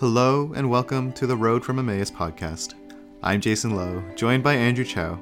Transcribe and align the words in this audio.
Hello 0.00 0.50
and 0.56 0.70
welcome 0.70 1.12
to 1.12 1.26
the 1.26 1.36
Road 1.36 1.62
from 1.62 1.78
Emmaus 1.78 2.10
podcast. 2.10 2.72
I'm 3.22 3.38
Jason 3.38 3.76
Lowe, 3.76 4.02
joined 4.16 4.42
by 4.42 4.54
Andrew 4.54 4.82
Chow, 4.82 5.20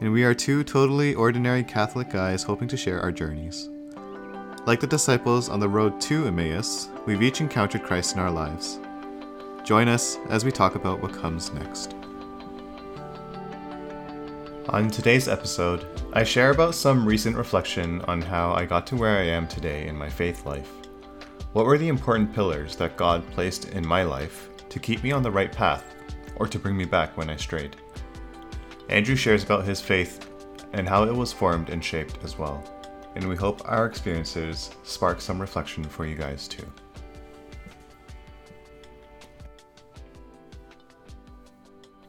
and 0.00 0.10
we 0.10 0.24
are 0.24 0.32
two 0.32 0.64
totally 0.64 1.14
ordinary 1.14 1.62
Catholic 1.62 2.08
guys 2.08 2.42
hoping 2.42 2.66
to 2.68 2.76
share 2.78 3.02
our 3.02 3.12
journeys. 3.12 3.68
Like 4.64 4.80
the 4.80 4.86
disciples 4.86 5.50
on 5.50 5.60
the 5.60 5.68
road 5.68 6.00
to 6.00 6.26
Emmaus, 6.26 6.88
we've 7.04 7.20
each 7.20 7.42
encountered 7.42 7.82
Christ 7.82 8.14
in 8.14 8.20
our 8.22 8.30
lives. 8.30 8.80
Join 9.62 9.88
us 9.88 10.16
as 10.30 10.42
we 10.42 10.50
talk 10.50 10.74
about 10.74 11.02
what 11.02 11.12
comes 11.12 11.52
next. 11.52 11.94
On 14.70 14.88
today's 14.90 15.28
episode, 15.28 15.84
I 16.14 16.24
share 16.24 16.50
about 16.50 16.74
some 16.74 17.04
recent 17.04 17.36
reflection 17.36 18.00
on 18.08 18.22
how 18.22 18.54
I 18.54 18.64
got 18.64 18.86
to 18.86 18.96
where 18.96 19.18
I 19.18 19.24
am 19.24 19.46
today 19.46 19.86
in 19.86 19.94
my 19.94 20.08
faith 20.08 20.46
life. 20.46 20.72
What 21.54 21.66
were 21.66 21.78
the 21.78 21.86
important 21.86 22.34
pillars 22.34 22.74
that 22.78 22.96
God 22.96 23.24
placed 23.30 23.68
in 23.68 23.86
my 23.86 24.02
life 24.02 24.48
to 24.68 24.80
keep 24.80 25.04
me 25.04 25.12
on 25.12 25.22
the 25.22 25.30
right 25.30 25.52
path 25.52 25.94
or 26.34 26.48
to 26.48 26.58
bring 26.58 26.76
me 26.76 26.84
back 26.84 27.16
when 27.16 27.30
I 27.30 27.36
strayed? 27.36 27.76
Andrew 28.88 29.14
shares 29.14 29.44
about 29.44 29.64
his 29.64 29.80
faith 29.80 30.28
and 30.72 30.88
how 30.88 31.04
it 31.04 31.14
was 31.14 31.32
formed 31.32 31.70
and 31.70 31.84
shaped 31.84 32.18
as 32.24 32.36
well, 32.36 32.60
and 33.14 33.28
we 33.28 33.36
hope 33.36 33.62
our 33.66 33.86
experiences 33.86 34.72
spark 34.82 35.20
some 35.20 35.40
reflection 35.40 35.84
for 35.84 36.04
you 36.04 36.16
guys 36.16 36.48
too. 36.48 36.66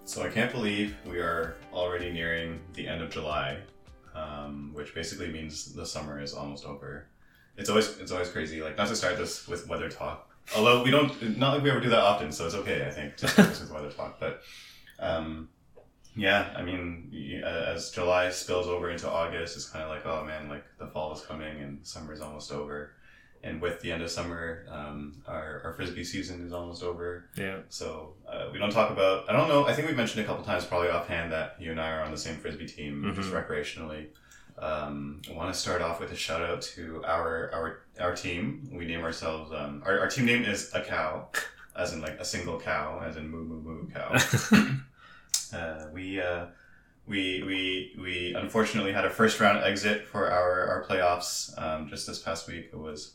So 0.05 0.23
I 0.23 0.29
can't 0.29 0.51
believe 0.51 0.95
we 1.05 1.19
are 1.19 1.57
already 1.71 2.11
nearing 2.11 2.61
the 2.73 2.87
end 2.87 3.03
of 3.03 3.11
July, 3.11 3.59
um, 4.15 4.71
which 4.73 4.95
basically 4.95 5.31
means 5.31 5.71
the 5.71 5.85
summer 5.85 6.19
is 6.19 6.33
almost 6.33 6.65
over. 6.65 7.05
It's 7.57 7.69
always 7.69 7.97
it's 7.99 8.11
always 8.11 8.29
crazy. 8.29 8.61
Like 8.61 8.77
not 8.77 8.87
to 8.89 8.95
start 8.95 9.17
this 9.17 9.47
with 9.47 9.67
weather 9.67 9.89
talk, 9.89 10.29
although 10.55 10.83
we 10.83 10.91
don't 10.91 11.37
not 11.37 11.53
like 11.53 11.63
we 11.63 11.69
ever 11.71 11.79
do 11.79 11.89
that 11.89 11.99
often, 11.99 12.31
so 12.31 12.45
it's 12.45 12.55
okay. 12.55 12.85
I 12.85 12.91
think 12.91 13.15
to 13.17 13.27
start 13.27 13.49
this 13.49 13.61
with 13.61 13.71
weather 13.71 13.89
talk, 13.91 14.19
but 14.19 14.41
um, 14.99 15.49
yeah, 16.15 16.53
I 16.55 16.61
mean, 16.63 17.41
uh, 17.43 17.47
as 17.75 17.91
July 17.91 18.29
spills 18.29 18.67
over 18.67 18.89
into 18.89 19.09
August, 19.09 19.55
it's 19.57 19.69
kind 19.69 19.83
of 19.83 19.89
like 19.89 20.05
oh 20.05 20.23
man, 20.25 20.49
like 20.49 20.63
the 20.79 20.87
fall 20.87 21.13
is 21.13 21.21
coming 21.21 21.61
and 21.61 21.85
summer 21.85 22.13
is 22.13 22.21
almost 22.21 22.51
over. 22.51 22.91
And 23.43 23.61
with 23.61 23.79
the 23.81 23.91
end 23.91 24.01
of 24.01 24.09
summer, 24.09 24.65
um, 24.71 25.21
our, 25.27 25.61
our 25.65 25.73
frisbee 25.73 26.03
season 26.03 26.47
is 26.47 26.51
almost 26.51 26.81
over. 26.81 27.29
Yeah. 27.37 27.57
So 27.69 28.15
uh, 28.27 28.49
we 28.51 28.57
don't 28.57 28.71
talk 28.71 28.89
about. 28.89 29.29
I 29.29 29.33
don't 29.33 29.47
know. 29.47 29.67
I 29.67 29.73
think 29.73 29.87
we've 29.87 29.95
mentioned 29.95 30.23
a 30.23 30.27
couple 30.27 30.43
times, 30.43 30.65
probably 30.65 30.89
offhand, 30.89 31.31
that 31.31 31.55
you 31.59 31.69
and 31.69 31.79
I 31.79 31.91
are 31.91 32.01
on 32.01 32.09
the 32.09 32.17
same 32.17 32.37
frisbee 32.37 32.65
team, 32.65 33.11
just 33.15 33.29
Mhm. 33.29 33.45
recreationally. 33.47 34.07
Um, 34.57 35.21
I 35.29 35.33
want 35.33 35.53
to 35.53 35.59
start 35.59 35.81
off 35.81 35.99
with 35.99 36.11
a 36.11 36.15
shout 36.15 36.41
out 36.41 36.61
to 36.61 37.03
our 37.05 37.51
our 37.53 37.79
our 37.99 38.15
team. 38.15 38.69
We 38.71 38.85
name 38.85 39.03
ourselves. 39.03 39.51
Um, 39.51 39.83
our, 39.85 39.99
our 39.99 40.07
team 40.07 40.25
name 40.25 40.43
is 40.43 40.71
a 40.73 40.81
cow, 40.81 41.27
as 41.75 41.93
in 41.93 42.01
like 42.01 42.19
a 42.19 42.25
single 42.25 42.59
cow, 42.59 43.01
as 43.05 43.17
in 43.17 43.27
moo 43.29 43.43
moo 43.43 43.61
moo 43.61 43.87
cow. 43.89 44.15
uh, 45.57 45.87
we. 45.93 46.21
Uh, 46.21 46.47
we, 47.07 47.43
we, 47.43 47.93
we 48.01 48.33
unfortunately 48.35 48.91
had 48.91 49.05
a 49.05 49.11
first 49.11 49.39
round 49.39 49.63
exit 49.63 50.07
for 50.07 50.27
our, 50.31 50.67
our 50.67 50.85
playoffs 50.89 51.55
um, 51.61 51.87
just 51.87 52.07
this 52.07 52.17
past 52.17 52.47
week. 52.47 52.69
It 52.73 52.79
was 52.79 53.13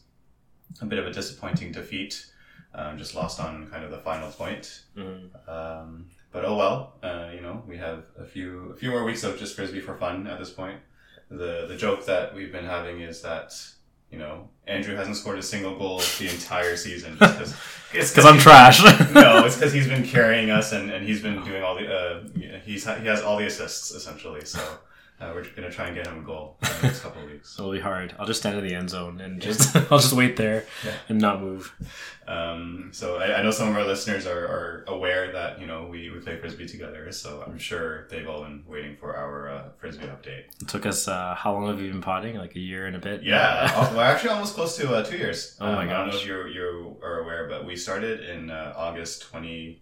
a 0.81 0.87
bit 0.87 1.01
of 1.01 1.09
a 1.09 1.13
disappointing 1.13 1.73
defeat. 1.73 2.25
Um, 2.73 2.99
just 2.99 3.17
lost 3.17 3.41
on 3.41 3.67
kind 3.67 3.83
of 3.85 3.91
the 3.91 3.99
final 3.99 4.31
point. 4.31 4.83
Mhm. 4.97 5.31
Um, 5.49 6.07
but 6.31 6.45
oh 6.45 6.57
well, 6.57 6.95
uh, 7.03 7.31
you 7.35 7.41
know, 7.41 7.65
we 7.67 7.77
have 7.79 8.05
a 8.17 8.25
few 8.25 8.71
a 8.71 8.77
few 8.77 8.91
more 8.91 9.03
weeks 9.03 9.25
of 9.25 9.37
just 9.37 9.57
frisbee 9.57 9.81
for 9.81 9.97
fun 9.97 10.29
at 10.29 10.39
this 10.39 10.51
point. 10.51 10.79
The 11.31 11.67
the 11.69 11.77
joke 11.77 12.07
that 12.07 12.35
we've 12.35 12.51
been 12.53 12.65
having 12.65 13.01
is 13.01 13.23
that 13.23 13.53
you 14.11 14.19
know 14.19 14.49
Andrew 14.67 14.97
hasn't 14.97 15.17
scored 15.17 15.39
a 15.39 15.43
single 15.43 15.77
goal 15.79 16.01
the 16.19 16.29
entire 16.29 16.77
season 16.77 17.17
just 17.19 17.39
'cause- 17.39 17.55
it's 17.95 18.11
Because 18.11 18.27
I'm 18.27 18.39
trash. 18.39 18.83
no, 19.15 19.45
it's 19.47 19.57
because 19.57 19.73
he's 19.73 19.87
been 19.89 20.05
carrying 20.05 20.51
us 20.51 20.73
and, 20.73 20.91
and 20.91 21.07
he's 21.07 21.23
been 21.23 21.43
doing 21.45 21.63
all 21.63 21.77
the 21.77 21.87
uh, 21.93 22.23
he's 22.65 22.85
he 22.85 23.07
has 23.07 23.23
all 23.23 23.37
the 23.37 23.47
assists 23.47 23.91
essentially. 23.93 24.45
So 24.45 24.61
uh, 25.21 25.33
we're 25.35 25.45
gonna 25.51 25.71
try 25.71 25.87
and 25.87 25.95
get 25.95 26.07
him 26.07 26.21
a 26.21 26.23
goal 26.23 26.57
in 26.63 26.69
the 26.69 26.83
next 26.87 27.01
couple 27.01 27.23
of 27.23 27.31
weeks. 27.31 27.55
It'll 27.59 27.73
be 27.73 27.81
hard. 27.81 28.15
I'll 28.19 28.27
just 28.27 28.41
stand 28.41 28.57
in 28.57 28.65
the 28.67 28.75
end 28.75 28.89
zone 28.89 29.21
and 29.21 29.41
just 29.41 29.77
I'll 29.93 29.99
just 29.99 30.15
wait 30.15 30.37
there 30.39 30.65
yeah. 30.83 30.95
and 31.11 31.21
not 31.21 31.43
move. 31.43 31.75
Um, 32.27 32.89
so 32.93 33.17
I, 33.17 33.39
I, 33.39 33.43
know 33.43 33.51
some 33.51 33.69
of 33.69 33.77
our 33.77 33.85
listeners 33.85 34.27
are, 34.27 34.45
are, 34.47 34.85
aware 34.87 35.33
that 35.33 35.61
you 35.61 35.67
know 35.67 35.89
we, 35.91 36.11
we 36.11 36.21
play 36.21 36.39
frisbee 36.39 36.67
together, 36.67 37.11
so 37.13 37.45
I'm 37.47 37.59
sure 37.59 38.07
they've 38.09 38.27
all 38.27 38.45
been 38.45 38.65
waiting 38.67 38.97
for 38.97 39.15
our 39.15 39.51
uh, 39.51 39.63
frisbee 39.79 40.07
update. 40.07 40.45
It 40.63 40.69
took 40.69 40.87
us 40.87 41.07
uh, 41.07 41.35
how 41.35 41.53
long 41.53 41.67
have 41.67 41.81
you 41.81 41.91
been 41.91 42.01
potting? 42.01 42.37
Like 42.37 42.57
a 42.57 42.61
year 42.61 42.87
and 42.87 42.97
a 42.97 43.01
bit. 43.01 43.23
Yeah, 43.23 43.71
oh, 43.75 43.95
we're 43.95 44.05
actually 44.05 44.31
almost 44.31 44.55
close 44.55 44.77
to 44.77 44.95
uh, 44.95 45.05
two 45.05 45.19
years. 45.19 45.57
Oh 45.61 45.67
um, 45.67 45.75
my 45.75 45.85
gosh! 45.85 45.93
I 45.93 45.97
don't 45.99 46.09
know 46.09 46.17
if 46.17 46.27
you 46.27 46.47
you 46.47 46.97
are 47.03 47.21
aware, 47.21 47.47
but 47.47 47.67
we 47.67 47.77
started 47.77 48.21
in 48.21 48.51
uh, 48.51 48.73
August 48.77 49.31
20- 49.31 49.77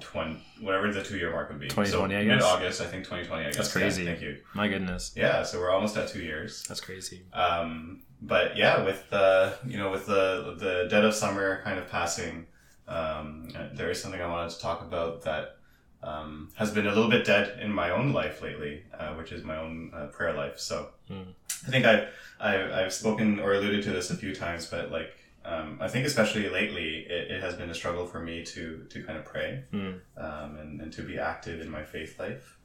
20, 0.00 0.42
whatever 0.60 0.92
the 0.92 1.02
two 1.02 1.16
year 1.16 1.30
mark 1.30 1.48
would 1.48 1.60
be. 1.60 1.68
2020, 1.68 2.14
so 2.14 2.18
I 2.18 2.24
guess. 2.24 2.34
Mid 2.34 2.42
August, 2.42 2.80
I 2.80 2.86
think 2.86 3.04
2020, 3.04 3.42
I 3.42 3.46
guess. 3.46 3.56
That's 3.56 3.72
crazy. 3.72 4.04
Yeah, 4.04 4.10
thank 4.10 4.22
you. 4.22 4.38
My 4.54 4.68
goodness. 4.68 5.12
Yeah, 5.16 5.42
so 5.42 5.60
we're 5.60 5.70
almost 5.70 5.96
at 5.96 6.08
two 6.08 6.22
years. 6.22 6.64
That's 6.68 6.80
crazy. 6.80 7.22
Um, 7.32 8.02
but 8.22 8.56
yeah, 8.56 8.84
with 8.84 9.08
the, 9.10 9.54
you 9.66 9.78
know, 9.78 9.90
with 9.90 10.06
the, 10.06 10.56
the 10.58 10.88
dead 10.90 11.04
of 11.04 11.14
summer 11.14 11.60
kind 11.64 11.78
of 11.78 11.88
passing, 11.88 12.46
um, 12.88 13.48
there 13.74 13.90
is 13.90 14.00
something 14.00 14.20
I 14.20 14.26
wanted 14.26 14.50
to 14.50 14.60
talk 14.60 14.82
about 14.82 15.22
that 15.22 15.56
um, 16.02 16.50
has 16.54 16.70
been 16.70 16.86
a 16.86 16.92
little 16.92 17.10
bit 17.10 17.24
dead 17.24 17.58
in 17.60 17.72
my 17.72 17.90
own 17.90 18.12
life 18.12 18.42
lately, 18.42 18.84
uh, 18.98 19.14
which 19.14 19.32
is 19.32 19.44
my 19.44 19.56
own 19.56 19.90
uh, 19.94 20.06
prayer 20.06 20.32
life. 20.32 20.58
So 20.58 20.90
mm. 21.10 21.26
I 21.66 21.70
think 21.70 21.84
I've, 21.84 22.08
I've, 22.40 22.70
I've 22.70 22.92
spoken 22.92 23.40
or 23.40 23.54
alluded 23.54 23.82
to 23.84 23.90
this 23.90 24.10
a 24.10 24.16
few 24.16 24.34
times, 24.34 24.66
but 24.66 24.90
like 24.90 25.15
um, 25.46 25.78
I 25.80 25.88
think 25.88 26.06
especially 26.06 26.48
lately, 26.48 27.06
it, 27.08 27.30
it 27.34 27.40
has 27.42 27.54
been 27.54 27.70
a 27.70 27.74
struggle 27.74 28.06
for 28.12 28.20
me 28.20 28.44
to 28.52 28.62
to 28.92 29.02
kind 29.06 29.18
of 29.18 29.24
pray 29.24 29.64
Hmm. 29.70 29.92
um, 30.26 30.56
and, 30.60 30.80
and 30.82 30.92
to 30.94 31.02
be 31.02 31.18
active 31.18 31.60
in 31.60 31.70
my 31.70 31.84
faith 31.84 32.18
life. 32.18 32.58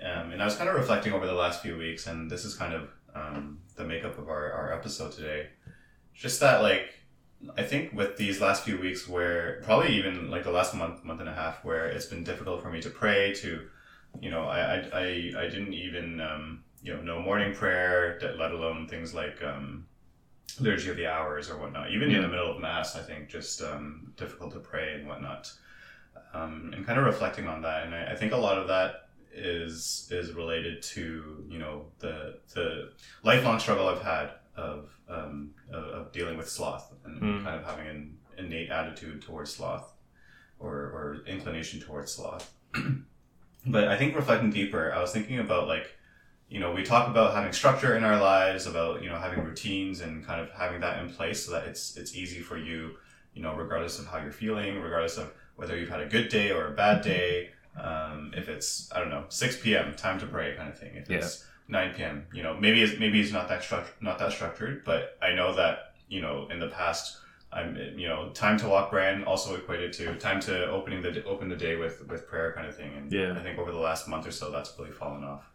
Um, 0.00 0.32
and 0.32 0.42
I 0.42 0.44
was 0.44 0.56
kind 0.56 0.68
of 0.70 0.76
reflecting 0.76 1.12
over 1.12 1.26
the 1.26 1.34
last 1.44 1.62
few 1.62 1.76
weeks, 1.76 2.06
and 2.06 2.30
this 2.30 2.44
is 2.44 2.54
kind 2.56 2.74
of 2.74 2.84
um, 3.14 3.60
the 3.76 3.84
makeup 3.84 4.18
of 4.18 4.28
our, 4.28 4.52
our 4.52 4.72
episode 4.72 5.12
today. 5.12 5.48
Just 6.14 6.40
that, 6.40 6.62
like, 6.62 6.86
I 7.56 7.62
think 7.62 7.92
with 7.92 8.16
these 8.16 8.40
last 8.40 8.64
few 8.64 8.78
weeks, 8.78 9.08
where 9.08 9.60
probably 9.62 9.96
even 9.96 10.30
like 10.30 10.44
the 10.44 10.50
last 10.50 10.74
month, 10.74 11.04
month 11.04 11.20
and 11.20 11.28
a 11.28 11.34
half, 11.34 11.64
where 11.64 11.86
it's 11.86 12.06
been 12.06 12.24
difficult 12.24 12.62
for 12.62 12.70
me 12.70 12.80
to 12.82 12.90
pray, 12.90 13.32
to, 13.42 13.68
you 14.20 14.30
know, 14.30 14.44
I, 14.44 14.58
I, 14.60 14.76
I, 14.92 15.04
I 15.42 15.48
didn't 15.48 15.74
even, 15.74 16.20
um, 16.20 16.64
you 16.82 16.94
know, 16.94 17.00
know 17.02 17.20
morning 17.20 17.54
prayer, 17.54 18.18
let 18.38 18.50
alone 18.52 18.88
things 18.88 19.14
like 19.14 19.42
um, 19.42 19.86
liturgy 20.60 20.90
of 20.90 20.96
the 20.96 21.06
hours 21.06 21.50
or 21.50 21.56
whatnot. 21.58 21.90
Even 21.90 22.10
in 22.10 22.22
the 22.22 22.28
middle 22.28 22.50
of 22.54 22.60
mass, 22.60 22.96
I 22.96 23.00
think 23.02 23.28
just 23.28 23.62
um, 23.62 24.12
difficult 24.16 24.52
to 24.52 24.58
pray 24.60 24.94
and 24.94 25.06
whatnot. 25.08 25.50
Um, 26.34 26.72
and 26.74 26.86
kind 26.86 26.98
of 26.98 27.04
reflecting 27.04 27.46
on 27.46 27.62
that, 27.62 27.84
and 27.84 27.94
I, 27.94 28.12
I 28.12 28.16
think 28.16 28.32
a 28.32 28.36
lot 28.36 28.58
of 28.58 28.68
that 28.68 29.08
is 29.34 30.08
is 30.10 30.32
related 30.32 30.82
to 30.82 31.44
you 31.48 31.58
know 31.58 31.86
the 32.00 32.38
the 32.54 32.90
lifelong 33.22 33.58
struggle 33.58 33.88
I've 33.88 34.02
had 34.02 34.30
of 34.56 34.90
um, 35.08 35.50
of, 35.72 35.84
of 35.84 36.12
dealing 36.12 36.36
with 36.36 36.48
sloth 36.48 36.92
and 37.04 37.20
Mm. 37.20 37.44
kind 37.44 37.56
of 37.56 37.64
having 37.64 37.86
an 37.86 38.18
innate 38.38 38.70
attitude 38.70 39.22
towards 39.22 39.54
sloth 39.54 39.92
or, 40.58 40.70
or 40.70 41.22
inclination 41.26 41.80
towards 41.80 42.12
sloth. 42.12 42.52
but 43.66 43.88
I 43.88 43.96
think 43.96 44.14
reflecting 44.16 44.50
deeper, 44.50 44.92
I 44.94 45.00
was 45.00 45.12
thinking 45.12 45.38
about 45.38 45.68
like 45.68 45.96
you 46.52 46.60
know 46.60 46.70
we 46.70 46.82
talk 46.82 47.08
about 47.08 47.34
having 47.34 47.50
structure 47.50 47.96
in 47.96 48.04
our 48.04 48.20
lives, 48.20 48.66
about 48.66 49.02
you 49.02 49.08
know 49.08 49.16
having 49.16 49.42
routines 49.42 50.02
and 50.02 50.24
kind 50.24 50.38
of 50.38 50.50
having 50.50 50.80
that 50.82 51.02
in 51.02 51.08
place 51.08 51.46
so 51.46 51.52
that 51.52 51.66
it's 51.66 51.96
it's 51.96 52.14
easy 52.14 52.40
for 52.40 52.58
you, 52.58 52.96
you 53.32 53.42
know, 53.42 53.54
regardless 53.54 53.98
of 53.98 54.06
how 54.06 54.18
you're 54.18 54.30
feeling, 54.30 54.78
regardless 54.80 55.16
of 55.16 55.32
whether 55.56 55.78
you've 55.78 55.88
had 55.88 56.00
a 56.00 56.06
good 56.06 56.28
day 56.28 56.50
or 56.50 56.66
a 56.66 56.72
bad 56.72 57.02
day. 57.02 57.50
Um, 57.80 58.32
if 58.36 58.50
it's 58.50 58.92
I 58.94 58.98
don't 59.00 59.08
know 59.08 59.24
6 59.30 59.60
p.m. 59.62 59.94
time 59.94 60.20
to 60.20 60.26
pray 60.26 60.54
kind 60.54 60.68
of 60.68 60.78
thing. 60.78 60.94
If 60.94 61.08
it's 61.10 61.46
9 61.68 61.94
p.m. 61.94 62.26
You 62.34 62.42
know 62.42 62.54
maybe 62.54 62.82
it's, 62.82 63.00
maybe 63.00 63.18
it's 63.22 63.32
not 63.32 63.48
that 63.48 63.62
struct- 63.62 64.02
not 64.02 64.18
that 64.18 64.32
structured, 64.32 64.84
but 64.84 65.16
I 65.22 65.32
know 65.34 65.54
that 65.54 65.94
you 66.10 66.20
know 66.20 66.48
in 66.50 66.60
the 66.60 66.68
past 66.68 67.16
I'm 67.50 67.76
you 67.96 68.08
know 68.08 68.28
time 68.34 68.58
to 68.58 68.68
walk 68.68 68.90
brand 68.90 69.24
also 69.24 69.56
equated 69.56 69.94
to 69.94 70.16
time 70.16 70.40
to 70.40 70.66
opening 70.70 71.00
the 71.00 71.24
open 71.24 71.48
the 71.48 71.56
day 71.56 71.76
with 71.76 72.06
with 72.08 72.28
prayer 72.28 72.52
kind 72.52 72.66
of 72.66 72.76
thing. 72.76 72.92
And 72.94 73.10
Yeah. 73.10 73.32
I 73.38 73.42
think 73.42 73.58
over 73.58 73.72
the 73.72 73.78
last 73.78 74.06
month 74.06 74.26
or 74.26 74.32
so 74.32 74.50
that's 74.50 74.78
really 74.78 74.90
fallen 74.90 75.24
off. 75.24 75.51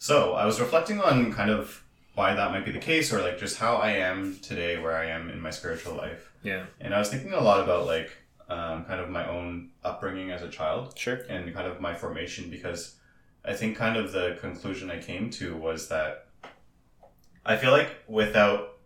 So 0.00 0.32
I 0.32 0.46
was 0.46 0.58
reflecting 0.60 0.98
on 0.98 1.30
kind 1.30 1.50
of 1.50 1.84
why 2.14 2.32
that 2.34 2.50
might 2.52 2.64
be 2.64 2.72
the 2.72 2.78
case 2.78 3.12
or 3.12 3.20
like 3.20 3.38
just 3.38 3.58
how 3.58 3.76
I 3.76 3.90
am 3.92 4.38
today 4.40 4.78
where 4.80 4.96
I 4.96 5.10
am 5.10 5.28
in 5.28 5.38
my 5.38 5.50
spiritual 5.50 5.94
life. 5.94 6.32
Yeah. 6.42 6.64
And 6.80 6.94
I 6.94 6.98
was 6.98 7.10
thinking 7.10 7.34
a 7.34 7.40
lot 7.40 7.60
about 7.62 7.84
like 7.84 8.10
um, 8.48 8.84
kind 8.86 8.98
of 8.98 9.10
my 9.10 9.28
own 9.28 9.72
upbringing 9.84 10.30
as 10.30 10.40
a 10.42 10.48
child 10.48 10.98
Sure. 10.98 11.16
and 11.28 11.52
kind 11.52 11.66
of 11.68 11.82
my 11.82 11.94
formation 11.94 12.48
because 12.48 12.96
I 13.44 13.52
think 13.52 13.76
kind 13.76 13.98
of 13.98 14.12
the 14.12 14.38
conclusion 14.40 14.90
I 14.90 15.00
came 15.02 15.28
to 15.32 15.54
was 15.54 15.88
that 15.90 16.28
I 17.44 17.58
feel 17.58 17.70
like 17.70 17.90
without 18.08 18.78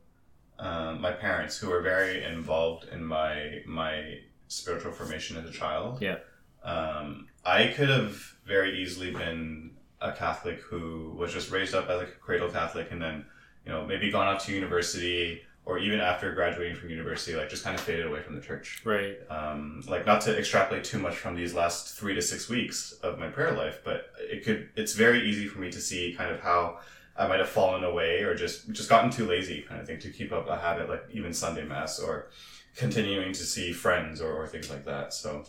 um, 0.58 1.00
my 1.00 1.12
parents 1.12 1.56
who 1.58 1.68
were 1.70 1.80
very 1.80 2.24
involved 2.24 2.88
in 2.92 3.04
my 3.04 3.60
my 3.66 4.18
spiritual 4.48 4.90
formation 4.92 5.36
as 5.36 5.48
a 5.48 5.52
child, 5.52 6.02
Yeah. 6.02 6.16
um, 6.64 7.28
I 7.44 7.68
could 7.68 7.88
have 7.88 8.16
very 8.44 8.82
easily 8.82 9.12
been 9.12 9.73
a 10.04 10.12
Catholic 10.12 10.60
who 10.60 11.14
was 11.18 11.32
just 11.32 11.50
raised 11.50 11.74
up 11.74 11.88
as 11.88 12.02
a 12.02 12.06
cradle 12.06 12.50
Catholic 12.50 12.92
and 12.92 13.00
then 13.02 13.24
you 13.64 13.72
know 13.72 13.84
maybe 13.84 14.10
gone 14.10 14.28
off 14.28 14.44
to 14.46 14.52
university 14.52 15.42
or 15.66 15.78
even 15.78 15.98
after 15.98 16.32
graduating 16.34 16.76
from 16.76 16.90
university, 16.90 17.34
like 17.34 17.48
just 17.48 17.64
kind 17.64 17.74
of 17.74 17.80
faded 17.80 18.06
away 18.06 18.20
from 18.20 18.34
the 18.34 18.40
church. 18.42 18.82
Right. 18.84 19.16
Um, 19.30 19.82
like 19.88 20.04
not 20.04 20.20
to 20.22 20.38
extrapolate 20.38 20.84
too 20.84 20.98
much 20.98 21.16
from 21.16 21.34
these 21.34 21.54
last 21.54 21.96
three 21.96 22.14
to 22.14 22.20
six 22.20 22.50
weeks 22.50 22.92
of 23.02 23.18
my 23.18 23.28
prayer 23.28 23.52
life, 23.52 23.80
but 23.82 24.10
it 24.18 24.44
could. 24.44 24.68
It's 24.76 24.92
very 24.92 25.28
easy 25.28 25.48
for 25.48 25.60
me 25.60 25.70
to 25.70 25.80
see 25.80 26.14
kind 26.14 26.30
of 26.30 26.40
how 26.40 26.80
I 27.16 27.26
might 27.26 27.40
have 27.40 27.48
fallen 27.48 27.82
away 27.82 28.22
or 28.22 28.34
just 28.34 28.70
just 28.72 28.90
gotten 28.90 29.10
too 29.10 29.26
lazy, 29.26 29.62
kind 29.62 29.80
of 29.80 29.86
thing, 29.86 29.98
to 30.00 30.10
keep 30.10 30.32
up 30.32 30.48
a 30.48 30.56
habit 30.58 30.88
like 30.90 31.04
even 31.12 31.32
Sunday 31.32 31.64
mass 31.64 31.98
or 31.98 32.28
continuing 32.76 33.32
to 33.32 33.42
see 33.44 33.72
friends 33.72 34.20
or, 34.20 34.34
or 34.34 34.46
things 34.46 34.68
like 34.68 34.84
that. 34.84 35.14
So. 35.14 35.44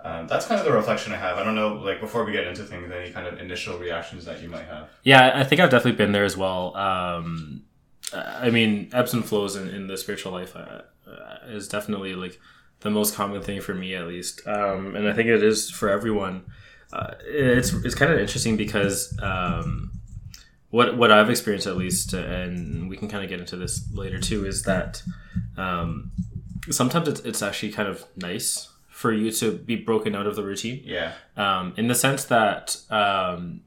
Um, 0.00 0.28
that's 0.28 0.46
kind 0.46 0.60
of 0.60 0.64
the 0.64 0.72
reflection 0.72 1.12
I 1.12 1.16
have. 1.16 1.38
I 1.38 1.44
don't 1.44 1.56
know, 1.56 1.74
like 1.74 2.00
before 2.00 2.24
we 2.24 2.32
get 2.32 2.46
into 2.46 2.62
things, 2.64 2.90
any 2.90 3.10
kind 3.10 3.26
of 3.26 3.40
initial 3.40 3.78
reactions 3.78 4.24
that 4.26 4.40
you 4.40 4.48
might 4.48 4.66
have. 4.66 4.90
Yeah, 5.02 5.32
I 5.34 5.42
think 5.44 5.60
I've 5.60 5.70
definitely 5.70 5.98
been 5.98 6.12
there 6.12 6.24
as 6.24 6.36
well. 6.36 6.76
Um, 6.76 7.64
I 8.12 8.50
mean, 8.50 8.90
ebbs 8.92 9.12
and 9.12 9.24
flows 9.24 9.56
in, 9.56 9.68
in 9.68 9.86
the 9.88 9.96
spiritual 9.96 10.32
life 10.32 10.54
uh, 10.54 10.82
uh, 11.06 11.38
is 11.48 11.68
definitely 11.68 12.14
like 12.14 12.38
the 12.80 12.90
most 12.90 13.14
common 13.14 13.42
thing 13.42 13.60
for 13.60 13.74
me, 13.74 13.94
at 13.94 14.06
least, 14.06 14.46
um, 14.46 14.94
and 14.94 15.08
I 15.08 15.12
think 15.12 15.28
it 15.28 15.42
is 15.42 15.68
for 15.70 15.88
everyone. 15.88 16.44
Uh, 16.92 17.14
it's 17.22 17.72
it's 17.72 17.94
kind 17.94 18.12
of 18.12 18.18
interesting 18.18 18.56
because 18.56 19.18
um, 19.20 19.90
what 20.70 20.96
what 20.96 21.10
I've 21.10 21.28
experienced 21.28 21.66
at 21.66 21.76
least, 21.76 22.12
and 22.12 22.88
we 22.88 22.96
can 22.96 23.08
kind 23.08 23.24
of 23.24 23.28
get 23.28 23.40
into 23.40 23.56
this 23.56 23.90
later 23.92 24.20
too, 24.20 24.46
is 24.46 24.62
that 24.62 25.02
um, 25.56 26.12
sometimes 26.70 27.08
it's, 27.08 27.20
it's 27.20 27.42
actually 27.42 27.72
kind 27.72 27.88
of 27.88 28.04
nice 28.16 28.67
for 28.98 29.12
you 29.12 29.30
to 29.30 29.52
be 29.52 29.76
broken 29.76 30.16
out 30.16 30.26
of 30.26 30.34
the 30.34 30.42
routine. 30.42 30.82
Yeah. 30.84 31.12
Um, 31.36 31.72
in 31.76 31.86
the 31.86 31.94
sense 31.94 32.24
that, 32.24 32.76
um, 32.90 33.60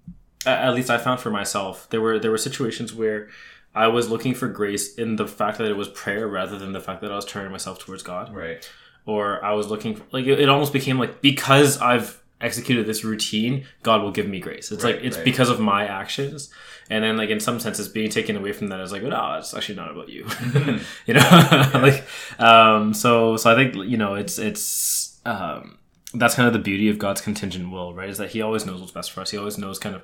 at 0.45 0.74
least 0.74 0.89
I 0.89 0.98
found 0.98 1.22
for 1.22 1.31
myself, 1.31 1.88
there 1.89 2.01
were 2.01 2.19
there 2.19 2.31
were 2.31 2.38
situations 2.38 2.94
where 2.94 3.30
I 3.74 3.88
was 3.88 4.10
looking 4.10 4.33
for 4.33 4.50
grace 4.50 4.94
in 4.95 5.16
the 5.16 5.25
fact 5.25 5.57
that 5.60 5.69
it 5.69 5.78
was 5.78 5.88
prayer 5.88 6.28
rather 6.28 6.60
than 6.60 6.74
the 6.74 6.81
fact 6.81 7.00
that 7.00 7.13
I 7.13 7.16
was 7.16 7.24
turning 7.24 7.50
myself 7.50 7.80
towards 7.80 8.04
God. 8.04 8.36
Right. 8.36 8.69
Or 9.06 9.42
I 9.45 9.54
was 9.54 9.68
looking 9.68 9.95
for, 9.95 10.04
like 10.12 10.25
it, 10.25 10.50
almost 10.50 10.74
became 10.74 11.00
like 11.00 11.22
because 11.22 11.77
I've 11.77 12.22
executed 12.42 12.86
this 12.86 13.06
routine, 13.06 13.63
God 13.84 14.01
will 14.01 14.12
give 14.12 14.27
me 14.27 14.42
grace. 14.42 14.69
It's 14.69 14.84
Right, 14.84 14.95
like 14.95 15.06
it's 15.06 15.16
right. 15.16 15.24
because 15.24 15.50
of 15.50 15.62
my 15.62 15.88
actions, 15.88 16.50
and 16.89 17.06
then 17.06 17.16
like 17.16 17.30
in 17.30 17.39
some 17.39 17.62
senses 17.62 17.88
being 17.88 18.10
taken 18.10 18.36
away 18.36 18.51
from 18.51 18.68
that 18.68 18.81
is 18.81 18.92
like, 18.92 19.04
oh, 19.04 19.07
no, 19.07 19.36
it's 19.39 19.54
actually 19.54 19.75
not 19.75 19.92
about 19.92 20.10
you, 20.10 20.27
you 21.06 21.13
know, 21.13 21.69
like 21.75 22.04
um. 22.38 22.94
So 22.94 23.38
so 23.38 23.50
I 23.50 23.56
think 23.56 23.75
you 23.89 23.95
know 23.95 24.16
it's 24.16 24.38
it's 24.38 25.11
um 25.26 25.78
that's 26.14 26.36
kind 26.36 26.48
of 26.48 26.54
the 26.54 26.60
beauty 26.60 26.90
of 26.90 27.00
God's 27.00 27.22
contingent 27.22 27.72
will, 27.72 27.94
right? 27.94 28.10
Is 28.10 28.18
that 28.18 28.32
He 28.32 28.42
always 28.42 28.66
knows 28.66 28.80
what's 28.80 28.92
best 28.92 29.12
for 29.12 29.22
us. 29.22 29.32
He 29.32 29.38
always 29.38 29.58
knows 29.58 29.80
kind 29.80 29.96
of 29.96 30.02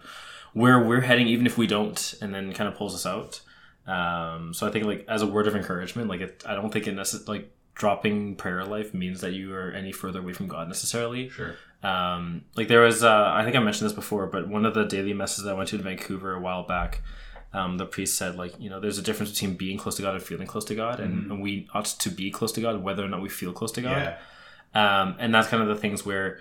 where 0.54 0.80
we're 0.80 1.02
heading, 1.02 1.28
even 1.28 1.46
if 1.46 1.58
we 1.58 1.68
don't, 1.68 2.14
and 2.22 2.34
then 2.34 2.54
kind 2.54 2.68
of 2.68 2.76
pulls 2.76 2.96
us 2.96 3.06
out. 3.06 3.42
Um, 3.86 4.54
so 4.54 4.68
I 4.68 4.72
think 4.72 4.86
like 4.86 5.06
as 5.08 5.22
a 5.22 5.28
word 5.28 5.48
of 5.48 5.56
encouragement, 5.56 6.10
like 6.10 6.22
it, 6.22 6.44
I 6.46 6.56
don't 6.56 6.72
think 6.72 6.88
it 6.88 6.96
necess- 6.96 7.28
like 7.28 7.52
dropping 7.74 8.36
prayer 8.36 8.66
life 8.66 8.94
means 8.94 9.22
that 9.22 9.34
you 9.34 9.54
are 9.54 9.72
any 9.72 9.92
further 9.92 10.20
away 10.20 10.34
from 10.34 10.48
God 10.48 10.68
necessarily. 10.68 11.30
Sure. 11.30 11.56
Um, 11.84 12.46
like 12.56 12.68
there 12.68 12.82
was, 12.82 13.04
uh, 13.04 13.32
I 13.34 13.44
think 13.44 13.56
I 13.56 13.60
mentioned 13.60 13.88
this 13.90 13.96
before, 13.96 14.26
but 14.28 14.48
one 14.48 14.66
of 14.66 14.74
the 14.74 14.84
daily 14.86 15.14
messages 15.14 15.46
I 15.46 15.54
went 15.54 15.70
to 15.70 15.76
in 15.76 15.84
Vancouver 15.84 16.34
a 16.34 16.40
while 16.40 16.64
back, 16.64 17.02
um, 17.54 17.78
the 17.78 17.86
priest 17.86 18.18
said 18.18 18.36
like, 18.36 18.54
you 18.60 18.70
know, 18.70 18.80
there's 18.80 18.98
a 18.98 19.02
difference 19.04 19.32
between 19.32 19.56
being 19.56 19.78
close 19.78 19.96
to 19.98 20.02
God 20.02 20.16
and 20.16 20.24
feeling 20.24 20.48
close 20.48 20.66
to 20.66 20.76
God, 20.76 21.00
and, 21.00 21.32
and 21.32 21.42
we 21.42 21.68
ought 21.74 21.86
to 21.86 22.10
be 22.10 22.32
close 22.32 22.52
to 22.54 22.62
God, 22.62 22.82
whether 22.82 23.06
or 23.06 23.08
not 23.08 23.22
we 23.22 23.30
feel 23.30 23.54
close 23.54 23.72
to 23.74 23.82
God. 23.82 23.98
Yeah. 23.98 24.18
Um, 24.78 25.16
and 25.20 25.34
that's 25.34 25.48
kind 25.48 25.62
of 25.64 25.70
the 25.70 25.76
things 25.76 26.06
where, 26.06 26.40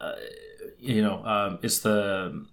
uh, 0.00 0.12
you 0.78 1.02
know, 1.02 1.24
um, 1.24 1.58
it's 1.62 1.80
the, 1.80 2.46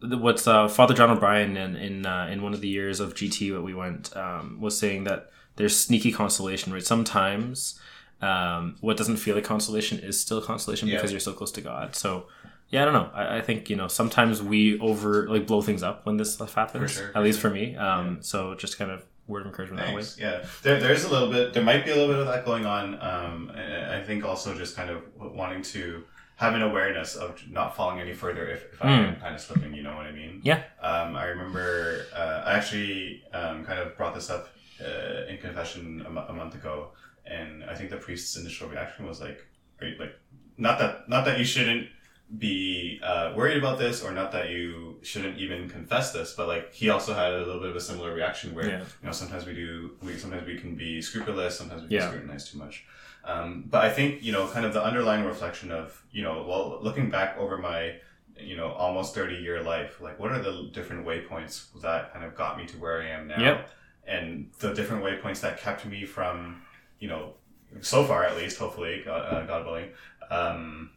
the 0.00 0.16
what's 0.18 0.46
uh, 0.46 0.68
Father 0.68 0.94
John 0.94 1.10
O'Brien 1.10 1.56
in 1.56 1.74
in, 1.76 2.06
uh, 2.06 2.28
in 2.30 2.42
one 2.42 2.54
of 2.54 2.60
the 2.60 2.68
years 2.68 3.00
of 3.00 3.14
GT 3.14 3.52
that 3.52 3.62
we 3.62 3.74
went 3.74 4.16
um, 4.16 4.58
was 4.60 4.78
saying 4.78 5.04
that 5.04 5.30
there's 5.56 5.76
sneaky 5.76 6.12
consolation, 6.12 6.72
right? 6.72 6.84
Sometimes 6.84 7.80
um, 8.20 8.76
what 8.80 8.96
doesn't 8.96 9.16
feel 9.16 9.34
like 9.34 9.44
consolation 9.44 9.98
is 9.98 10.20
still 10.20 10.40
consolation 10.40 10.88
Yeah. 10.88 10.96
because 10.96 11.10
you're 11.12 11.20
so 11.20 11.32
close 11.32 11.52
to 11.52 11.60
God. 11.60 11.94
So. 11.96 12.26
Yeah, 12.70 12.82
I 12.82 12.84
don't 12.84 12.92
know. 12.92 13.10
I, 13.14 13.38
I 13.38 13.40
think 13.40 13.70
you 13.70 13.76
know 13.76 13.88
sometimes 13.88 14.42
we 14.42 14.78
over 14.78 15.26
like 15.26 15.46
blow 15.46 15.62
things 15.62 15.82
up 15.82 16.04
when 16.04 16.18
this 16.18 16.34
stuff 16.34 16.52
happens. 16.52 16.90
sure, 16.92 17.10
at 17.14 17.22
least 17.22 17.40
sure. 17.40 17.48
for 17.48 17.54
me. 17.54 17.74
Um, 17.76 18.18
So 18.20 18.54
just 18.56 18.76
kind 18.76 18.90
of 18.90 19.06
word 19.28 19.42
of 19.42 19.46
encouragement 19.48 19.84
that 19.84 19.94
way. 19.94 20.02
Yeah, 20.18 20.44
there, 20.62 20.80
there's 20.80 21.04
a 21.04 21.10
little 21.10 21.30
bit. 21.30 21.52
There 21.52 21.62
might 21.62 21.84
be 21.84 21.90
a 21.90 21.94
little 21.94 22.12
bit 22.12 22.18
of 22.20 22.26
that 22.26 22.44
going 22.44 22.66
on. 22.66 22.94
Um, 23.00 23.52
I 23.54 24.02
think 24.02 24.24
also 24.24 24.56
just 24.56 24.74
kind 24.74 24.90
of 24.90 25.02
wanting 25.16 25.62
to 25.62 26.04
have 26.36 26.54
an 26.54 26.62
awareness 26.62 27.16
of 27.16 27.40
not 27.50 27.76
falling 27.76 28.00
any 28.00 28.14
further 28.14 28.48
if, 28.48 28.72
if 28.72 28.84
I 28.84 28.92
am 28.92 29.16
kind 29.16 29.34
of 29.34 29.40
slipping. 29.40 29.74
You 29.74 29.82
know 29.82 29.96
what 29.96 30.06
I 30.06 30.12
mean? 30.12 30.40
Yeah. 30.44 30.62
Um, 30.80 31.16
I 31.16 31.24
remember 31.24 32.06
uh, 32.14 32.42
I 32.46 32.54
actually 32.54 33.24
um, 33.32 33.64
kind 33.64 33.80
of 33.80 33.96
brought 33.96 34.14
this 34.14 34.30
up 34.30 34.48
uh, 34.80 35.26
in 35.28 35.38
confession 35.38 36.04
a, 36.06 36.20
a 36.30 36.32
month 36.32 36.54
ago, 36.54 36.92
and 37.26 37.64
I 37.64 37.74
think 37.74 37.90
the 37.90 37.96
priest's 37.96 38.36
initial 38.36 38.68
reaction 38.68 39.06
was 39.06 39.20
like, 39.20 39.44
"Are 39.80 39.86
you 39.88 39.98
like 39.98 40.14
not 40.56 40.78
that 40.78 41.08
not 41.08 41.24
that 41.26 41.38
you 41.38 41.44
shouldn't." 41.44 41.88
Be 42.36 43.00
uh, 43.02 43.32
worried 43.34 43.56
about 43.56 43.78
this 43.78 44.02
or 44.02 44.10
not 44.10 44.32
that 44.32 44.50
you 44.50 44.96
shouldn't 45.02 45.38
even 45.38 45.68
confess 45.68 46.12
this 46.12 46.34
but 46.34 46.46
like 46.46 46.74
he 46.74 46.90
also 46.90 47.14
had 47.14 47.32
a 47.32 47.38
little 47.38 47.60
bit 47.60 47.70
of 47.70 47.76
a 47.76 47.80
similar 47.80 48.12
reaction 48.12 48.54
where 48.54 48.68
Yeah. 48.68 48.78
you 48.80 49.06
know 49.06 49.12
sometimes 49.12 49.46
we 49.46 49.54
do 49.54 49.92
we 50.02 50.14
sometimes 50.18 50.46
we 50.46 50.58
can 50.58 50.74
be 50.74 51.00
scrupulous 51.00 51.56
sometimes 51.56 51.82
we 51.82 51.88
can 51.88 51.96
Yeah. 51.96 52.08
scrutinize 52.08 52.50
too 52.50 52.58
much 52.58 52.84
um, 53.24 53.64
but 53.70 53.82
i 53.84 53.90
think 53.90 54.22
you 54.22 54.32
know 54.32 54.46
kind 54.46 54.66
of 54.66 54.74
the 54.74 54.82
underlying 54.82 55.24
reflection 55.24 55.70
of 55.72 56.04
you 56.10 56.22
know 56.22 56.44
well 56.46 56.78
looking 56.82 57.08
back 57.08 57.38
over 57.38 57.56
my 57.56 57.94
you 58.38 58.56
know 58.56 58.72
almost 58.72 59.14
30 59.14 59.36
year 59.36 59.62
life 59.62 59.98
like 60.00 60.18
what 60.20 60.30
are 60.30 60.42
the 60.42 60.68
different 60.72 61.06
waypoints 61.06 61.68
that 61.80 62.12
kind 62.12 62.24
of 62.26 62.34
got 62.34 62.58
me 62.58 62.66
to 62.66 62.76
where 62.76 63.00
i 63.00 63.06
am 63.08 63.26
now 63.26 63.40
Yep. 63.42 63.70
and 64.06 64.50
the 64.58 64.74
different 64.74 65.02
waypoints 65.02 65.40
that 65.40 65.58
kept 65.58 65.86
me 65.86 66.04
from 66.04 66.60
you 66.98 67.08
know 67.08 67.32
so 67.80 68.04
far 68.04 68.24
at 68.24 68.36
least 68.36 68.58
hopefully 68.58 69.02
god, 69.04 69.22
uh, 69.32 69.46
god 69.46 69.64
willing 69.64 69.88
um, 70.30 70.90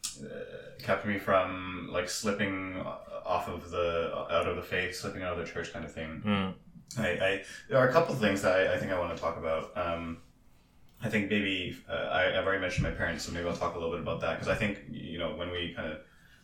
kept 0.84 1.06
me 1.06 1.18
from 1.18 1.90
like 1.92 2.10
slipping 2.10 2.78
off 3.26 3.48
of 3.48 3.70
the 3.72 4.12
out 4.32 4.48
of 4.48 4.56
the 4.56 4.62
faith 4.64 4.96
slipping 4.96 5.24
out 5.24 5.38
of 5.38 5.46
the 5.46 5.52
church 5.52 5.72
kind 5.74 5.86
of 5.86 5.92
thing 5.92 6.22
Mm. 6.26 6.54
I, 6.98 7.10
I 7.28 7.44
there 7.70 7.78
are 7.80 7.88
a 7.88 7.92
couple 7.94 8.14
of 8.14 8.20
things 8.20 8.42
that 8.42 8.54
I, 8.60 8.74
I 8.74 8.78
think 8.78 8.92
I 8.92 9.00
want 9.00 9.16
to 9.16 9.22
talk 9.22 9.38
about. 9.38 9.72
Um, 9.78 10.18
I 11.02 11.08
think 11.10 11.30
maybe 11.30 11.78
uh, 11.90 11.94
I, 11.94 12.38
I've 12.38 12.46
already 12.46 12.60
mentioned 12.60 12.84
my 12.84 12.92
parents, 12.92 13.24
so 13.24 13.32
maybe 13.32 13.48
I'll 13.48 13.56
talk 13.56 13.76
a 13.76 13.80
little 13.80 13.94
bit 13.94 14.02
about 14.02 14.20
that 14.22 14.34
because 14.40 14.50
I 14.50 14.56
think 14.56 14.82
you 14.92 15.18
know 15.18 15.34
when 15.36 15.50
we 15.52 15.74
kind 15.74 15.90
of 15.90 16.00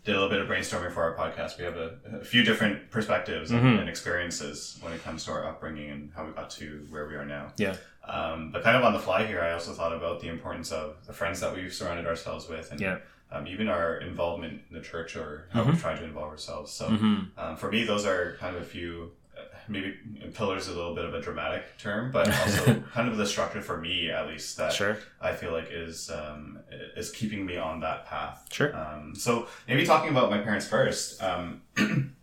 did 0.05 0.15
a 0.15 0.19
little 0.21 0.29
bit 0.29 0.39
of 0.39 0.47
brainstorming 0.47 0.93
for 0.93 1.03
our 1.03 1.15
podcast, 1.17 1.57
we 1.57 1.65
have 1.65 1.75
a, 1.75 1.97
a 2.21 2.23
few 2.23 2.43
different 2.43 2.89
perspectives 2.91 3.51
and- 3.51 3.61
Mhm. 3.61 3.79
and 3.81 3.89
experiences 3.89 4.77
when 4.79 4.93
it 4.93 5.03
comes 5.03 5.25
to 5.25 5.31
our 5.31 5.45
upbringing 5.45 5.89
and 5.89 6.11
how 6.15 6.25
we 6.25 6.31
got 6.31 6.49
to 6.51 6.85
where 6.89 7.07
we 7.09 7.15
are 7.15 7.25
now. 7.25 7.51
Yeah. 7.57 7.75
Um, 8.07 8.51
but 8.51 8.63
kind 8.63 8.77
of 8.77 8.83
on 8.83 8.93
the 8.93 8.99
fly 8.99 9.25
here, 9.25 9.41
I 9.41 9.51
also 9.53 9.73
thought 9.73 9.93
about 9.93 10.21
the 10.21 10.29
importance 10.29 10.71
of 10.71 10.95
the 11.05 11.13
friends 11.13 11.39
that 11.41 11.53
we've 11.55 11.73
surrounded 11.73 12.07
ourselves 12.07 12.47
with, 12.47 12.71
and 12.71 12.79
Yeah. 12.79 12.99
um, 13.31 13.45
even 13.47 13.67
our 13.67 13.97
involvement 13.97 14.61
in 14.69 14.75
the 14.77 14.81
church 14.81 15.15
or 15.15 15.47
how 15.51 15.63
we've 15.63 15.79
tried 15.79 15.97
to 15.97 16.05
involve 16.05 16.29
ourselves. 16.29 16.71
So 16.71 16.85
hmm 16.87 17.19
um, 17.37 17.57
for 17.57 17.69
me, 17.71 17.83
those 17.83 18.05
are 18.05 18.37
kind 18.39 18.55
of 18.55 18.61
a 18.61 18.65
few, 18.65 19.11
uh, 19.37 19.41
maybe 19.67 19.95
pillars 20.33 20.69
a 20.69 20.73
little 20.73 20.95
bit 20.95 21.03
of 21.05 21.13
a 21.13 21.21
dramatic 21.21 21.63
term, 21.77 22.11
but 22.11 22.27
also 22.27 22.81
kind 22.93 23.09
of 23.09 23.17
the 23.17 23.25
structure 23.25 23.61
for 23.61 23.77
me, 23.77 24.09
at 24.09 24.27
least, 24.27 24.55
that 24.57 24.71
Sure. 24.71 24.97
I 25.19 25.33
feel 25.33 25.51
like 25.51 25.67
is 25.69 26.09
um, 26.09 26.59
is 26.95 27.11
keeping 27.11 27.45
me 27.45 27.57
on 27.57 27.81
that 27.81 28.05
path. 28.05 28.47
Sure. 28.51 28.73
Um, 28.75 29.13
so 29.15 29.47
maybe 29.67 29.85
talking 29.85 30.09
about 30.11 30.29
my 30.29 30.37
parents 30.39 30.65
first. 30.67 31.21
Um, 31.21 31.61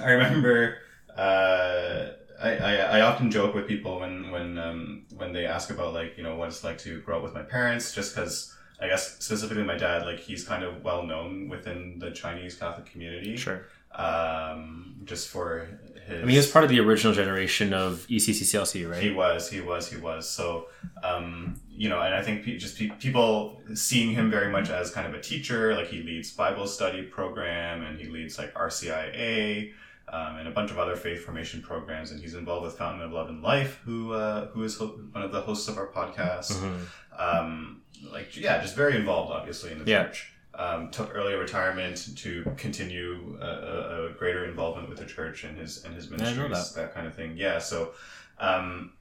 I 0.00 0.10
remember 0.12 0.78
uh, 1.16 2.06
I, 2.42 2.56
I, 2.56 2.74
I 2.98 3.00
often 3.02 3.30
joke 3.30 3.54
with 3.54 3.66
people 3.68 4.00
when 4.00 4.30
when 4.30 4.58
um, 4.58 5.04
when 5.16 5.32
they 5.32 5.46
ask 5.46 5.70
about 5.70 5.94
like 5.94 6.16
you 6.16 6.22
know 6.24 6.36
what 6.36 6.48
it's 6.48 6.64
like 6.64 6.78
to 6.78 7.00
grow 7.02 7.18
up 7.18 7.22
with 7.22 7.34
my 7.34 7.42
parents, 7.42 7.94
just 7.94 8.14
because. 8.14 8.54
I 8.80 8.88
guess 8.88 9.16
specifically 9.24 9.62
my 9.62 9.76
dad, 9.76 10.06
like 10.06 10.18
he's 10.18 10.44
kind 10.44 10.64
of 10.64 10.82
well 10.82 11.04
known 11.04 11.48
within 11.48 12.00
the 12.00 12.10
Chinese 12.10 12.56
Catholic 12.56 12.84
community 12.86 13.36
Sure. 13.36 13.66
um, 13.94 14.96
just 15.04 15.28
for 15.28 15.68
his. 16.04 16.16
I 16.18 16.20
mean, 16.22 16.30
he 16.30 16.36
was 16.36 16.50
part 16.50 16.64
of 16.64 16.70
the 16.70 16.80
original 16.80 17.12
generation 17.14 17.72
of 17.72 18.04
ECCCLC, 18.10 18.90
right? 18.90 19.00
He 19.00 19.10
was, 19.12 19.48
he 19.48 19.60
was, 19.60 19.88
he 19.88 19.98
was. 19.98 20.28
So, 20.28 20.66
um, 21.04 21.60
you 21.70 21.88
know, 21.88 22.00
and 22.00 22.12
I 22.12 22.22
think 22.22 22.44
pe- 22.44 22.56
just 22.56 22.76
pe- 22.76 22.90
people 22.98 23.60
seeing 23.74 24.10
him 24.10 24.32
very 24.32 24.50
much 24.50 24.68
as 24.68 24.90
kind 24.90 25.06
of 25.06 25.14
a 25.14 25.20
teacher, 25.20 25.76
like 25.76 25.86
he 25.86 26.02
leads 26.02 26.32
Bible 26.32 26.66
study 26.66 27.02
program 27.02 27.82
and 27.82 28.00
he 28.00 28.06
leads 28.08 28.36
like 28.36 28.52
RCIA. 28.54 29.72
Um, 30.12 30.36
and 30.36 30.46
a 30.46 30.50
bunch 30.50 30.70
of 30.70 30.78
other 30.78 30.94
faith 30.94 31.24
formation 31.24 31.62
programs, 31.62 32.10
and 32.10 32.20
he's 32.20 32.34
involved 32.34 32.64
with 32.66 32.76
Fountain 32.76 33.00
of 33.00 33.12
Love 33.12 33.30
and 33.30 33.42
Life, 33.42 33.80
who 33.84 34.12
uh, 34.12 34.48
who 34.48 34.62
is 34.62 34.76
ho- 34.76 35.00
one 35.12 35.24
of 35.24 35.32
the 35.32 35.40
hosts 35.40 35.68
of 35.68 35.78
our 35.78 35.86
podcast. 35.86 36.52
Mhm. 36.52 36.86
Um, 37.18 37.80
like, 38.12 38.36
yeah, 38.36 38.60
just 38.60 38.76
very 38.76 38.94
involved, 38.96 39.32
obviously, 39.32 39.72
in 39.72 39.78
the 39.78 39.90
Yeah. 39.90 40.04
church. 40.04 40.32
Um, 40.54 40.90
took 40.90 41.14
early 41.14 41.32
retirement 41.32 42.14
to 42.18 42.44
continue 42.58 43.38
a, 43.40 43.46
a, 43.46 44.06
a 44.08 44.12
greater 44.12 44.44
involvement 44.44 44.90
with 44.90 44.98
the 44.98 45.06
church 45.06 45.44
and 45.44 45.56
his 45.56 45.82
and 45.84 45.94
his 45.94 46.10
ministries, 46.10 46.74
that. 46.74 46.92
kind 46.92 47.06
of 47.06 47.14
thing. 47.14 47.38
Yeah, 47.38 47.58
so 47.58 47.92
um, 48.38 48.92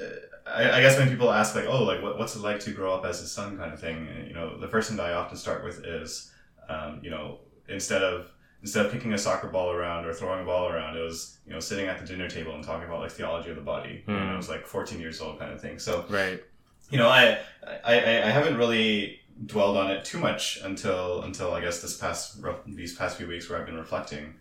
uh, 0.00 0.04
I, 0.46 0.78
I 0.78 0.80
guess 0.80 0.96
when 0.96 1.10
people 1.10 1.30
ask 1.30 1.54
like, 1.54 1.66
oh, 1.66 1.82
like 1.84 2.02
what, 2.02 2.18
what's 2.18 2.34
it 2.34 2.40
like 2.40 2.60
to 2.60 2.70
grow 2.70 2.94
up 2.94 3.04
as 3.04 3.20
a 3.20 3.26
son, 3.28 3.58
kind 3.58 3.74
of 3.74 3.80
thing, 3.80 4.08
you 4.26 4.32
know, 4.32 4.58
the 4.58 4.68
first 4.68 4.88
thing 4.88 4.96
that 4.96 5.06
I 5.06 5.12
often 5.12 5.36
start 5.36 5.64
with 5.64 5.84
is, 5.84 6.30
um, 6.70 7.00
you 7.02 7.10
know, 7.10 7.40
instead 7.68 8.02
of 8.02 8.30
instead 8.62 8.86
of 8.86 8.92
kicking 8.92 9.12
a 9.12 9.18
soccer 9.18 9.48
ball 9.48 9.70
around 9.70 10.06
or 10.06 10.12
throwing 10.12 10.42
a 10.42 10.44
ball 10.44 10.68
around, 10.68 10.96
it 10.96 11.02
was 11.02 11.38
you 11.46 11.52
know 11.52 11.60
sitting 11.60 11.86
at 11.86 11.98
the 12.00 12.06
dinner 12.06 12.28
table 12.28 12.54
and 12.54 12.64
talking 12.64 12.86
about 12.86 13.00
like 13.00 13.10
theology 13.10 13.50
of 13.50 13.56
the 13.56 13.62
body. 13.62 14.02
Mm. 14.06 14.14
When 14.14 14.28
I 14.28 14.36
was 14.36 14.48
like 14.48 14.66
14 14.66 15.00
years 15.00 15.20
old, 15.20 15.38
kind 15.38 15.52
of 15.52 15.60
thing. 15.60 15.78
So 15.78 16.04
right, 16.08 16.42
you 16.90 16.98
know, 16.98 17.08
I 17.08 17.38
I 17.84 17.94
I 17.94 18.30
haven't 18.30 18.56
really 18.56 19.20
dwelled 19.44 19.76
on 19.76 19.90
it 19.90 20.04
too 20.04 20.18
much 20.18 20.58
until 20.62 21.22
until 21.22 21.52
I 21.52 21.60
guess 21.60 21.82
this 21.82 21.96
past 21.96 22.42
these 22.66 22.94
past 22.94 23.18
few 23.18 23.26
weeks 23.26 23.48
where 23.48 23.58
I've 23.58 23.66
been 23.66 23.76
reflecting. 23.76 24.34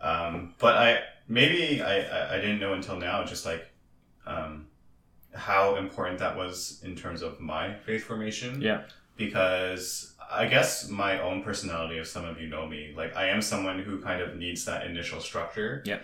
Um, 0.00 0.54
but 0.58 0.76
I 0.76 1.00
maybe 1.28 1.82
I, 1.82 2.36
I 2.36 2.40
didn't 2.40 2.60
know 2.60 2.74
until 2.74 2.96
now 2.96 3.24
just 3.24 3.46
like 3.46 3.66
um, 4.26 4.66
how 5.34 5.76
important 5.76 6.18
that 6.18 6.36
was 6.36 6.80
in 6.84 6.94
terms 6.96 7.22
of 7.22 7.40
my 7.40 7.74
faith 7.74 8.04
formation. 8.04 8.60
Yeah. 8.60 8.82
Because 9.16 10.13
I 10.34 10.46
guess 10.46 10.88
my 10.88 11.20
own 11.20 11.42
personality, 11.42 11.98
if 11.98 12.06
some 12.06 12.24
of 12.24 12.40
you 12.40 12.48
know 12.48 12.66
me, 12.66 12.92
like 12.96 13.16
I 13.16 13.28
am 13.28 13.40
someone 13.40 13.78
who 13.78 14.00
kind 14.00 14.20
of 14.20 14.36
needs 14.36 14.64
that 14.64 14.86
initial 14.86 15.20
structure 15.20 15.82
yeah. 15.86 16.00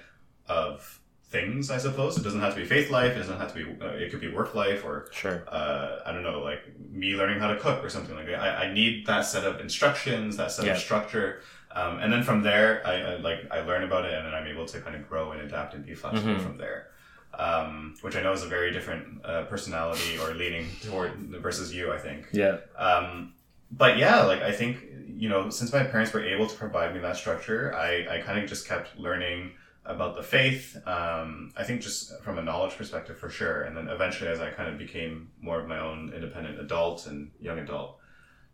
of 0.47 1.01
things, 1.25 1.71
I 1.71 1.79
suppose. 1.79 2.19
It 2.19 2.23
doesn't 2.25 2.41
have 2.41 2.55
to 2.55 2.61
be 2.61 2.67
faith 2.67 2.91
life. 2.91 3.13
It 3.13 3.19
doesn't 3.19 3.39
have 3.39 3.53
to 3.55 3.65
be, 3.65 3.85
uh, 3.85 3.89
it 3.91 4.11
could 4.11 4.21
be 4.21 4.33
work 4.33 4.55
life 4.55 4.85
or, 4.85 5.09
sure. 5.13 5.45
uh, 5.49 6.01
I 6.05 6.13
don't 6.13 6.23
know, 6.23 6.41
like 6.41 6.63
me 6.91 7.15
learning 7.15 7.39
how 7.39 7.49
to 7.49 7.57
cook 7.57 7.85
or 7.85 7.89
something 7.89 8.17
like 8.17 8.27
that. 8.27 8.41
I, 8.41 8.65
I 8.65 8.73
need 8.73 9.07
that 9.07 9.23
set 9.23 9.45
of 9.45 9.61
instructions, 9.61 10.37
that 10.39 10.51
set 10.51 10.67
yeah. 10.67 10.73
of 10.73 10.79
structure. 10.79 11.43
Um, 11.73 11.99
and 12.01 12.13
then 12.13 12.25
from 12.25 12.43
there, 12.43 12.83
I, 12.85 12.95
I, 12.95 13.17
like, 13.17 13.47
I 13.51 13.61
learn 13.61 13.85
about 13.85 14.05
it 14.05 14.13
and 14.13 14.27
then 14.27 14.35
I'm 14.35 14.47
able 14.49 14.67
to 14.67 14.81
kind 14.81 14.97
of 14.97 15.09
grow 15.09 15.31
and 15.33 15.41
adapt 15.43 15.75
and 15.75 15.87
be 15.87 15.95
flexible 15.95 16.35
mm-hmm. 16.35 16.43
from 16.43 16.57
there. 16.57 16.89
Um, 17.33 17.95
which 18.01 18.17
I 18.17 18.23
know 18.23 18.33
is 18.33 18.43
a 18.43 18.49
very 18.49 18.73
different 18.73 19.25
uh, 19.25 19.45
personality 19.45 20.19
or 20.19 20.35
leaning 20.35 20.67
toward 20.83 21.13
versus 21.41 21.73
you, 21.73 21.93
I 21.93 21.99
think. 21.99 22.27
Yeah. 22.33 22.59
Um, 22.77 23.35
but 23.71 23.99
yeah, 23.99 24.23
like 24.23 24.43
I 24.43 24.53
think 24.53 24.85
you 25.17 25.29
know, 25.29 25.51
since 25.51 25.73
my 25.73 25.85
parents 25.85 26.13
were 26.13 26.25
able 26.25 26.47
to 26.47 26.57
provide 26.57 26.95
me 26.95 27.01
that 27.01 27.17
structure, 27.17 27.75
I 27.75 28.19
I 28.19 28.21
kind 28.21 28.39
of 28.39 28.49
just 28.49 28.67
kept 28.67 28.99
learning 28.99 29.53
about 29.85 30.15
the 30.15 30.23
faith. 30.23 30.77
Um, 30.87 31.53
I 31.57 31.65
think 31.65 31.81
just 31.81 32.21
from 32.23 32.39
a 32.39 32.43
knowledge 32.43 32.77
perspective 32.77 33.19
for 33.19 33.31
sure. 33.31 33.63
And 33.63 33.77
then 33.77 33.89
eventually, 33.89 34.31
as 34.31 34.41
I 34.41 34.51
kind 34.51 34.69
of 34.69 34.79
became 34.79 35.31
more 35.41 35.61
of 35.61 35.69
my 35.69 35.79
own 35.79 36.13
independent 36.15 36.61
adult 36.61 37.07
and 37.07 37.31
young 37.41 37.59
adult, 37.59 37.99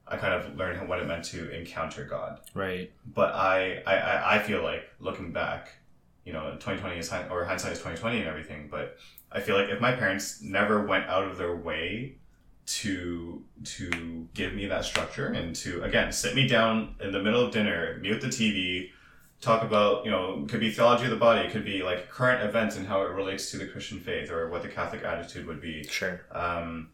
I 0.06 0.16
kind 0.16 0.34
of 0.34 0.56
learned 0.56 0.88
what 0.88 1.00
it 1.00 1.06
meant 1.06 1.24
to 1.26 1.50
encounter 1.50 2.04
God. 2.04 2.40
Right. 2.54 2.92
But 3.06 3.34
I, 3.34 3.82
I, 3.86 4.36
I 4.36 4.38
feel 4.38 4.62
like 4.62 4.88
looking 5.00 5.32
back, 5.32 5.70
you 6.24 6.32
know, 6.32 6.52
2020 6.52 6.98
is, 6.98 7.12
or 7.30 7.44
hindsight 7.44 7.72
is 7.72 7.78
2020 7.78 8.20
and 8.20 8.28
everything. 8.28 8.68
But 8.70 8.96
I 9.32 9.40
feel 9.40 9.56
like 9.56 9.68
if 9.68 9.80
my 9.80 9.92
parents 9.92 10.40
never 10.42 10.86
went 10.86 11.06
out 11.06 11.24
of 11.24 11.38
their 11.38 11.56
way 11.56 12.16
to 12.66 13.42
to 13.64 14.28
give 14.34 14.54
me 14.54 14.66
that 14.66 14.84
structure 14.84 15.28
and 15.28 15.54
to 15.56 15.82
again 15.82 16.12
sit 16.12 16.34
me 16.34 16.48
down 16.48 16.94
in 17.00 17.12
the 17.12 17.22
middle 17.22 17.44
of 17.44 17.52
dinner, 17.52 17.98
mute 18.00 18.20
the 18.20 18.26
TV, 18.26 18.90
talk 19.40 19.62
about, 19.62 20.04
you 20.04 20.10
know, 20.10 20.44
could 20.48 20.60
be 20.60 20.70
theology 20.70 21.04
of 21.04 21.10
the 21.10 21.16
body, 21.16 21.48
could 21.48 21.64
be 21.64 21.82
like 21.82 22.08
current 22.08 22.42
events 22.42 22.76
and 22.76 22.86
how 22.86 23.02
it 23.02 23.10
relates 23.10 23.50
to 23.50 23.58
the 23.58 23.66
Christian 23.66 24.00
faith 24.00 24.30
or 24.30 24.48
what 24.48 24.62
the 24.62 24.68
Catholic 24.68 25.04
attitude 25.04 25.46
would 25.46 25.60
be. 25.60 25.84
Sure. 25.84 26.22
Um, 26.32 26.88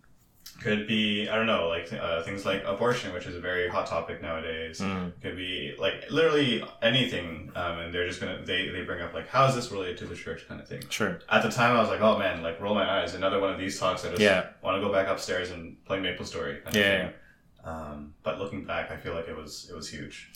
could 0.62 0.86
be 0.86 1.28
I 1.28 1.34
don't 1.36 1.46
know 1.46 1.68
like 1.68 1.92
uh, 1.92 2.22
things 2.22 2.44
like 2.44 2.62
abortion, 2.64 3.12
which 3.12 3.26
is 3.26 3.34
a 3.34 3.40
very 3.40 3.68
hot 3.68 3.86
topic 3.86 4.22
nowadays. 4.22 4.80
Mm. 4.80 5.12
Could 5.20 5.36
be 5.36 5.74
like 5.78 6.10
literally 6.10 6.64
anything, 6.82 7.50
um, 7.56 7.78
and 7.78 7.94
they're 7.94 8.06
just 8.06 8.20
gonna 8.20 8.42
they, 8.44 8.68
they 8.68 8.82
bring 8.82 9.02
up 9.02 9.12
like 9.12 9.28
how 9.28 9.46
is 9.46 9.54
this 9.54 9.70
related 9.72 9.98
to 9.98 10.06
the 10.06 10.14
church 10.14 10.46
kind 10.48 10.60
of 10.60 10.68
thing. 10.68 10.82
Sure. 10.88 11.20
At 11.28 11.42
the 11.42 11.50
time, 11.50 11.76
I 11.76 11.80
was 11.80 11.88
like, 11.88 12.00
oh 12.00 12.18
man, 12.18 12.42
like 12.42 12.60
roll 12.60 12.74
my 12.74 13.02
eyes. 13.02 13.14
Another 13.14 13.40
one 13.40 13.50
of 13.50 13.58
these 13.58 13.78
talks. 13.78 14.04
I 14.04 14.10
just 14.10 14.20
yeah. 14.20 14.46
want 14.62 14.80
to 14.80 14.86
go 14.86 14.92
back 14.92 15.08
upstairs 15.08 15.50
and 15.50 15.82
play 15.84 16.00
Maple 16.00 16.24
Story. 16.24 16.60
yeah. 16.72 17.10
Um, 17.64 18.14
but 18.22 18.38
looking 18.38 18.64
back, 18.64 18.90
I 18.90 18.96
feel 18.96 19.14
like 19.14 19.28
it 19.28 19.36
was 19.36 19.68
it 19.70 19.74
was 19.74 19.88
huge. 19.88 20.30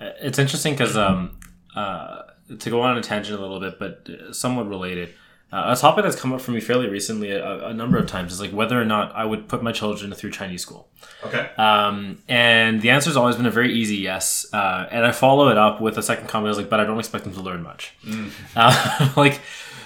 It's 0.00 0.38
interesting 0.38 0.74
because 0.74 0.96
um, 0.96 1.38
uh, 1.74 2.22
to 2.58 2.70
go 2.70 2.82
on 2.82 2.98
a 2.98 3.02
tangent 3.02 3.38
a 3.38 3.40
little 3.40 3.60
bit, 3.60 3.78
but 3.78 4.34
somewhat 4.34 4.68
related. 4.68 5.14
Uh, 5.52 5.66
a 5.68 5.76
topic 5.76 6.02
that's 6.02 6.16
come 6.20 6.32
up 6.32 6.40
for 6.40 6.50
me 6.50 6.60
fairly 6.60 6.88
recently 6.88 7.30
a, 7.30 7.68
a, 7.68 7.72
number 7.72 7.96
of 7.98 8.08
times 8.08 8.32
is 8.32 8.40
like 8.40 8.50
whether 8.50 8.80
or 8.80 8.84
not 8.84 9.14
I 9.14 9.24
would 9.24 9.46
put 9.46 9.62
my 9.62 9.70
children 9.70 10.12
through 10.12 10.32
Chinese 10.32 10.62
school. 10.62 10.88
Okay. 11.24 11.48
Um, 11.56 12.18
and 12.28 12.82
the 12.82 12.90
answer 12.90 13.10
has 13.10 13.16
always 13.16 13.36
been 13.36 13.46
a 13.46 13.50
very 13.50 13.72
easy 13.72 13.96
yes. 13.96 14.44
Uh, 14.52 14.88
and 14.90 15.06
I 15.06 15.12
follow 15.12 15.48
it 15.48 15.56
up 15.56 15.80
with 15.80 15.98
a 15.98 16.02
second 16.02 16.26
comment. 16.26 16.48
I 16.48 16.50
was 16.50 16.58
like, 16.58 16.68
but 16.68 16.80
I 16.80 16.84
don't 16.84 16.98
expect 16.98 17.24
them 17.24 17.32
to 17.34 17.40
learn 17.40 17.62
much. 17.62 17.94
Mm. 18.04 18.30
Uh, 18.56 19.12
like, 19.16 19.40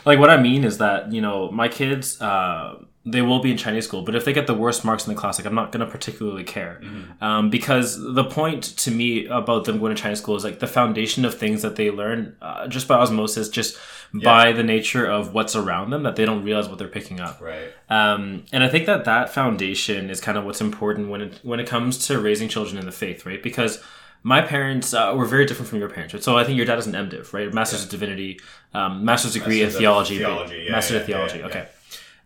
like 0.06 0.18
what 0.18 0.30
I 0.30 0.40
mean 0.40 0.64
is 0.64 0.78
that 0.78 1.12
you 1.12 1.20
know 1.20 1.50
my 1.50 1.68
kids 1.68 2.20
uh, 2.22 2.76
they 3.06 3.22
will 3.22 3.40
be 3.40 3.50
in 3.50 3.56
Chinese 3.56 3.86
school, 3.86 4.02
but 4.02 4.14
if 4.14 4.26
they 4.26 4.32
get 4.32 4.46
the 4.46 4.54
worst 4.54 4.84
marks 4.84 5.06
in 5.06 5.14
the 5.14 5.18
class, 5.18 5.38
like 5.38 5.46
I'm 5.46 5.54
not 5.54 5.72
going 5.72 5.84
to 5.84 5.90
particularly 5.90 6.44
care, 6.44 6.80
mm-hmm. 6.82 7.24
um, 7.24 7.48
because 7.48 7.98
the 8.14 8.24
point 8.24 8.62
to 8.62 8.90
me 8.90 9.26
about 9.26 9.64
them 9.64 9.78
going 9.78 9.94
to 9.94 10.00
Chinese 10.00 10.18
school 10.18 10.36
is 10.36 10.44
like 10.44 10.58
the 10.58 10.66
foundation 10.66 11.24
of 11.24 11.34
things 11.34 11.62
that 11.62 11.76
they 11.76 11.90
learn 11.90 12.36
uh, 12.42 12.68
just 12.68 12.86
by 12.86 12.96
osmosis, 12.96 13.48
just 13.48 13.78
yeah. 14.12 14.22
by 14.22 14.52
the 14.52 14.62
nature 14.62 15.06
of 15.06 15.32
what's 15.32 15.56
around 15.56 15.90
them 15.90 16.02
that 16.02 16.16
they 16.16 16.26
don't 16.26 16.44
realize 16.44 16.68
what 16.68 16.78
they're 16.78 16.88
picking 16.88 17.20
up. 17.20 17.40
Right. 17.40 17.72
Um, 17.88 18.44
and 18.52 18.62
I 18.62 18.68
think 18.68 18.84
that 18.84 19.06
that 19.06 19.30
foundation 19.30 20.10
is 20.10 20.20
kind 20.20 20.36
of 20.36 20.44
what's 20.44 20.60
important 20.60 21.08
when 21.08 21.22
it 21.22 21.40
when 21.42 21.58
it 21.58 21.66
comes 21.66 22.06
to 22.08 22.20
raising 22.20 22.50
children 22.50 22.76
in 22.76 22.84
the 22.84 22.92
faith, 22.92 23.24
right? 23.24 23.42
Because 23.42 23.82
my 24.22 24.42
parents 24.42 24.92
uh, 24.92 25.14
were 25.16 25.24
very 25.24 25.46
different 25.46 25.70
from 25.70 25.78
your 25.78 25.88
parents, 25.88 26.12
right? 26.12 26.22
So 26.22 26.36
I 26.36 26.44
think 26.44 26.58
your 26.58 26.66
dad 26.66 26.78
is 26.78 26.86
an 26.86 26.92
MDiv, 26.92 27.32
right? 27.32 27.50
Master's 27.52 27.80
yeah. 27.80 27.84
of 27.86 27.90
Divinity, 27.90 28.40
um, 28.74 29.06
master's 29.06 29.32
degree 29.32 29.60
Master's 29.62 29.76
in 29.76 29.80
theology, 29.80 30.18
theology. 30.18 30.64
Yeah, 30.66 30.72
master's 30.72 31.00
of 31.00 31.06
theology. 31.06 31.42
okay. 31.44 31.68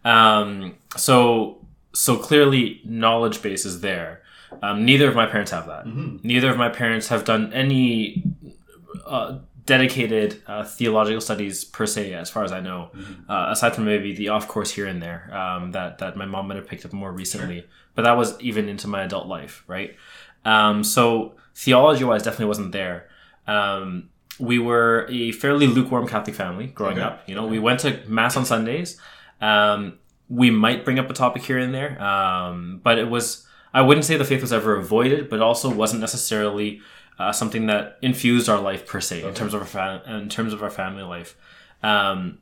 Um, 0.05 0.77
so 0.97 1.65
so 1.93 2.17
clearly 2.17 2.81
knowledge 2.85 3.41
base 3.43 3.65
is 3.65 3.81
there. 3.81 4.23
Um, 4.63 4.85
neither 4.85 5.09
of 5.09 5.15
my 5.15 5.27
parents 5.27 5.51
have 5.51 5.67
that. 5.67 5.85
Mm-hmm. 5.87 6.19
Neither 6.23 6.51
of 6.51 6.57
my 6.57 6.69
parents 6.69 7.09
have 7.09 7.25
done 7.25 7.53
any 7.53 8.23
uh, 9.07 9.39
dedicated 9.67 10.43
uh, 10.47 10.65
theological 10.65 11.21
studies 11.21 11.65
per 11.65 11.87
se, 11.87 12.13
as 12.13 12.31
far 12.31 12.45
as 12.45 12.53
I 12.53 12.61
know, 12.61 12.91
mm-hmm. 12.95 13.31
uh, 13.31 13.51
aside 13.51 13.75
from 13.75 13.87
maybe 13.87 14.15
the 14.15 14.29
off 14.29 14.47
course 14.47 14.71
here 14.71 14.87
and 14.87 15.03
there 15.03 15.35
um, 15.35 15.73
that 15.73 15.99
that 15.99 16.17
my 16.17 16.27
mom 16.27 16.49
might 16.49 16.57
have 16.57 16.69
picked 16.69 16.85
up 16.85 16.93
more 16.93 17.13
recently. 17.13 17.61
Sure. 17.61 17.69
But 17.95 18.03
that 18.03 18.17
was 18.17 18.39
even 18.41 18.69
into 18.69 18.89
my 18.89 19.03
adult 19.05 19.27
life, 19.27 19.65
right? 19.67 19.97
Um, 20.45 20.85
so 20.85 21.35
theology 21.55 22.05
wise, 22.05 22.23
definitely 22.23 22.47
wasn't 22.47 22.73
there. 22.73 23.09
Um, 23.47 24.11
we 24.39 24.59
were 24.59 25.07
a 25.09 25.33
fairly 25.33 25.67
lukewarm 25.67 26.09
Catholic 26.09 26.35
family 26.35 26.67
growing 26.67 26.99
okay. 26.99 27.07
up. 27.07 27.29
You 27.29 27.35
know, 27.37 27.45
okay. 27.45 27.53
we 27.53 27.59
went 27.61 27.81
to 27.81 28.01
mass 28.07 28.37
on 28.37 28.45
Sundays. 28.45 29.01
Um, 29.45 29.99
we 30.29 30.51
might 30.51 30.85
bring 30.85 30.99
up 30.99 31.11
a 31.11 31.13
topic 31.13 31.43
here 31.43 31.59
and 31.59 31.75
there, 31.75 32.01
um, 32.03 32.81
but 32.83 32.99
it 32.99 33.09
was 33.11 33.47
I 33.75 33.83
wouldn't 33.83 34.07
say 34.07 34.17
the 34.17 34.25
faith 34.25 34.41
was 34.41 34.53
ever 34.53 34.77
avoided, 34.77 35.29
but 35.29 35.41
also 35.41 35.69
wasn't 35.69 36.01
necessarily 36.01 36.81
uh, 37.19 37.33
something 37.33 37.67
that 37.67 37.99
infused 38.03 38.49
our 38.49 38.61
life 38.61 38.87
per 38.87 39.01
se 39.01 39.19
okay. 39.19 39.29
in 39.29 39.35
terms 39.35 39.53
of 39.53 39.61
our 39.61 39.67
fa- 39.67 40.03
in 40.07 40.29
terms 40.29 40.53
of 40.53 40.63
our 40.63 40.71
family 40.71 41.03
life. 41.03 41.37
Um, 41.83 42.39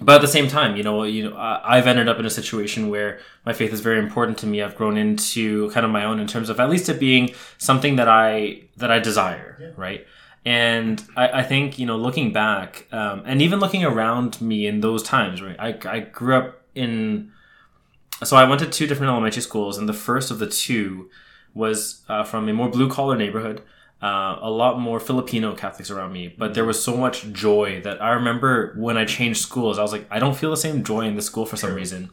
but 0.00 0.16
at 0.16 0.20
the 0.22 0.28
same 0.28 0.48
time, 0.48 0.76
you 0.76 0.82
know, 0.82 1.04
you 1.04 1.28
know, 1.28 1.36
I've 1.36 1.86
ended 1.86 2.08
up 2.08 2.18
in 2.18 2.26
a 2.26 2.30
situation 2.30 2.88
where 2.88 3.20
my 3.44 3.52
faith 3.52 3.72
is 3.72 3.80
very 3.80 3.98
important 3.98 4.38
to 4.38 4.46
me. 4.46 4.62
I've 4.62 4.74
grown 4.74 4.96
into 4.96 5.70
kind 5.70 5.84
of 5.84 5.92
my 5.92 6.04
own 6.04 6.18
in 6.18 6.26
terms 6.26 6.48
of 6.48 6.58
at 6.58 6.70
least 6.70 6.88
it 6.88 6.98
being 6.98 7.34
something 7.58 7.96
that 7.96 8.08
I 8.08 8.62
that 8.78 8.90
I 8.90 8.98
desire, 8.98 9.58
yeah. 9.60 9.70
right? 9.76 10.06
And 10.44 11.02
I, 11.16 11.40
I, 11.40 11.42
think 11.44 11.78
you 11.78 11.86
know, 11.86 11.96
looking 11.96 12.32
back, 12.32 12.88
um, 12.90 13.22
and 13.24 13.40
even 13.40 13.60
looking 13.60 13.84
around 13.84 14.40
me 14.40 14.66
in 14.66 14.80
those 14.80 15.02
times, 15.04 15.40
right? 15.40 15.56
I, 15.58 15.78
I 15.88 16.00
grew 16.00 16.34
up 16.34 16.62
in 16.74 17.30
so 18.24 18.36
I 18.36 18.44
went 18.44 18.60
to 18.60 18.66
two 18.66 18.86
different 18.86 19.10
elementary 19.10 19.42
schools, 19.42 19.78
and 19.78 19.88
the 19.88 19.92
first 19.92 20.30
of 20.30 20.38
the 20.38 20.46
two 20.46 21.10
was 21.54 22.02
uh, 22.08 22.24
from 22.24 22.48
a 22.48 22.52
more 22.52 22.68
blue 22.68 22.88
collar 22.88 23.16
neighborhood. 23.16 23.62
Uh, 24.00 24.36
a 24.40 24.50
lot 24.50 24.80
more 24.80 24.98
Filipino 24.98 25.54
Catholics 25.54 25.88
around 25.88 26.12
me, 26.12 26.26
but 26.26 26.54
there 26.54 26.64
was 26.64 26.82
so 26.82 26.96
much 26.96 27.30
joy 27.32 27.80
that 27.84 28.02
I 28.02 28.10
remember 28.10 28.74
when 28.76 28.96
I 28.96 29.04
changed 29.04 29.40
schools, 29.40 29.78
I 29.78 29.82
was 29.82 29.92
like, 29.92 30.06
I 30.10 30.18
don't 30.18 30.36
feel 30.36 30.50
the 30.50 30.56
same 30.56 30.82
joy 30.82 31.02
in 31.02 31.14
this 31.14 31.26
school 31.26 31.46
for 31.46 31.56
some 31.56 31.72
reason. 31.72 32.10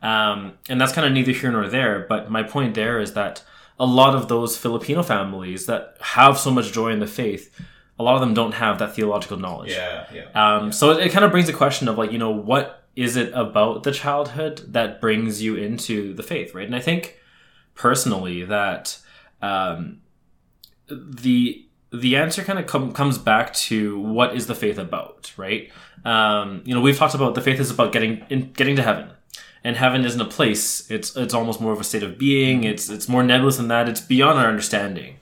Um, 0.00 0.54
and 0.70 0.80
that's 0.80 0.92
kind 0.92 1.06
of 1.06 1.12
neither 1.12 1.32
here 1.32 1.52
nor 1.52 1.68
there. 1.68 2.06
But 2.08 2.30
my 2.30 2.42
point 2.42 2.74
there 2.74 2.98
is 2.98 3.12
that 3.12 3.42
a 3.78 3.86
lot 3.86 4.14
of 4.14 4.28
those 4.28 4.56
Filipino 4.56 5.02
families 5.02 5.66
that 5.66 5.96
have 6.00 6.38
so 6.38 6.50
much 6.50 6.72
joy 6.72 6.90
in 6.90 6.98
the 6.98 7.06
faith, 7.06 7.54
a 7.98 8.02
lot 8.02 8.14
of 8.14 8.20
them 8.20 8.34
don't 8.34 8.52
have 8.52 8.78
that 8.78 8.94
theological 8.94 9.36
knowledge. 9.36 9.70
Yeah, 9.70 10.06
yeah. 10.12 10.22
Um, 10.34 10.66
yeah. 10.66 10.70
So 10.70 10.90
it, 10.90 11.06
it 11.06 11.12
kind 11.12 11.24
of 11.24 11.30
brings 11.30 11.46
the 11.46 11.52
question 11.52 11.88
of 11.88 11.98
like, 11.98 12.12
you 12.12 12.18
know, 12.18 12.30
what 12.30 12.84
is 12.96 13.16
it 13.16 13.30
about 13.34 13.84
the 13.84 13.92
childhood 13.92 14.64
that 14.72 15.00
brings 15.00 15.40
you 15.40 15.54
into 15.56 16.14
the 16.14 16.22
faith, 16.22 16.54
right? 16.54 16.66
And 16.66 16.74
I 16.74 16.80
think 16.80 17.16
personally 17.74 18.44
that 18.44 18.98
um, 19.40 20.00
the 20.88 21.64
the 21.90 22.16
answer 22.16 22.42
kind 22.42 22.58
of 22.58 22.66
com- 22.66 22.92
comes 22.92 23.16
back 23.16 23.54
to 23.54 23.98
what 24.00 24.34
is 24.34 24.46
the 24.46 24.54
faith 24.54 24.78
about, 24.78 25.32
right? 25.36 25.70
Um, 26.04 26.62
you 26.64 26.74
know, 26.74 26.80
we've 26.80 26.96
talked 26.96 27.14
about 27.14 27.34
the 27.34 27.40
faith 27.40 27.60
is 27.60 27.70
about 27.70 27.92
getting 27.92 28.24
in, 28.28 28.52
getting 28.52 28.76
to 28.76 28.82
heaven, 28.82 29.10
and 29.64 29.76
heaven 29.76 30.04
isn't 30.04 30.20
a 30.20 30.24
place. 30.24 30.90
It's 30.90 31.16
it's 31.16 31.34
almost 31.34 31.60
more 31.60 31.72
of 31.72 31.80
a 31.80 31.84
state 31.84 32.02
of 32.02 32.18
being. 32.18 32.64
It's 32.64 32.88
it's 32.88 33.08
more 33.08 33.22
nebulous 33.22 33.56
than 33.56 33.68
that. 33.68 33.88
It's 33.88 34.00
beyond 34.00 34.38
our 34.38 34.48
understanding. 34.48 35.16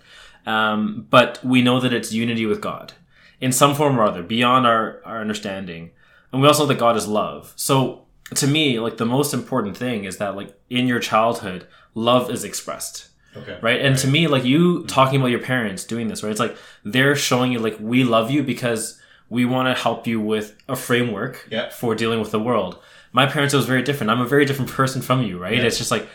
Um, 0.47 1.07
but 1.11 1.45
we 1.45 1.62
know 1.62 1.81
that 1.81 1.93
it's 1.93 2.12
unity 2.12 2.47
with 2.47 2.61
God 2.61 2.93
in 3.40 3.52
some 3.52 3.75
form 3.75 3.99
or 3.99 4.05
other, 4.05 4.23
beyond 4.23 4.66
our 4.66 5.00
our 5.05 5.21
understanding. 5.21 5.90
And 6.33 6.40
we 6.43 6.49
also 6.49 6.64
know 6.64 6.69
that 6.69 6.78
God 6.78 6.97
is 6.97 7.07
love. 7.09 7.52
So 7.57 8.07
to 8.35 8.47
me, 8.47 8.78
like 8.81 8.97
the 8.97 9.07
most 9.07 9.33
important 9.35 9.76
thing 9.76 10.05
is 10.05 10.19
that 10.19 10.37
like 10.37 10.55
in 10.71 10.87
your 10.87 11.00
childhood, 11.00 11.66
love 11.95 12.31
is 12.31 12.45
expressed. 12.45 13.09
Okay. 13.37 13.59
right 13.61 13.81
and 13.83 13.90
Right. 13.90 13.99
to 13.99 14.07
me 14.09 14.28
like 14.28 14.45
you 14.45 14.85
talking 14.87 15.21
about 15.21 15.26
your 15.31 15.40
parents 15.43 15.85
doing 15.85 16.09
this 16.09 16.23
right 16.23 16.31
it's 16.31 16.40
like 16.40 16.57
they're 16.87 17.14
showing 17.14 17.52
you 17.52 17.59
like 17.59 17.76
we 17.78 18.02
love 18.02 18.31
you 18.31 18.43
because 18.43 18.99
we 19.28 19.45
want 19.45 19.66
to 19.75 19.83
help 19.83 20.06
you 20.06 20.21
with 20.21 20.54
a 20.68 20.76
framework 20.76 21.47
Yeah. 21.50 21.71
for 21.71 21.95
dealing 21.95 22.21
with 22.21 22.30
the 22.30 22.40
world 22.40 22.78
my 23.12 23.26
parents 23.26 23.54
it 23.54 23.56
was 23.56 23.66
very 23.66 23.83
different 23.83 24.11
i'm 24.11 24.21
a 24.21 24.26
very 24.26 24.45
different 24.45 24.71
person 24.71 25.02
from 25.02 25.23
you 25.23 25.38
right 25.38 25.54
Yeah. 25.56 25.62
it's 25.64 25.78
just 25.78 25.90
like 25.90 26.09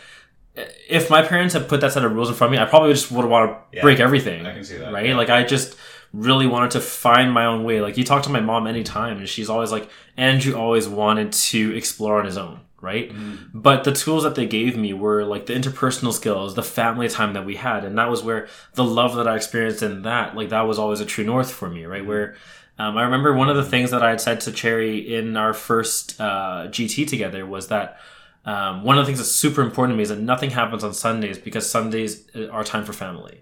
if 0.88 1.08
my 1.08 1.22
parents 1.22 1.54
had 1.54 1.68
put 1.68 1.80
that 1.80 1.92
set 1.92 2.04
of 2.04 2.12
rules 2.12 2.28
in 2.28 2.34
front 2.34 2.52
of 2.52 2.58
me 2.58 2.62
i 2.62 2.68
probably 2.68 2.92
just 2.92 3.10
would 3.10 3.24
want 3.24 3.50
to 3.50 3.76
Yeah. 3.76 3.82
break 3.82 4.00
everything 4.00 4.44
I 4.46 4.52
can 4.54 4.64
see 4.64 4.76
that. 4.76 4.92
right 4.92 5.14
like 5.16 5.30
i 5.30 5.42
just 5.44 5.76
really 6.12 6.46
wanted 6.46 6.72
to 6.72 6.80
find 6.80 7.32
my 7.32 7.46
own 7.46 7.64
way 7.64 7.80
like 7.80 7.96
you 7.96 8.04
talk 8.04 8.22
to 8.24 8.30
my 8.30 8.40
mom 8.40 8.66
anytime 8.66 9.16
and 9.18 9.28
she's 9.28 9.48
always 9.48 9.72
like 9.72 9.88
andrew 10.16 10.54
always 10.54 10.86
wanted 10.88 11.32
to 11.32 11.74
explore 11.74 12.18
on 12.18 12.26
his 12.26 12.36
own 12.36 12.60
right 12.82 13.10
Mhm. 13.14 13.38
but 13.54 13.84
the 13.84 13.92
tools 13.92 14.24
that 14.24 14.34
they 14.34 14.44
gave 14.46 14.76
me 14.76 14.92
were 14.92 15.24
like 15.24 15.46
the 15.46 15.54
interpersonal 15.54 16.12
skills 16.12 16.54
the 16.54 16.62
family 16.62 17.08
time 17.08 17.32
that 17.32 17.46
we 17.46 17.56
had 17.56 17.84
and 17.84 17.96
that 17.96 18.10
was 18.10 18.22
where 18.22 18.46
the 18.74 18.84
love 18.84 19.14
that 19.16 19.26
i 19.26 19.36
experienced 19.36 19.82
in 19.82 20.02
that 20.02 20.36
like 20.36 20.50
that 20.50 20.62
was 20.66 20.78
always 20.78 21.00
a 21.00 21.06
true 21.06 21.24
north 21.24 21.50
for 21.50 21.68
me 21.70 21.86
right 21.86 22.04
where 22.04 22.34
um, 22.82 22.96
i 22.96 23.02
remember 23.02 23.32
one 23.32 23.48
of 23.48 23.56
the 23.56 23.64
things 23.64 23.90
that 23.90 24.02
i 24.02 24.10
had 24.10 24.20
said 24.20 24.40
to 24.40 24.52
cherry 24.52 25.14
in 25.16 25.36
our 25.36 25.54
first 25.54 26.20
uh, 26.20 26.66
gt 26.68 27.06
together 27.08 27.46
was 27.46 27.68
that 27.68 27.98
um, 28.44 28.82
one 28.82 28.98
of 28.98 29.02
the 29.02 29.06
things 29.06 29.18
that's 29.20 29.30
super 29.30 29.62
important 29.62 29.94
to 29.94 29.96
me 29.96 30.02
is 30.02 30.08
that 30.08 30.18
nothing 30.18 30.50
happens 30.50 30.82
on 30.82 30.92
sundays 30.92 31.38
because 31.38 31.70
sundays 31.70 32.28
uh, 32.34 32.48
are 32.48 32.64
time 32.64 32.84
for 32.84 32.92
family. 32.92 33.40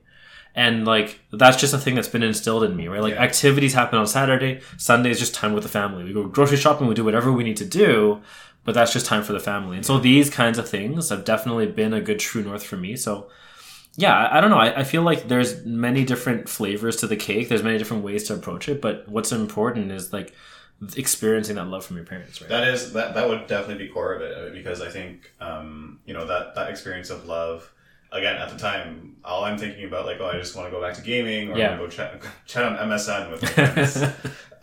And 0.54 0.84
like 0.84 1.20
that's 1.32 1.56
just 1.56 1.72
a 1.72 1.78
thing 1.78 1.94
that's 1.94 2.08
been 2.08 2.22
instilled 2.22 2.64
in 2.64 2.76
me 2.76 2.86
right? 2.88 3.00
Like 3.00 3.14
Yeah. 3.14 3.22
activities 3.22 3.72
happen 3.72 3.98
on 3.98 4.06
saturday 4.06 4.60
sunday 4.76 5.10
is 5.10 5.18
just 5.18 5.34
time 5.34 5.52
with 5.54 5.62
the 5.62 5.70
family. 5.70 6.04
We 6.04 6.12
go 6.12 6.26
grocery 6.26 6.58
shopping 6.58 6.86
we 6.86 6.94
do 6.94 7.04
whatever 7.04 7.32
we 7.32 7.44
need 7.44 7.56
to 7.58 7.64
do 7.64 8.20
but 8.64 8.74
that's 8.74 8.92
just 8.92 9.06
time 9.06 9.22
for 9.22 9.32
the 9.32 9.40
family. 9.40 9.76
And 9.78 9.86
so 9.86 9.98
these 9.98 10.28
kinds 10.28 10.58
of 10.58 10.68
things 10.68 11.08
have 11.08 11.24
definitely 11.24 11.66
been 11.66 11.94
a 11.94 12.00
good 12.08 12.18
true 12.18 12.42
north 12.42 12.64
for 12.70 12.76
me. 12.76 12.94
So 12.94 13.30
yeah 13.96 14.28
i, 14.30 14.40
don't 14.40 14.50
know 14.50 14.58
I, 14.58 14.80
I 14.80 14.84
feel 14.84 15.02
like 15.02 15.28
there's 15.28 15.64
many 15.64 16.04
different 16.04 16.48
flavors 16.48 16.96
to 16.96 17.06
the 17.06 17.16
cake 17.16 17.48
there's 17.48 17.62
many 17.62 17.78
different 17.78 18.04
ways 18.04 18.24
to 18.28 18.34
approach 18.34 18.68
it 18.68 18.80
but 18.80 19.08
what's 19.08 19.32
important 19.32 19.90
is 19.90 20.12
like 20.12 20.32
experiencing 20.96 21.56
that 21.56 21.66
love 21.66 21.84
from 21.84 21.96
your 21.96 22.06
parents 22.06 22.40
right 22.40 22.48
That 22.48 22.66
is 22.68 22.92
that 22.94 23.14
that 23.14 23.28
would 23.28 23.46
definitely 23.46 23.86
be 23.86 23.92
core 23.92 24.14
of 24.14 24.22
it 24.22 24.54
because 24.54 24.80
I 24.80 24.88
think 24.88 25.32
um, 25.40 25.98
you 26.06 26.14
know 26.14 26.26
that 26.26 26.54
that 26.54 26.70
experience 26.70 27.10
of 27.10 27.26
love. 27.26 27.70
Again, 28.12 28.36
at 28.36 28.50
the 28.50 28.58
time, 28.58 29.16
all 29.24 29.44
I'm 29.44 29.56
thinking 29.56 29.84
about 29.84 30.04
like, 30.04 30.16
oh, 30.20 30.26
I 30.26 30.36
just 30.36 30.56
want 30.56 30.66
to 30.66 30.72
go 30.72 30.80
back 30.80 30.94
to 30.94 31.02
gaming 31.02 31.52
or 31.52 31.56
Yeah. 31.56 31.76
I 31.76 31.78
want 31.78 31.92
to 31.92 31.96
go 31.96 32.02
chat, 32.02 32.22
chat 32.46 32.64
on 32.64 32.88
MSN 32.88 33.30
with 33.30 33.42
my 33.42 33.48
friends. 33.72 34.02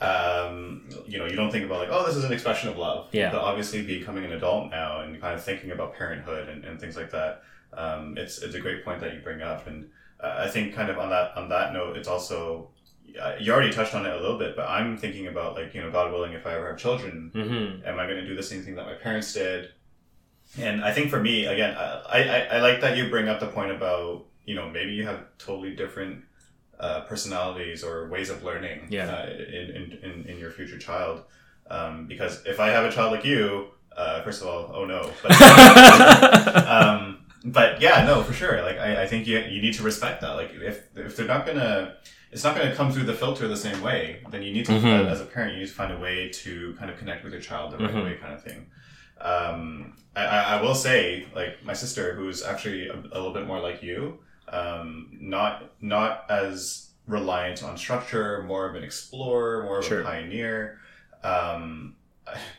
um, 0.01 0.89
you 1.07 1.17
know, 1.17 1.25
you 1.25 1.35
don't 1.35 1.49
think 1.51 1.65
about 1.65 1.79
like, 1.79 1.89
oh, 1.91 2.05
this 2.05 2.15
is 2.15 2.23
an 2.25 2.33
expression 2.33 2.67
of 2.69 2.77
love. 2.77 3.07
Yeah. 3.13 3.31
But 3.31 3.41
obviously, 3.41 3.83
becoming 3.83 4.25
an 4.25 4.33
adult 4.33 4.69
now 4.71 5.01
and 5.01 5.19
kind 5.21 5.33
of 5.33 5.43
thinking 5.43 5.71
about 5.71 5.95
parenthood 5.95 6.49
and, 6.49 6.65
and 6.65 6.79
things 6.79 6.97
like 6.97 7.11
that, 7.11 7.43
um, 7.77 8.17
it's 8.17 8.39
it's 8.39 8.55
a 8.55 8.59
great 8.59 8.83
point 8.83 8.99
that 9.01 9.13
you 9.13 9.21
bring 9.21 9.41
up, 9.41 9.67
and 9.67 9.89
uh, 10.19 10.35
I 10.39 10.47
think 10.49 10.73
kind 10.73 10.89
of 10.89 10.97
on 10.97 11.09
that 11.09 11.37
on 11.37 11.47
that 11.49 11.71
note, 11.73 11.95
it's 11.95 12.07
also 12.07 12.69
uh, 13.21 13.35
you 13.39 13.53
already 13.53 13.71
touched 13.71 13.95
on 13.95 14.05
it 14.05 14.11
a 14.11 14.19
little 14.19 14.37
bit, 14.37 14.55
but 14.55 14.67
I'm 14.67 14.97
thinking 14.97 15.27
about 15.27 15.55
like 15.55 15.73
you 15.73 15.81
know, 15.81 15.91
God 15.91 16.11
willing, 16.11 16.33
if 16.33 16.45
I 16.45 16.55
ever 16.55 16.67
have 16.69 16.77
children, 16.77 17.31
mm-hmm. 17.33 17.87
am 17.87 17.99
I 17.99 18.05
going 18.05 18.17
to 18.17 18.27
do 18.27 18.35
the 18.35 18.43
same 18.43 18.63
thing 18.63 18.75
that 18.75 18.85
my 18.85 18.95
parents 18.95 19.33
did? 19.33 19.69
And 20.57 20.83
I 20.83 20.93
think 20.93 21.09
for 21.09 21.21
me, 21.21 21.45
again, 21.45 21.75
I, 21.77 22.01
I, 22.09 22.47
I 22.53 22.59
like 22.59 22.81
that 22.81 22.95
you 22.95 23.09
bring 23.09 23.27
up 23.27 23.39
the 23.39 23.47
point 23.47 23.71
about, 23.71 24.25
you 24.45 24.55
know, 24.55 24.69
maybe 24.69 24.93
you 24.93 25.05
have 25.05 25.25
totally 25.37 25.75
different 25.75 26.23
uh, 26.79 27.01
personalities 27.01 27.83
or 27.83 28.07
ways 28.07 28.29
of 28.29 28.43
learning 28.43 28.87
Yeah. 28.89 29.09
uh, 29.09 29.29
in, 29.29 29.75
in, 29.75 29.99
in, 30.03 30.25
in 30.25 30.37
your 30.39 30.51
future 30.51 30.77
child. 30.77 31.23
Um, 31.69 32.07
because 32.07 32.43
if 32.45 32.61
I 32.61 32.69
have 32.69 32.85
a 32.85 32.91
child 32.91 33.11
like 33.11 33.25
you, 33.25 33.67
uh, 33.95 34.21
first 34.23 34.41
of 34.41 34.47
all, 34.47 34.71
oh 34.73 34.85
no. 34.85 35.11
But, 35.21 35.31
um, 36.67 37.25
but 37.45 37.81
yeah, 37.81 38.03
no, 38.05 38.23
for 38.23 38.33
sure. 38.33 38.61
Like, 38.61 38.77
I, 38.77 39.03
I 39.03 39.07
think 39.07 39.27
you, 39.27 39.39
you 39.39 39.61
need 39.61 39.73
to 39.75 39.83
respect 39.83 40.21
that. 40.21 40.31
Like, 40.31 40.51
if, 40.53 40.83
if 40.95 41.15
they're 41.15 41.27
not 41.27 41.45
going 41.45 41.57
to, 41.59 41.95
it's 42.31 42.43
not 42.43 42.55
going 42.55 42.69
to 42.69 42.75
come 42.75 42.91
through 42.91 43.05
the 43.05 43.13
filter 43.13 43.47
the 43.47 43.55
same 43.57 43.81
way, 43.81 44.21
then 44.31 44.41
you 44.43 44.51
need 44.51 44.65
to, 44.65 44.73
Mhm. 44.73 45.09
as 45.09 45.21
a 45.21 45.25
parent, 45.25 45.53
you 45.53 45.59
need 45.61 45.67
to 45.67 45.73
find 45.73 45.93
a 45.93 45.97
way 45.99 46.29
to 46.29 46.75
kind 46.77 46.89
of 46.91 46.97
connect 46.97 47.23
with 47.23 47.31
your 47.33 47.41
child 47.41 47.71
the 47.71 47.77
right 47.77 47.91
Mhm. 47.93 48.03
way, 48.03 48.15
kind 48.15 48.33
of 48.33 48.43
thing. 48.43 48.67
Um, 49.19 49.95
I, 50.15 50.25
I 50.25 50.39
I 50.57 50.61
will 50.61 50.75
say, 50.75 51.25
like 51.35 51.63
my 51.63 51.73
sister, 51.73 52.13
who's 52.15 52.43
actually 52.43 52.87
a, 52.89 52.93
a 52.95 53.17
little 53.17 53.33
bit 53.33 53.47
more 53.47 53.59
like 53.59 53.81
you, 53.81 54.19
um, 54.49 55.09
not 55.19 55.71
not 55.81 56.25
as 56.29 56.91
reliant 57.07 57.63
on 57.63 57.77
structure, 57.77 58.43
more 58.43 58.69
of 58.69 58.75
an 58.75 58.83
explorer, 58.83 59.63
more 59.63 59.79
of 59.79 59.85
Sure. 59.85 60.01
a 60.01 60.03
pioneer. 60.03 60.79
Um, 61.23 61.95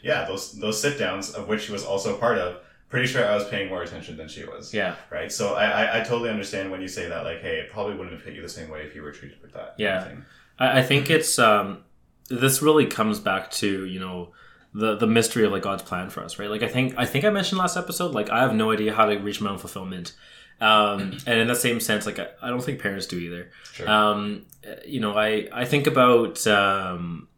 yeah, 0.03 0.25
those 0.25 0.53
those 0.59 0.81
sit 0.81 0.99
downs 0.99 1.31
of 1.31 1.47
which 1.49 1.63
she 1.67 1.73
was 1.73 1.85
also 1.85 2.17
part 2.17 2.39
of. 2.39 2.57
Pretty 2.89 3.07
sure 3.07 3.27
I 3.27 3.35
was 3.35 3.47
paying 3.49 3.69
more 3.69 3.83
attention 3.83 4.17
than 4.17 4.29
she 4.29 4.45
was. 4.45 4.73
yeah 4.73 4.95
Right. 5.11 5.31
So 5.31 5.55
I, 5.55 5.67
I, 5.67 6.01
I 6.01 6.05
totally 6.05 6.31
understand 6.31 6.71
when 6.71 6.81
you 6.81 6.89
say 6.89 7.09
that. 7.09 7.25
Like, 7.25 7.41
hey, 7.43 7.57
it 7.59 7.71
probably 7.71 7.95
wouldn't 7.95 8.15
have 8.15 8.25
hit 8.25 8.35
you 8.35 8.43
the 8.43 8.49
same 8.49 8.71
way 8.71 8.81
if 8.81 8.95
you 8.95 9.03
were 9.03 9.13
treated 9.13 9.43
with 9.43 9.53
that. 9.53 9.75
kind 10.01 10.13
of 10.13 10.19
Yeah. 10.59 10.67
I, 10.67 10.79
I 10.79 10.83
think 10.83 11.11
it's 11.11 11.39
um, 11.39 11.85
this 12.29 12.63
really 12.63 12.87
comes 12.87 13.21
back 13.21 13.51
to 13.53 13.85
you 13.85 14.01
know 14.01 14.33
the 14.75 14.97
the 14.97 15.07
mystery 15.07 15.45
of 15.45 15.53
like 15.53 15.63
God's 15.63 15.83
plan 15.83 16.11
for 16.11 16.23
us, 16.23 16.39
right? 16.39 16.51
Like 16.51 16.63
I 16.63 16.69
think 16.69 16.95
I 16.97 17.07
think 17.07 17.25
I 17.25 17.31
mentioned 17.31 17.59
last 17.59 17.77
episode, 17.77 18.15
like 18.15 18.31
I 18.31 18.41
have 18.41 18.55
no 18.55 18.71
idea 18.71 18.95
how 18.95 19.07
to 19.07 19.17
reach 19.17 19.41
my 19.41 19.51
own 19.51 19.59
fulfillment, 19.59 20.15
um, 20.61 21.19
and 21.27 21.41
in 21.41 21.49
that 21.49 21.57
same 21.57 21.81
sense, 21.81 22.07
like 22.07 22.19
I, 22.19 22.29
I 22.43 22.49
don't 22.49 22.63
think 22.63 22.81
parents 22.81 23.07
do 23.07 23.19
either. 23.19 23.51
Sure. 23.73 23.89
Um, 23.89 24.47
you 24.87 25.01
know, 25.01 25.17
I 25.17 25.49
I 25.53 25.65
think 25.65 25.87
about 25.87 26.47
um, 26.47 27.29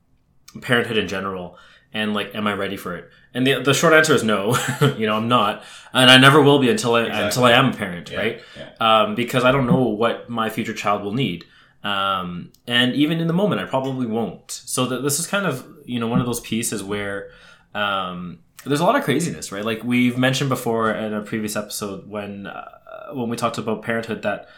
parenthood 0.61 0.97
in 0.97 1.09
general, 1.09 1.57
and 1.93 2.15
like, 2.15 2.35
am 2.35 2.47
I 2.47 2.53
ready 2.55 2.77
for 2.77 2.97
it? 2.97 3.11
And 3.35 3.47
the 3.47 3.63
the 3.63 3.75
short 3.75 3.93
answer 3.93 4.15
is 4.15 4.25
no. 4.25 4.57
you 4.99 5.07
know, 5.07 5.17
I'm 5.17 5.29
not, 5.29 5.63
and 5.93 6.11
I 6.11 6.19
never 6.19 6.43
will 6.43 6.59
be 6.59 6.71
until 6.71 6.95
I 6.95 7.03
Exactly. 7.03 7.25
until 7.27 7.45
I 7.45 7.53
am 7.53 7.67
a 7.67 7.73
parent, 7.73 8.11
yeah. 8.11 8.19
right? 8.19 8.43
Yeah. 8.57 8.73
um, 9.03 9.15
because 9.15 9.45
I 9.45 9.53
don't 9.53 9.67
know 9.67 9.83
what 9.83 10.29
my 10.29 10.51
future 10.51 10.75
child 10.75 11.03
will 11.03 11.13
need. 11.15 11.45
Um, 11.83 12.53
and 12.67 12.95
even 12.95 13.21
in 13.21 13.27
the 13.27 13.33
moment, 13.33 13.61
I 13.61 13.65
probably 13.65 14.07
won't. 14.07 14.51
So 14.51 14.89
th- 14.89 15.03
this 15.03 15.19
is 15.19 15.27
kind 15.27 15.47
of 15.47 15.67
you 15.85 15.99
know 16.01 16.09
one 16.09 16.21
of 16.21 16.27
those 16.27 16.41
pieces 16.41 16.83
where 16.83 17.31
um, 17.75 18.41
there's 18.65 18.81
a 18.81 18.85
lot 18.85 18.97
of 18.97 19.05
craziness, 19.05 19.51
right? 19.53 19.65
Like 19.65 19.83
we've 19.85 20.19
mentioned 20.19 20.51
before 20.51 20.93
in 20.93 21.15
a 21.15 21.23
previous 21.23 21.57
episode 21.57 22.09
when 22.09 22.47
uh, 22.47 23.15
when 23.15 23.29
we 23.29 23.37
talked 23.37 23.59
about 23.59 23.83
parenthood 23.83 24.23
that. 24.23 24.49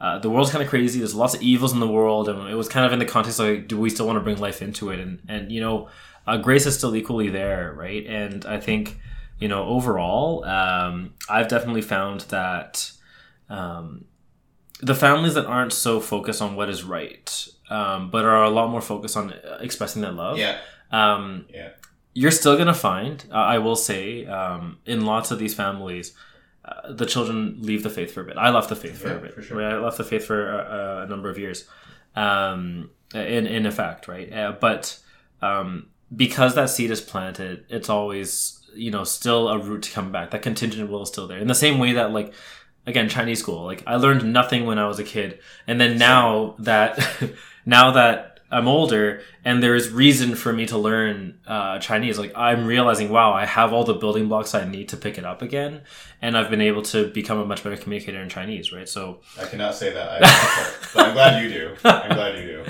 Uh, 0.00 0.18
the 0.18 0.28
world's 0.28 0.50
kind 0.50 0.62
of 0.62 0.68
crazy. 0.68 0.98
There's 0.98 1.14
lots 1.14 1.34
of 1.34 1.40
evils 1.42 1.72
in 1.72 1.80
the 1.80 1.86
world, 1.88 2.28
and 2.28 2.48
it 2.50 2.54
was 2.54 2.68
kind 2.68 2.84
of 2.84 2.92
in 2.92 2.98
the 2.98 3.06
context 3.06 3.40
of 3.40 3.46
like, 3.48 3.68
do 3.68 3.78
we 3.78 3.88
still 3.90 4.06
want 4.06 4.16
to 4.18 4.20
bring 4.20 4.38
life 4.38 4.60
into 4.62 4.90
it? 4.90 5.00
And 5.00 5.20
and 5.28 5.50
you 5.50 5.60
know, 5.60 5.88
uh, 6.26 6.36
grace 6.36 6.66
is 6.66 6.76
still 6.76 6.94
equally 6.94 7.28
there, 7.30 7.72
right? 7.76 8.04
And 8.06 8.44
I 8.44 8.60
think 8.60 8.98
you 9.38 9.48
know 9.48 9.64
overall, 9.64 10.44
um, 10.44 11.14
I've 11.30 11.48
definitely 11.48 11.82
found 11.82 12.20
that 12.28 12.90
um, 13.48 14.04
the 14.80 14.94
families 14.94 15.34
that 15.34 15.46
aren't 15.46 15.72
so 15.72 16.00
focused 16.00 16.42
on 16.42 16.56
what 16.56 16.68
is 16.68 16.84
right, 16.84 17.48
um, 17.70 18.10
but 18.10 18.24
are 18.24 18.44
a 18.44 18.50
lot 18.50 18.70
more 18.70 18.82
focused 18.82 19.16
on 19.16 19.32
uh, 19.32 19.58
expressing 19.60 20.02
their 20.02 20.12
love, 20.12 20.36
Yeah. 20.38 20.58
um, 20.92 21.46
Yeah. 21.52 21.70
you're 22.12 22.30
still 22.30 22.58
gonna 22.58 22.74
find, 22.74 23.24
uh, 23.32 23.36
I 23.36 23.58
will 23.58 23.76
say, 23.76 24.26
um, 24.26 24.78
in 24.84 25.06
lots 25.06 25.30
of 25.30 25.38
these 25.38 25.54
families, 25.54 26.12
uh, 26.66 26.92
the 26.92 27.06
children 27.06 27.58
leave 27.60 27.82
the 27.82 27.90
faith 27.90 28.12
for 28.12 28.22
a 28.22 28.24
bit. 28.24 28.36
I 28.36 28.50
left 28.50 28.68
the 28.68 28.76
faith 28.76 28.98
for 28.98 29.08
Yeah, 29.08 29.14
a 29.14 29.18
bit. 29.20 29.34
for 29.34 29.42
sure. 29.42 29.58
right? 29.58 29.72
I 29.74 29.78
left 29.78 29.98
the 29.98 30.04
faith 30.04 30.24
for 30.24 30.48
a, 30.50 31.02
a 31.04 31.06
number 31.06 31.28
of 31.30 31.38
years, 31.38 31.66
um, 32.14 32.90
in 33.14 33.46
in 33.46 33.66
effect, 33.66 34.08
right? 34.08 34.32
Uh, 34.32 34.52
but 34.60 34.98
um, 35.42 35.88
because 36.14 36.54
that 36.54 36.70
seed 36.70 36.90
is 36.90 37.00
planted, 37.00 37.64
it's 37.68 37.88
always 37.88 38.60
you 38.74 38.90
know 38.90 39.04
still 39.04 39.48
a 39.48 39.58
route 39.58 39.82
to 39.84 39.90
come 39.92 40.12
back. 40.12 40.30
That 40.30 40.42
contingent 40.42 40.90
will 40.90 41.02
is 41.02 41.08
still 41.08 41.26
there. 41.28 41.38
In 41.38 41.48
the 41.48 41.54
same 41.54 41.78
way 41.78 41.92
that 41.94 42.10
like 42.12 42.32
again 42.86 43.08
Chinese 43.08 43.40
school, 43.40 43.64
like 43.64 43.82
I 43.86 43.96
learned 43.96 44.32
nothing 44.32 44.66
when 44.66 44.78
I 44.78 44.86
was 44.88 44.98
a 44.98 45.04
kid, 45.04 45.38
and 45.66 45.80
then 45.80 45.98
now 45.98 46.56
that 46.60 46.98
now 47.66 47.92
that 47.92 48.35
I'm 48.50 48.68
older 48.68 49.22
and 49.44 49.62
there's 49.62 49.90
reason 49.90 50.36
for 50.36 50.52
me 50.52 50.66
to 50.66 50.78
learn 50.78 51.38
uh, 51.46 51.78
Chinese, 51.80 52.18
like 52.18 52.32
I'm 52.36 52.66
realizing, 52.66 53.08
wow, 53.08 53.32
I 53.32 53.44
have 53.44 53.72
all 53.72 53.84
the 53.84 53.94
building 53.94 54.28
blocks 54.28 54.54
I 54.54 54.68
need 54.68 54.88
to 54.90 54.96
pick 54.96 55.18
it 55.18 55.24
up 55.24 55.42
again, 55.42 55.82
and 56.22 56.38
I've 56.38 56.50
been 56.50 56.60
able 56.60 56.82
to 56.82 57.08
become 57.08 57.38
a 57.38 57.44
much 57.44 57.64
better 57.64 57.76
communicator 57.76 58.22
in 58.22 58.28
Chinese, 58.28 58.72
right? 58.72 58.88
So 58.88 59.20
I 59.40 59.46
cannot 59.46 59.74
say 59.74 59.92
that. 59.92 60.22
I 60.22 60.72
but 60.94 61.06
I'm 61.06 61.14
glad 61.14 61.42
you 61.42 61.48
do. 61.48 61.76
I'm 61.84 62.14
glad 62.14 62.38
you 62.38 62.46
do. 62.46 62.64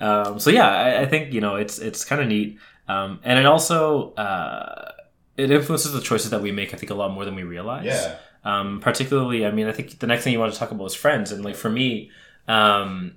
um, 0.04 0.38
so 0.38 0.50
yeah, 0.50 0.68
I, 0.68 1.02
I 1.02 1.06
think 1.06 1.32
you 1.32 1.40
know 1.40 1.56
it's 1.56 1.78
it's 1.78 2.04
kind 2.04 2.20
of 2.20 2.28
neat, 2.28 2.58
um, 2.88 3.20
and 3.24 3.38
it 3.38 3.46
also 3.46 4.12
uh, 4.14 4.92
it 5.36 5.50
influences 5.50 5.92
the 5.92 6.00
choices 6.00 6.30
that 6.30 6.40
we 6.40 6.52
make. 6.52 6.72
I 6.72 6.76
think 6.76 6.90
a 6.90 6.94
lot 6.94 7.12
more 7.12 7.24
than 7.24 7.34
we 7.34 7.42
realize. 7.42 7.86
Yeah. 7.86 8.16
Um, 8.44 8.78
particularly, 8.78 9.44
I 9.44 9.50
mean, 9.50 9.66
I 9.66 9.72
think 9.72 9.98
the 9.98 10.06
next 10.06 10.22
thing 10.22 10.32
you 10.32 10.38
want 10.38 10.52
to 10.52 10.58
talk 10.58 10.70
about 10.70 10.84
is 10.84 10.94
friends, 10.94 11.32
and 11.32 11.44
like 11.44 11.56
for 11.56 11.68
me, 11.68 12.12
um, 12.46 13.16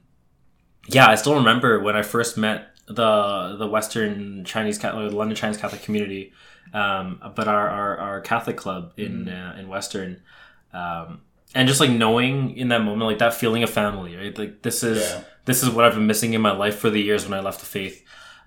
yeah, 0.92 1.08
I 1.08 1.16
still 1.16 1.36
remember 1.36 1.80
when 1.80 1.96
I 1.96 2.02
first 2.02 2.38
met 2.38 2.76
the 2.88 3.56
the 3.58 3.68
Western 3.68 4.44
Chinese 4.46 4.78
Catholic, 4.78 5.10
the 5.12 5.16
London 5.16 5.36
Chinese 5.36 5.58
Catholic 5.58 5.82
community, 5.84 6.34
um, 6.74 7.22
but 7.36 7.48
our, 7.48 7.70
our 7.70 7.98
our 7.98 8.22
Catholic 8.22 8.58
club 8.58 8.94
in 8.98 9.30
uh, 9.30 9.56
in 9.60 9.68
Western. 9.68 10.22
Um, 10.74 11.22
and 11.56 11.68
just 11.68 11.80
like 11.80 11.90
knowing 11.90 12.56
in 12.58 12.68
that 12.70 12.80
moment, 12.84 13.02
like 13.10 13.18
that 13.20 13.34
feeling 13.34 13.64
of 13.64 13.70
family, 13.72 14.16
right? 14.16 14.38
Like 14.38 14.62
this 14.62 14.84
is 14.84 15.00
Yeah. 15.00 15.22
this 15.46 15.64
is 15.64 15.70
what 15.70 15.86
I've 15.86 15.96
been 15.96 16.06
missing 16.08 16.34
in 16.34 16.42
my 16.42 16.52
life 16.52 16.78
for 16.78 16.90
the 16.92 17.02
years 17.02 17.28
when 17.28 17.38
I 17.38 17.42
left 17.42 17.60
the 17.60 17.66
faith. 17.66 18.04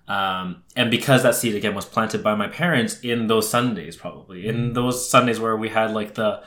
Um, 0.09 0.63
and 0.77 0.91
because 0.91 1.23
that 1.23 1.35
seed 1.37 1.55
again 1.55 1.75
was 1.75 1.85
planted 1.85 2.23
by 2.23 2.35
my 2.35 2.49
parents 2.49 3.01
in 3.01 3.29
those 3.29 3.49
Sundays, 3.49 3.97
probably 3.97 4.47
in 4.47 4.73
those 4.73 5.09
Sundays 5.09 5.39
where 5.41 5.57
we 5.57 5.69
had 5.69 5.93
like 5.93 6.15
the 6.15 6.43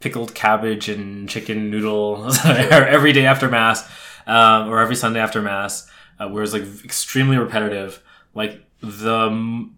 pickled 0.00 0.34
cabbage 0.34 0.88
and 0.88 1.28
chicken 1.28 1.70
noodle 1.70 2.30
every 2.44 3.12
day 3.12 3.26
after 3.26 3.48
mass, 3.48 3.88
um, 4.26 4.68
or 4.68 4.80
every 4.80 4.96
Sunday 4.96 5.20
after 5.20 5.40
mass, 5.40 5.90
uh, 6.18 6.28
where 6.28 6.42
it's 6.42 6.52
like 6.52 6.64
extremely 6.84 7.36
repetitive. 7.36 8.02
Like 8.34 8.62
the 8.80 9.68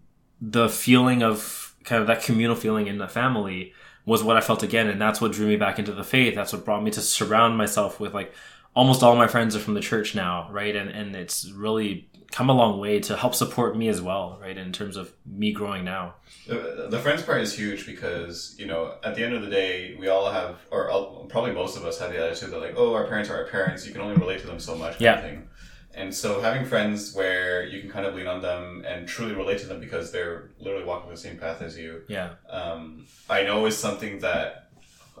the 0.41 0.69
feeling 0.69 1.23
of 1.23 1.75
kind 1.83 2.01
of 2.01 2.07
that 2.07 2.23
communal 2.23 2.55
feeling 2.55 2.87
in 2.87 2.97
the 2.97 3.07
family 3.07 3.73
was 4.05 4.23
what 4.23 4.37
I 4.37 4.41
felt 4.41 4.63
again, 4.63 4.87
and 4.87 4.99
that's 4.99 5.21
what 5.21 5.31
drew 5.31 5.47
me 5.47 5.55
back 5.55 5.79
into 5.79 5.91
the 5.91 6.03
faith. 6.03 6.35
That's 6.35 6.53
what 6.53 6.65
brought 6.65 6.83
me 6.83 6.91
to 6.91 7.01
surround 7.01 7.57
myself 7.57 7.99
with 7.99 8.13
like 8.13 8.33
almost 8.79 9.03
all 9.03 9.13
my 9.15 9.27
friends 9.27 9.57
are 9.57 9.59
from 9.59 9.73
the 9.73 9.81
church 9.81 10.15
now, 10.15 10.47
right? 10.51 10.75
And 10.75 10.89
and 10.89 11.15
it's 11.15 11.51
really 11.51 12.09
come 12.31 12.49
a 12.49 12.53
long 12.53 12.79
way 12.79 12.99
to 12.99 13.17
help 13.17 13.35
support 13.35 13.75
me 13.75 13.89
as 13.89 14.01
well, 14.01 14.39
right? 14.41 14.57
In 14.57 14.71
terms 14.71 14.95
of 14.95 15.11
me 15.25 15.51
growing 15.51 15.83
now. 15.83 16.13
The, 16.47 16.87
the 16.89 16.99
friends 16.99 17.23
part 17.23 17.41
is 17.41 17.53
huge 17.53 17.85
because 17.85 18.55
you 18.57 18.67
know 18.67 18.95
at 19.03 19.15
the 19.15 19.23
end 19.23 19.33
of 19.33 19.41
the 19.41 19.49
day 19.49 19.97
we 19.99 20.07
all 20.07 20.31
have, 20.31 20.59
or 20.71 20.89
I'll, 20.91 21.25
probably 21.29 21.51
most 21.51 21.75
of 21.75 21.85
us 21.85 21.99
have 21.99 22.11
the 22.11 22.23
attitude 22.23 22.51
that 22.51 22.59
like, 22.59 22.75
oh, 22.77 22.93
our 22.93 23.05
parents 23.05 23.29
are 23.29 23.35
our 23.35 23.47
parents. 23.47 23.85
You 23.85 23.91
can 23.91 24.01
only 24.01 24.15
relate 24.15 24.39
to 24.41 24.47
them 24.47 24.59
so 24.59 24.75
much. 24.75 25.01
Yeah. 25.01 25.19
Of 25.19 25.43
and 25.95 26.15
so 26.15 26.39
having 26.39 26.65
friends 26.65 27.13
where 27.13 27.65
you 27.65 27.81
can 27.81 27.89
kind 27.89 28.05
of 28.05 28.15
lean 28.15 28.27
on 28.27 28.41
them 28.41 28.85
and 28.87 29.07
truly 29.07 29.33
relate 29.33 29.59
to 29.59 29.67
them 29.67 29.81
because 29.81 30.11
they're 30.13 30.51
literally 30.59 30.85
walking 30.85 31.09
the 31.09 31.17
same 31.17 31.37
path 31.37 31.61
as 31.61 31.77
you. 31.77 32.03
Yeah. 32.07 32.35
Um, 32.49 33.07
I 33.29 33.43
know 33.43 33.65
is 33.65 33.77
something 33.77 34.19
that, 34.19 34.69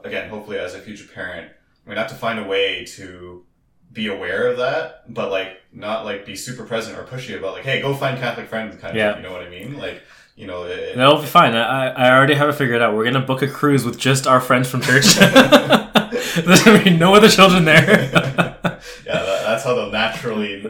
again, 0.05 0.29
hopefully 0.29 0.59
as 0.59 0.75
a 0.75 0.79
future 0.79 1.07
parent, 1.13 1.51
I'm 1.89 1.89
gonna 1.89 2.01
have 2.01 2.11
to 2.11 2.15
find 2.15 2.39
a 2.39 2.43
way 2.43 2.85
to 2.85 3.45
be 3.91 4.07
aware 4.07 4.47
of 4.51 4.57
that, 4.57 5.11
but 5.13 5.31
like 5.31 5.61
not 5.73 6.05
like 6.05 6.25
be 6.25 6.35
super 6.35 6.63
present 6.63 6.97
or 6.97 7.03
pushy 7.03 7.37
about 7.37 7.53
like, 7.53 7.63
hey, 7.63 7.81
go 7.81 7.93
find 7.93 8.17
Catholic 8.19 8.47
friends, 8.47 8.75
kind 8.75 8.91
of. 8.91 8.95
Yeah. 8.95 9.13
Thing, 9.13 9.23
you 9.23 9.29
know 9.29 9.35
what 9.35 9.45
I 9.45 9.49
mean? 9.49 9.77
Like, 9.77 10.01
you 10.35 10.47
know, 10.47 10.63
it, 10.63 10.95
That'll 10.95 11.19
be 11.19 11.27
fine. 11.27 11.53
I, 11.55 11.89
I 11.89 12.11
already 12.15 12.33
have 12.35 12.49
it 12.49 12.53
figured 12.53 12.81
out. 12.81 12.95
We're 12.95 13.03
gonna 13.03 13.19
book 13.19 13.41
a 13.41 13.47
cruise 13.47 13.83
with 13.85 13.97
just 13.97 14.25
our 14.27 14.39
friends 14.39 14.69
from 14.69 14.81
church. 14.81 15.05
There's 15.15 16.63
gonna 16.63 16.83
be 16.83 16.91
no 16.95 17.13
other 17.15 17.29
children 17.29 17.65
there. 17.65 17.87
yeah, 18.11 18.79
that, 19.05 19.41
that's 19.45 19.63
how 19.63 19.75
they'll 19.75 19.91
naturally. 19.91 20.61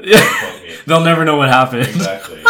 They'll 0.86 1.04
never 1.04 1.26
know 1.26 1.36
what 1.38 1.50
happened. 1.50 1.84
exactly. 1.88 2.44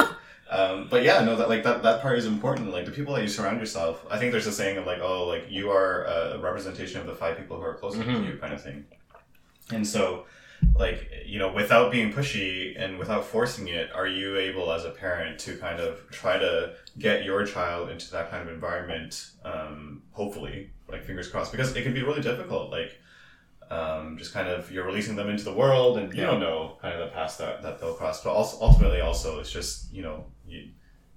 Um, 0.49 0.87
but 0.89 1.03
yeah, 1.03 1.23
no, 1.23 1.35
that 1.35 1.49
like 1.49 1.63
that 1.63 1.83
that 1.83 2.01
part 2.01 2.17
is 2.17 2.25
important. 2.25 2.71
Like 2.71 2.85
the 2.85 2.91
people 2.91 3.13
that 3.15 3.21
you 3.21 3.27
surround 3.27 3.59
yourself. 3.59 4.05
I 4.09 4.17
think 4.17 4.31
there's 4.31 4.47
a 4.47 4.51
saying 4.51 4.77
of 4.77 4.85
like, 4.85 4.99
oh, 5.01 5.27
like 5.27 5.45
you 5.49 5.69
are 5.71 6.05
a 6.05 6.37
representation 6.39 6.99
of 7.01 7.07
the 7.07 7.15
five 7.15 7.37
people 7.37 7.57
who 7.57 7.63
are 7.63 7.73
closest 7.75 8.03
Mhm. 8.07 8.21
to 8.25 8.31
you, 8.33 8.37
kind 8.39 8.53
of 8.53 8.61
thing. 8.61 8.85
And 9.71 9.85
so, 9.85 10.25
like 10.75 11.09
you 11.25 11.37
know, 11.39 11.51
without 11.51 11.91
being 11.91 12.11
pushy 12.11 12.73
and 12.77 12.97
without 12.97 13.23
forcing 13.25 13.67
it, 13.67 13.91
are 13.93 14.07
you 14.07 14.37
able 14.37 14.71
as 14.71 14.85
a 14.85 14.89
parent 14.91 15.39
to 15.41 15.55
kind 15.57 15.79
of 15.79 16.09
try 16.11 16.37
to 16.37 16.73
get 16.97 17.23
your 17.23 17.45
child 17.45 17.89
into 17.89 18.09
that 18.11 18.29
kind 18.31 18.47
of 18.47 18.53
environment? 18.53 19.31
Um, 19.43 20.01
hopefully, 20.11 20.71
like 20.87 21.03
fingers 21.03 21.27
crossed, 21.29 21.51
because 21.51 21.75
it 21.75 21.83
can 21.83 21.93
be 21.93 22.03
really 22.03 22.21
difficult. 22.21 22.71
Like. 22.71 22.97
Um, 23.71 24.17
just 24.17 24.33
kind 24.33 24.47
of 24.47 24.71
you're 24.71 24.83
releasing 24.83 25.15
them 25.15 25.29
into 25.29 25.43
the 25.43 25.53
world 25.53 25.99
and 25.99 26.11
you 26.11 26.21
Yeah. 26.21 26.31
don't 26.31 26.39
know 26.39 26.79
kind 26.81 26.95
of 26.99 27.01
the 27.07 27.13
path 27.13 27.37
that, 27.37 27.61
that 27.61 27.79
they'll 27.79 27.93
cross 27.93 28.23
but 28.23 28.31
also 28.31 28.57
ultimately 28.65 28.99
also 28.99 29.39
it's 29.39 29.51
just 29.51 29.93
you 29.93 30.01
know 30.01 30.25
you 30.47 30.69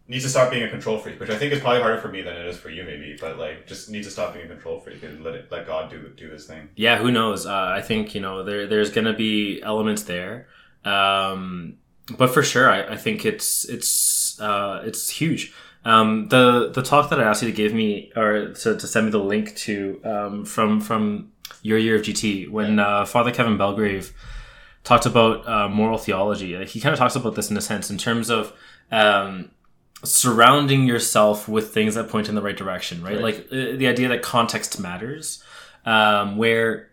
need 0.09 0.21
to 0.21 0.29
stop 0.29 0.51
being 0.51 0.65
a 0.65 0.69
control 0.69 0.99
freak 0.99 1.19
which 1.21 1.31
i 1.31 1.37
think 1.39 1.53
is 1.53 1.61
probably 1.61 1.81
harder 1.81 2.01
for 2.01 2.09
me 2.09 2.23
than 2.23 2.35
it 2.35 2.47
is 2.47 2.57
for 2.57 2.71
you 2.71 2.83
maybe 2.85 3.17
but 3.21 3.39
like 3.39 3.67
just 3.67 3.89
needs 3.89 4.07
to 4.07 4.11
stop 4.13 4.35
being 4.35 4.45
a 4.45 4.49
control 4.49 4.81
freak 4.81 5.03
and 5.03 5.23
let 5.25 5.35
it 5.35 5.51
let 5.51 5.67
god 5.67 5.91
do 5.91 6.09
do 6.17 6.29
his 6.31 6.47
thing 6.47 6.69
Yeah, 6.77 6.99
who 6.99 7.11
knows? 7.11 7.47
Uh, 7.47 7.73
I 7.79 7.81
think 7.83 8.15
you 8.15 8.21
know 8.21 8.43
there 8.43 8.67
there's 8.67 8.91
gonna 8.91 9.13
be 9.13 9.63
elements 9.63 10.03
there, 10.05 10.49
um, 10.85 11.77
but 12.19 12.29
for 12.35 12.43
sure, 12.43 12.69
I, 12.69 12.95
I 12.95 12.97
think 12.97 13.25
it's 13.25 13.65
it's 13.69 14.41
uh, 14.41 14.83
it's 14.85 15.09
huge. 15.09 15.55
Um, 15.85 16.29
the 16.29 16.71
the 16.71 16.83
talk 16.83 17.11
that 17.11 17.21
I 17.21 17.25
asked 17.25 17.43
you 17.43 17.49
to 17.49 17.57
give 17.57 17.73
me 17.73 18.13
or 18.17 18.53
to, 18.53 18.77
to 18.77 18.87
send 18.87 19.07
me 19.07 19.13
the 19.13 19.19
link 19.19 19.55
to 19.67 20.01
um, 20.05 20.45
from 20.45 20.81
from 20.81 21.33
your 21.63 21.79
year 21.79 21.97
of 21.97 22.03
GT 22.03 22.51
when 22.51 22.79
uh, 22.79 23.05
Father 23.05 23.31
Kevin 23.31 23.57
Belgrave 23.57 24.13
talked 24.85 25.07
about 25.07 25.49
uh, 25.49 25.69
moral 25.69 25.99
theology. 25.99 26.65
He 26.65 26.81
kind 26.81 26.93
of 26.93 26.99
talks 26.99 27.15
about 27.15 27.37
this 27.37 27.51
in 27.51 27.57
a 27.57 27.61
sense 27.61 27.89
in 27.91 27.99
terms 27.99 28.31
of 28.31 28.53
um, 28.91 29.52
surrounding 30.05 30.85
yourself 30.87 31.49
with 31.49 31.73
things 31.73 31.95
that 31.95 32.09
point 32.09 32.29
in 32.29 32.35
the 32.35 32.43
right 32.43 32.57
direction, 32.57 33.03
right? 33.03 33.15
Right. 33.15 33.23
Like 33.23 33.47
uh, 33.53 33.77
the 33.77 33.87
idea 33.87 34.09
that 34.09 34.23
context 34.23 34.81
matters, 34.81 35.43
um, 35.85 36.37
where 36.37 36.89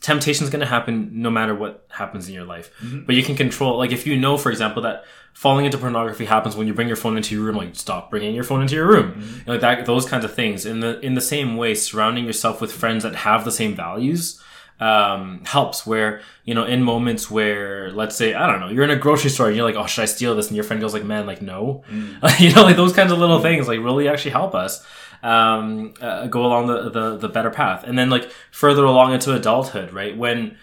temptation 0.00 0.42
is 0.44 0.50
going 0.50 0.60
to 0.60 0.66
happen 0.66 1.10
no 1.22 1.30
matter 1.30 1.54
what 1.54 1.86
happens 1.88 2.28
in 2.28 2.34
your 2.34 2.44
life. 2.44 2.70
Mhm. 2.82 3.06
But 3.06 3.14
you 3.14 3.22
can 3.22 3.36
control, 3.36 3.78
like 3.78 3.92
if 3.92 4.06
you 4.06 4.16
know, 4.16 4.36
for 4.36 4.50
example, 4.50 4.82
that 4.82 5.04
falling 5.32 5.64
into 5.64 5.78
pornography 5.78 6.24
happens 6.24 6.56
when 6.56 6.66
you 6.66 6.74
bring 6.74 6.88
your 6.88 6.96
phone 6.96 7.16
into 7.16 7.34
your 7.36 7.44
room, 7.44 7.56
like 7.56 7.76
stop 7.76 8.10
bringing 8.10 8.34
your 8.34 8.44
phone 8.44 8.62
into 8.62 8.74
your 8.74 8.86
room, 8.86 9.14
You 9.16 9.44
know, 9.46 9.52
like 9.52 9.60
that, 9.60 9.86
those 9.86 10.04
kinds 10.04 10.24
of 10.24 10.34
things. 10.34 10.66
In 10.66 10.80
the 10.80 10.98
in 11.00 11.14
the 11.14 11.20
same 11.20 11.56
way, 11.56 11.74
surrounding 11.74 12.24
yourself 12.24 12.60
with 12.60 12.72
friends 12.72 13.04
that 13.04 13.14
have 13.14 13.44
the 13.44 13.52
same 13.52 13.76
values 13.76 14.42
um, 14.82 15.42
helps. 15.44 15.86
Where 15.86 16.20
you 16.44 16.54
know, 16.54 16.64
in 16.64 16.82
moments 16.82 17.30
where, 17.30 17.92
let's 17.92 18.16
say, 18.16 18.34
I 18.34 18.46
don't 18.46 18.60
know, 18.60 18.68
you're 18.68 18.84
in 18.84 18.90
a 18.90 18.96
grocery 18.96 19.30
store 19.30 19.46
and 19.46 19.56
you're 19.56 19.64
like, 19.64 19.76
oh, 19.76 19.86
should 19.86 20.02
I 20.02 20.06
steal 20.06 20.34
this? 20.34 20.48
And 20.48 20.56
your 20.56 20.64
friend 20.64 20.80
goes 20.80 20.92
like, 20.92 21.04
man, 21.04 21.26
like 21.26 21.40
no, 21.40 21.84
you 22.38 22.52
know, 22.52 22.62
like 22.62 22.76
those 22.76 22.92
kinds 22.92 23.12
of 23.12 23.18
little 23.18 23.40
things, 23.40 23.68
like 23.68 23.78
really 23.78 24.08
actually 24.08 24.32
help 24.32 24.54
us 24.54 24.84
um, 25.22 25.94
uh, 26.00 26.26
go 26.26 26.44
along 26.44 26.66
the, 26.66 26.90
the 26.90 27.16
the 27.16 27.28
better 27.28 27.50
path. 27.50 27.84
And 27.84 27.96
then 27.96 28.10
like 28.10 28.30
further 28.50 28.84
along 28.84 29.12
into 29.14 29.34
adulthood, 29.34 29.92
right 29.92 30.16
when 30.16 30.56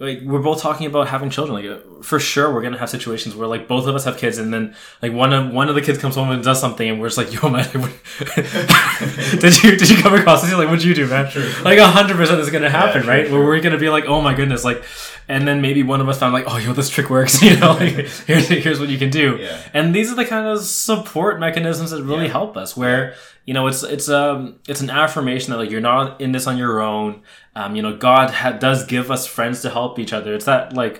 like 0.00 0.22
we're 0.22 0.40
both 0.40 0.62
talking 0.62 0.86
about 0.86 1.08
having 1.08 1.28
children 1.28 1.62
like 1.62 2.02
for 2.02 2.18
sure 2.18 2.52
we're 2.52 2.62
gonna 2.62 2.78
have 2.78 2.88
situations 2.88 3.36
where 3.36 3.46
like 3.46 3.68
both 3.68 3.86
of 3.86 3.94
us 3.94 4.04
have 4.04 4.16
kids 4.16 4.38
and 4.38 4.52
then 4.52 4.74
like 5.02 5.12
one 5.12 5.32
of 5.32 5.52
one 5.52 5.68
of 5.68 5.74
the 5.74 5.82
kids 5.82 5.98
comes 5.98 6.14
home 6.14 6.30
and 6.30 6.42
does 6.42 6.58
something 6.58 6.88
and 6.88 7.00
we're 7.00 7.08
just 7.08 7.18
like 7.18 7.30
yo 7.32 7.48
man 7.50 7.64
what- 7.80 7.92
did 9.40 9.62
you 9.62 9.76
did 9.76 9.88
you 9.90 9.96
come 10.02 10.14
across 10.14 10.42
this 10.42 10.52
like 10.54 10.68
what'd 10.68 10.82
you 10.84 10.94
do 10.94 11.06
man 11.06 11.24
like 11.64 11.78
a 11.78 11.86
hundred 11.86 12.16
percent 12.16 12.40
is 12.40 12.50
gonna 12.50 12.70
happen 12.70 13.02
sure, 13.02 13.10
right 13.10 13.26
sure. 13.28 13.38
where 13.38 13.46
we're 13.46 13.60
gonna 13.60 13.78
be 13.78 13.88
like 13.90 14.04
oh 14.06 14.20
my 14.20 14.34
goodness 14.34 14.64
like 14.64 14.82
and 15.28 15.46
then 15.46 15.60
maybe 15.60 15.82
one 15.82 16.00
of 16.00 16.08
us 16.08 16.18
found 16.18 16.32
like 16.32 16.44
oh 16.46 16.56
yo 16.56 16.72
this 16.72 16.88
trick 16.88 17.10
works 17.10 17.42
you 17.48 17.56
know 17.58 17.72
like 17.72 17.92
here's 18.26 18.48
here's 18.48 18.80
what 18.80 18.88
you 18.88 18.98
can 18.98 19.10
do 19.10 19.36
Yeah. 19.40 19.60
and 19.74 19.94
these 19.94 20.10
are 20.10 20.16
the 20.16 20.24
kind 20.24 20.46
of 20.46 20.60
support 20.60 21.38
mechanisms 21.40 21.90
that 21.90 22.02
really 22.02 22.26
Yeah. 22.26 22.32
help 22.32 22.56
us 22.56 22.76
where 22.76 23.14
you 23.46 23.54
know 23.54 23.66
it's 23.66 23.82
it's 23.82 24.08
um 24.08 24.56
it's 24.68 24.80
an 24.80 24.90
affirmation 24.90 25.50
that 25.52 25.58
like 25.58 25.70
you're 25.70 25.80
not 25.80 26.20
in 26.20 26.32
this 26.32 26.46
on 26.46 26.56
your 26.58 26.80
own 26.80 27.22
um 27.60 27.76
you 27.76 27.82
know 27.82 27.94
god 27.96 28.28
ha- 28.40 28.52
does 28.66 28.80
give 28.94 29.10
us 29.10 29.26
friends 29.36 29.62
to 29.62 29.70
help 29.70 29.98
each 29.98 30.12
other. 30.18 30.34
It's 30.34 30.44
that 30.52 30.72
like 30.82 30.96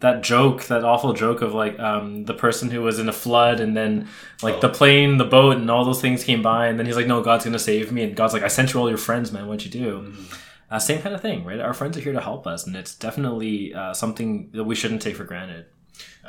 that 0.00 0.22
joke 0.22 0.58
that 0.72 0.84
awful 0.84 1.12
joke 1.24 1.40
of 1.46 1.54
like 1.62 1.78
um 1.90 2.24
the 2.30 2.34
person 2.34 2.70
who 2.70 2.80
was 2.88 2.98
in 2.98 3.08
a 3.08 3.12
flood 3.24 3.58
and 3.64 3.72
then 3.80 3.92
like 4.46 4.60
the 4.60 4.68
Oh. 4.68 4.78
plane 4.78 5.16
the 5.18 5.24
boat 5.36 5.56
and 5.56 5.70
all 5.70 5.84
those 5.84 6.00
things 6.04 6.24
came 6.30 6.42
by 6.42 6.66
and 6.68 6.78
then 6.78 6.86
he's 6.86 6.96
like 7.00 7.06
no 7.14 7.22
god's 7.22 7.44
gonna 7.46 7.58
save 7.72 7.90
me 7.96 8.02
and 8.04 8.14
god's 8.20 8.34
like 8.34 8.42
i 8.42 8.48
sent 8.58 8.68
you 8.74 8.80
all 8.80 8.88
your 8.94 8.98
friends 9.08 9.32
man. 9.32 9.46
What'd 9.48 9.64
you 9.66 9.70
do? 9.84 9.90
Mm-hmm. 10.00 10.34
uh, 10.74 10.78
same 10.78 11.00
kind 11.04 11.14
of 11.14 11.20
thing 11.26 11.38
right? 11.48 11.60
Our 11.68 11.74
friends 11.80 11.96
are 11.96 12.00
here 12.06 12.12
to 12.20 12.20
help 12.30 12.46
us 12.54 12.66
and 12.66 12.74
it's 12.80 12.94
definitely 13.06 13.56
uh, 13.80 13.94
something 14.02 14.30
that 14.56 14.64
we 14.70 14.74
shouldn't 14.74 15.02
take 15.06 15.16
for 15.20 15.24
granted. 15.32 15.64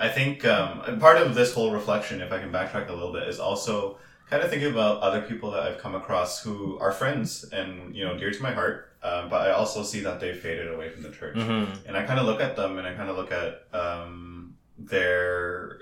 I 0.06 0.10
think 0.18 0.46
um, 0.46 1.00
part 1.00 1.18
of 1.24 1.36
this 1.36 1.54
whole 1.56 1.72
reflection, 1.80 2.22
if 2.22 2.32
I 2.32 2.40
can 2.44 2.52
backtrack 2.52 2.88
a 2.90 2.94
little 2.94 3.14
bit, 3.18 3.28
is 3.34 3.40
also 3.40 3.98
kind 4.30 4.44
of 4.44 4.50
thinking 4.50 4.72
about 4.72 5.02
other 5.02 5.22
people 5.22 5.52
that 5.52 5.64
I've 5.64 5.78
come 5.78 5.96
across 5.96 6.42
who 6.42 6.78
are 6.80 6.92
friends 6.92 7.46
and 7.52 7.96
you 7.96 8.04
know 8.06 8.18
dear 8.18 8.32
to 8.32 8.42
my 8.42 8.52
heart, 8.52 8.94
um, 9.04 9.30
but 9.30 9.48
I 9.48 9.52
also 9.52 9.84
see 9.84 10.02
that 10.02 10.20
they've 10.20 10.38
faded 10.38 10.74
away 10.74 10.90
from 10.90 11.04
the 11.04 11.12
church, 11.12 11.36
mm-hmm. 11.36 11.88
and 11.88 11.98
I 11.98 12.04
kind 12.04 12.20
of 12.20 12.26
look 12.26 12.42
at 12.42 12.56
them 12.56 12.78
and 12.78 12.88
I 12.88 12.94
kind 12.94 13.10
of 13.10 13.18
look 13.18 13.32
at 13.32 13.68
um, 13.74 14.56
their 14.78 15.82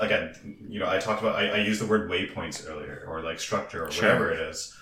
again, 0.00 0.56
you 0.68 0.80
know, 0.80 0.88
I 0.88 0.98
talked 0.98 1.22
about 1.22 1.36
I, 1.36 1.48
I 1.48 1.58
used 1.58 1.80
the 1.80 1.86
word 1.86 2.10
waypoints 2.10 2.68
earlier 2.68 3.04
or 3.08 3.22
like 3.22 3.38
structure 3.40 3.84
or 3.84 3.90
Sure. 3.90 4.08
whatever 4.08 4.32
it 4.32 4.40
is. 4.40 4.76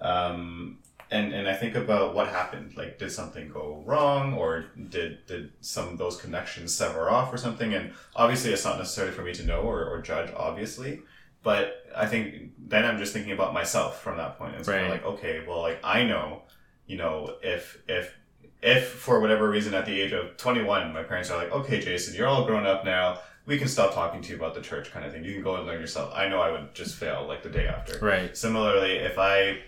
Um, 0.00 0.78
and, 1.10 1.32
and 1.32 1.48
I 1.48 1.54
think 1.54 1.74
about 1.74 2.14
what 2.14 2.28
happened. 2.28 2.76
Like, 2.76 2.98
did 2.98 3.10
something 3.10 3.48
go 3.48 3.82
wrong, 3.86 4.34
or 4.34 4.66
did 4.90 5.24
did 5.26 5.52
some 5.62 5.88
of 5.88 5.96
those 5.96 6.18
connections 6.18 6.74
sever 6.74 7.08
off, 7.08 7.32
or 7.32 7.38
something? 7.38 7.72
And 7.72 7.92
obviously, 8.14 8.52
it's 8.52 8.64
not 8.64 8.76
necessarily 8.76 9.14
for 9.14 9.22
me 9.22 9.32
to 9.34 9.44
know 9.46 9.62
or, 9.62 9.88
or 9.88 10.02
judge. 10.02 10.30
Obviously, 10.36 11.00
but 11.42 11.84
I 11.96 12.06
think 12.06 12.52
then 12.58 12.84
I'm 12.84 12.98
just 12.98 13.12
thinking 13.12 13.32
about 13.32 13.54
myself 13.54 14.02
from 14.02 14.16
that 14.18 14.38
point. 14.38 14.54
It's 14.56 14.68
kind 14.68 14.84
of 14.84 14.90
like, 14.90 15.04
okay, 15.04 15.44
well, 15.46 15.60
like 15.60 15.80
I 15.82 16.04
know, 16.04 16.42
you 16.86 16.96
know, 16.96 17.36
if 17.42 17.78
if 17.88 18.14
if 18.62 18.88
for 18.88 19.20
whatever 19.20 19.48
reason 19.48 19.74
at 19.74 19.86
the 19.86 20.00
age 20.00 20.12
of 20.12 20.36
21, 20.36 20.92
my 20.92 21.02
parents 21.02 21.30
are 21.30 21.38
like, 21.38 21.52
okay, 21.52 21.80
Jason, 21.80 22.14
you're 22.14 22.26
all 22.26 22.44
grown 22.44 22.66
up 22.66 22.84
now. 22.84 23.20
We 23.46 23.56
can 23.56 23.68
stop 23.68 23.94
talking 23.94 24.20
to 24.20 24.30
you 24.30 24.36
about 24.36 24.54
the 24.54 24.60
church, 24.60 24.90
kind 24.90 25.06
of 25.06 25.12
thing. 25.12 25.24
You 25.24 25.32
can 25.32 25.42
go 25.42 25.56
and 25.56 25.66
learn 25.66 25.80
yourself. 25.80 26.12
I 26.14 26.28
know 26.28 26.40
I 26.40 26.50
would 26.50 26.74
just 26.74 26.96
fail 26.96 27.24
like 27.26 27.42
the 27.42 27.48
day 27.48 27.66
after. 27.66 27.98
right 28.00 28.36
Similarly, 28.36 28.96
if 28.96 29.18
I 29.18 29.60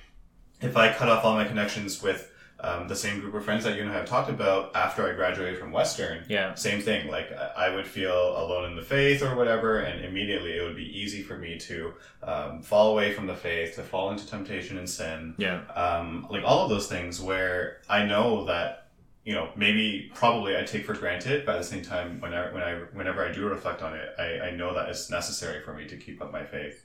if 0.61 0.77
I 0.77 0.93
cut 0.93 1.09
off 1.09 1.25
all 1.25 1.35
my 1.35 1.45
connections 1.45 2.03
with 2.03 2.30
um, 2.62 2.88
the 2.88 2.96
same 2.96 3.20
group 3.20 3.35
of 3.35 3.44
friends 3.44 3.64
that 3.64 3.77
you 3.77 3.83
and 3.83 3.90
I 3.90 3.94
have 3.94 4.07
talked 4.09 4.31
about 4.31 4.75
after 4.75 5.09
I 5.09 5.14
graduated 5.14 5.59
from 5.59 5.73
Western, 5.73 6.25
yeah 6.29 6.55
same 6.55 6.81
thing. 6.81 7.09
Like 7.09 7.33
I 7.33 7.75
would 7.75 7.87
feel 7.87 8.37
alone 8.37 8.70
in 8.70 8.77
the 8.77 8.83
faith 8.83 9.23
or 9.23 9.35
whatever, 9.37 9.81
and 9.81 10.05
immediately 10.05 10.53
it 10.59 10.62
would 10.62 10.77
be 10.77 10.99
easy 10.99 11.23
for 11.23 11.37
me 11.38 11.59
to 11.59 11.94
um, 12.23 12.62
fall 12.62 12.92
away 12.92 13.12
from 13.12 13.27
the 13.27 13.35
faith, 13.35 13.75
to 13.77 13.83
fall 13.83 14.11
into 14.11 14.27
temptation 14.27 14.79
and 14.79 14.88
sin, 14.88 15.35
yeah 15.38 15.62
um, 15.75 16.27
like 16.31 16.44
all 16.44 16.62
of 16.64 16.70
those 16.70 16.87
things 16.88 17.20
where 17.20 17.79
I 17.88 18.05
know 18.05 18.44
that 18.46 18.88
you 19.25 19.35
know 19.35 19.51
maybe 19.57 20.11
probably 20.14 20.57
I 20.57 20.62
take 20.62 20.85
for 20.85 20.94
granted, 20.94 21.44
but 21.46 21.57
at 21.57 21.59
the 21.59 21.66
same 21.66 21.83
time, 21.83 22.20
whenever 22.20 22.53
when 22.53 22.62
I 22.62 22.75
whenever 22.92 23.27
I 23.27 23.33
do 23.33 23.49
reflect 23.49 23.83
on 23.83 23.94
it, 23.94 24.09
I, 24.18 24.49
I 24.49 24.51
know 24.53 24.75
that 24.75 24.88
it's 24.88 25.11
necessary 25.11 25.62
for 25.62 25.73
me 25.75 25.87
to 25.88 25.96
keep 25.96 26.23
up 26.23 26.33
my 26.33 26.44
faith. 26.44 26.85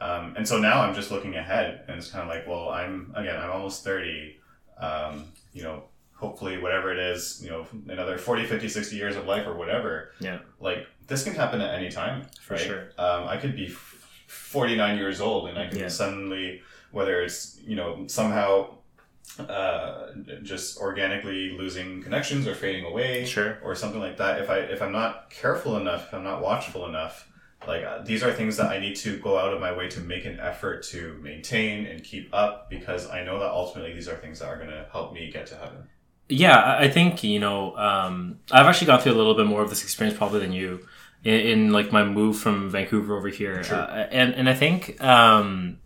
Um, 0.00 0.34
and 0.36 0.48
so 0.48 0.58
now 0.58 0.80
I'm 0.80 0.94
just 0.94 1.10
looking 1.10 1.34
ahead, 1.36 1.84
and 1.86 1.98
it's 1.98 2.10
kind 2.10 2.22
of 2.22 2.28
like, 2.34 2.46
well, 2.46 2.70
I'm 2.70 3.12
again, 3.16 3.36
I'm 3.36 3.50
almost 3.50 3.84
thirty. 3.84 4.38
Um, 4.80 5.24
you 5.52 5.62
know, 5.62 5.84
hopefully 6.14 6.58
whatever 6.58 6.92
it 6.92 6.98
is, 6.98 7.40
you 7.42 7.50
know, 7.50 7.66
another 7.88 8.18
40, 8.18 8.46
50, 8.46 8.68
60 8.68 8.96
years 8.96 9.16
of 9.16 9.26
life 9.26 9.46
or 9.46 9.54
whatever. 9.54 10.12
Yeah. 10.20 10.38
Like 10.60 10.86
this 11.06 11.24
can 11.24 11.34
happen 11.34 11.60
at 11.60 11.74
any 11.74 11.90
time. 11.90 12.26
For 12.42 12.54
right? 12.54 12.62
sure. 12.62 12.90
Um, 12.98 13.26
I 13.28 13.36
could 13.36 13.56
be 13.56 13.68
49 13.68 14.98
years 14.98 15.20
old 15.20 15.48
and 15.48 15.58
I 15.58 15.66
can 15.68 15.78
Yeah. 15.78 15.88
suddenly, 15.88 16.62
whether 16.92 17.22
it's, 17.22 17.58
you 17.66 17.76
know, 17.76 18.06
somehow 18.06 18.76
uh, 19.38 20.08
just 20.42 20.78
organically 20.78 21.56
losing 21.56 22.02
connections 22.02 22.46
or 22.46 22.54
fading 22.54 22.84
away 22.84 23.24
Sure. 23.24 23.58
or 23.62 23.74
something 23.74 24.00
like 24.00 24.16
that. 24.18 24.40
If 24.42 24.50
I 24.50 24.58
if 24.58 24.82
I'm 24.82 24.92
not 24.92 25.30
careful 25.30 25.76
enough, 25.78 26.08
if 26.08 26.14
I'm 26.14 26.24
not 26.24 26.42
watchful 26.42 26.86
enough, 26.86 27.29
like 27.66 27.84
uh, 27.84 28.02
these 28.02 28.22
are 28.22 28.32
things 28.32 28.56
that 28.56 28.70
I 28.70 28.78
need 28.78 28.96
to 28.96 29.18
go 29.18 29.38
out 29.38 29.52
of 29.52 29.60
my 29.60 29.72
way 29.76 29.88
to 29.90 30.00
make 30.00 30.24
an 30.24 30.40
effort 30.40 30.82
to 30.84 31.18
maintain 31.22 31.86
and 31.86 32.02
keep 32.02 32.30
up 32.32 32.70
because 32.70 33.08
I 33.08 33.22
know 33.22 33.38
that 33.38 33.50
ultimately 33.50 33.92
these 33.92 34.08
are 34.08 34.16
things 34.16 34.38
that 34.38 34.48
are 34.48 34.56
going 34.56 34.70
to 34.70 34.86
help 34.90 35.12
me 35.12 35.30
get 35.30 35.46
to 35.48 35.56
heaven. 35.56 35.88
Yeah, 36.28 36.76
I 36.78 36.88
think 36.88 37.22
you 37.24 37.40
know 37.40 37.76
um, 37.76 38.38
I've 38.50 38.66
actually 38.66 38.86
gone 38.86 39.00
through 39.00 39.12
a 39.12 39.18
little 39.20 39.34
bit 39.34 39.46
more 39.46 39.62
of 39.62 39.68
this 39.68 39.82
experience 39.82 40.16
probably 40.16 40.40
than 40.40 40.52
you 40.52 40.86
in, 41.24 41.34
in 41.40 41.72
like 41.72 41.92
my 41.92 42.04
move 42.04 42.38
from 42.38 42.70
Vancouver 42.70 43.16
over 43.16 43.28
here, 43.28 43.62
uh, 43.70 44.06
and 44.10 44.34
and 44.34 44.48
I 44.48 44.54
think 44.54 45.02
um, 45.02 45.78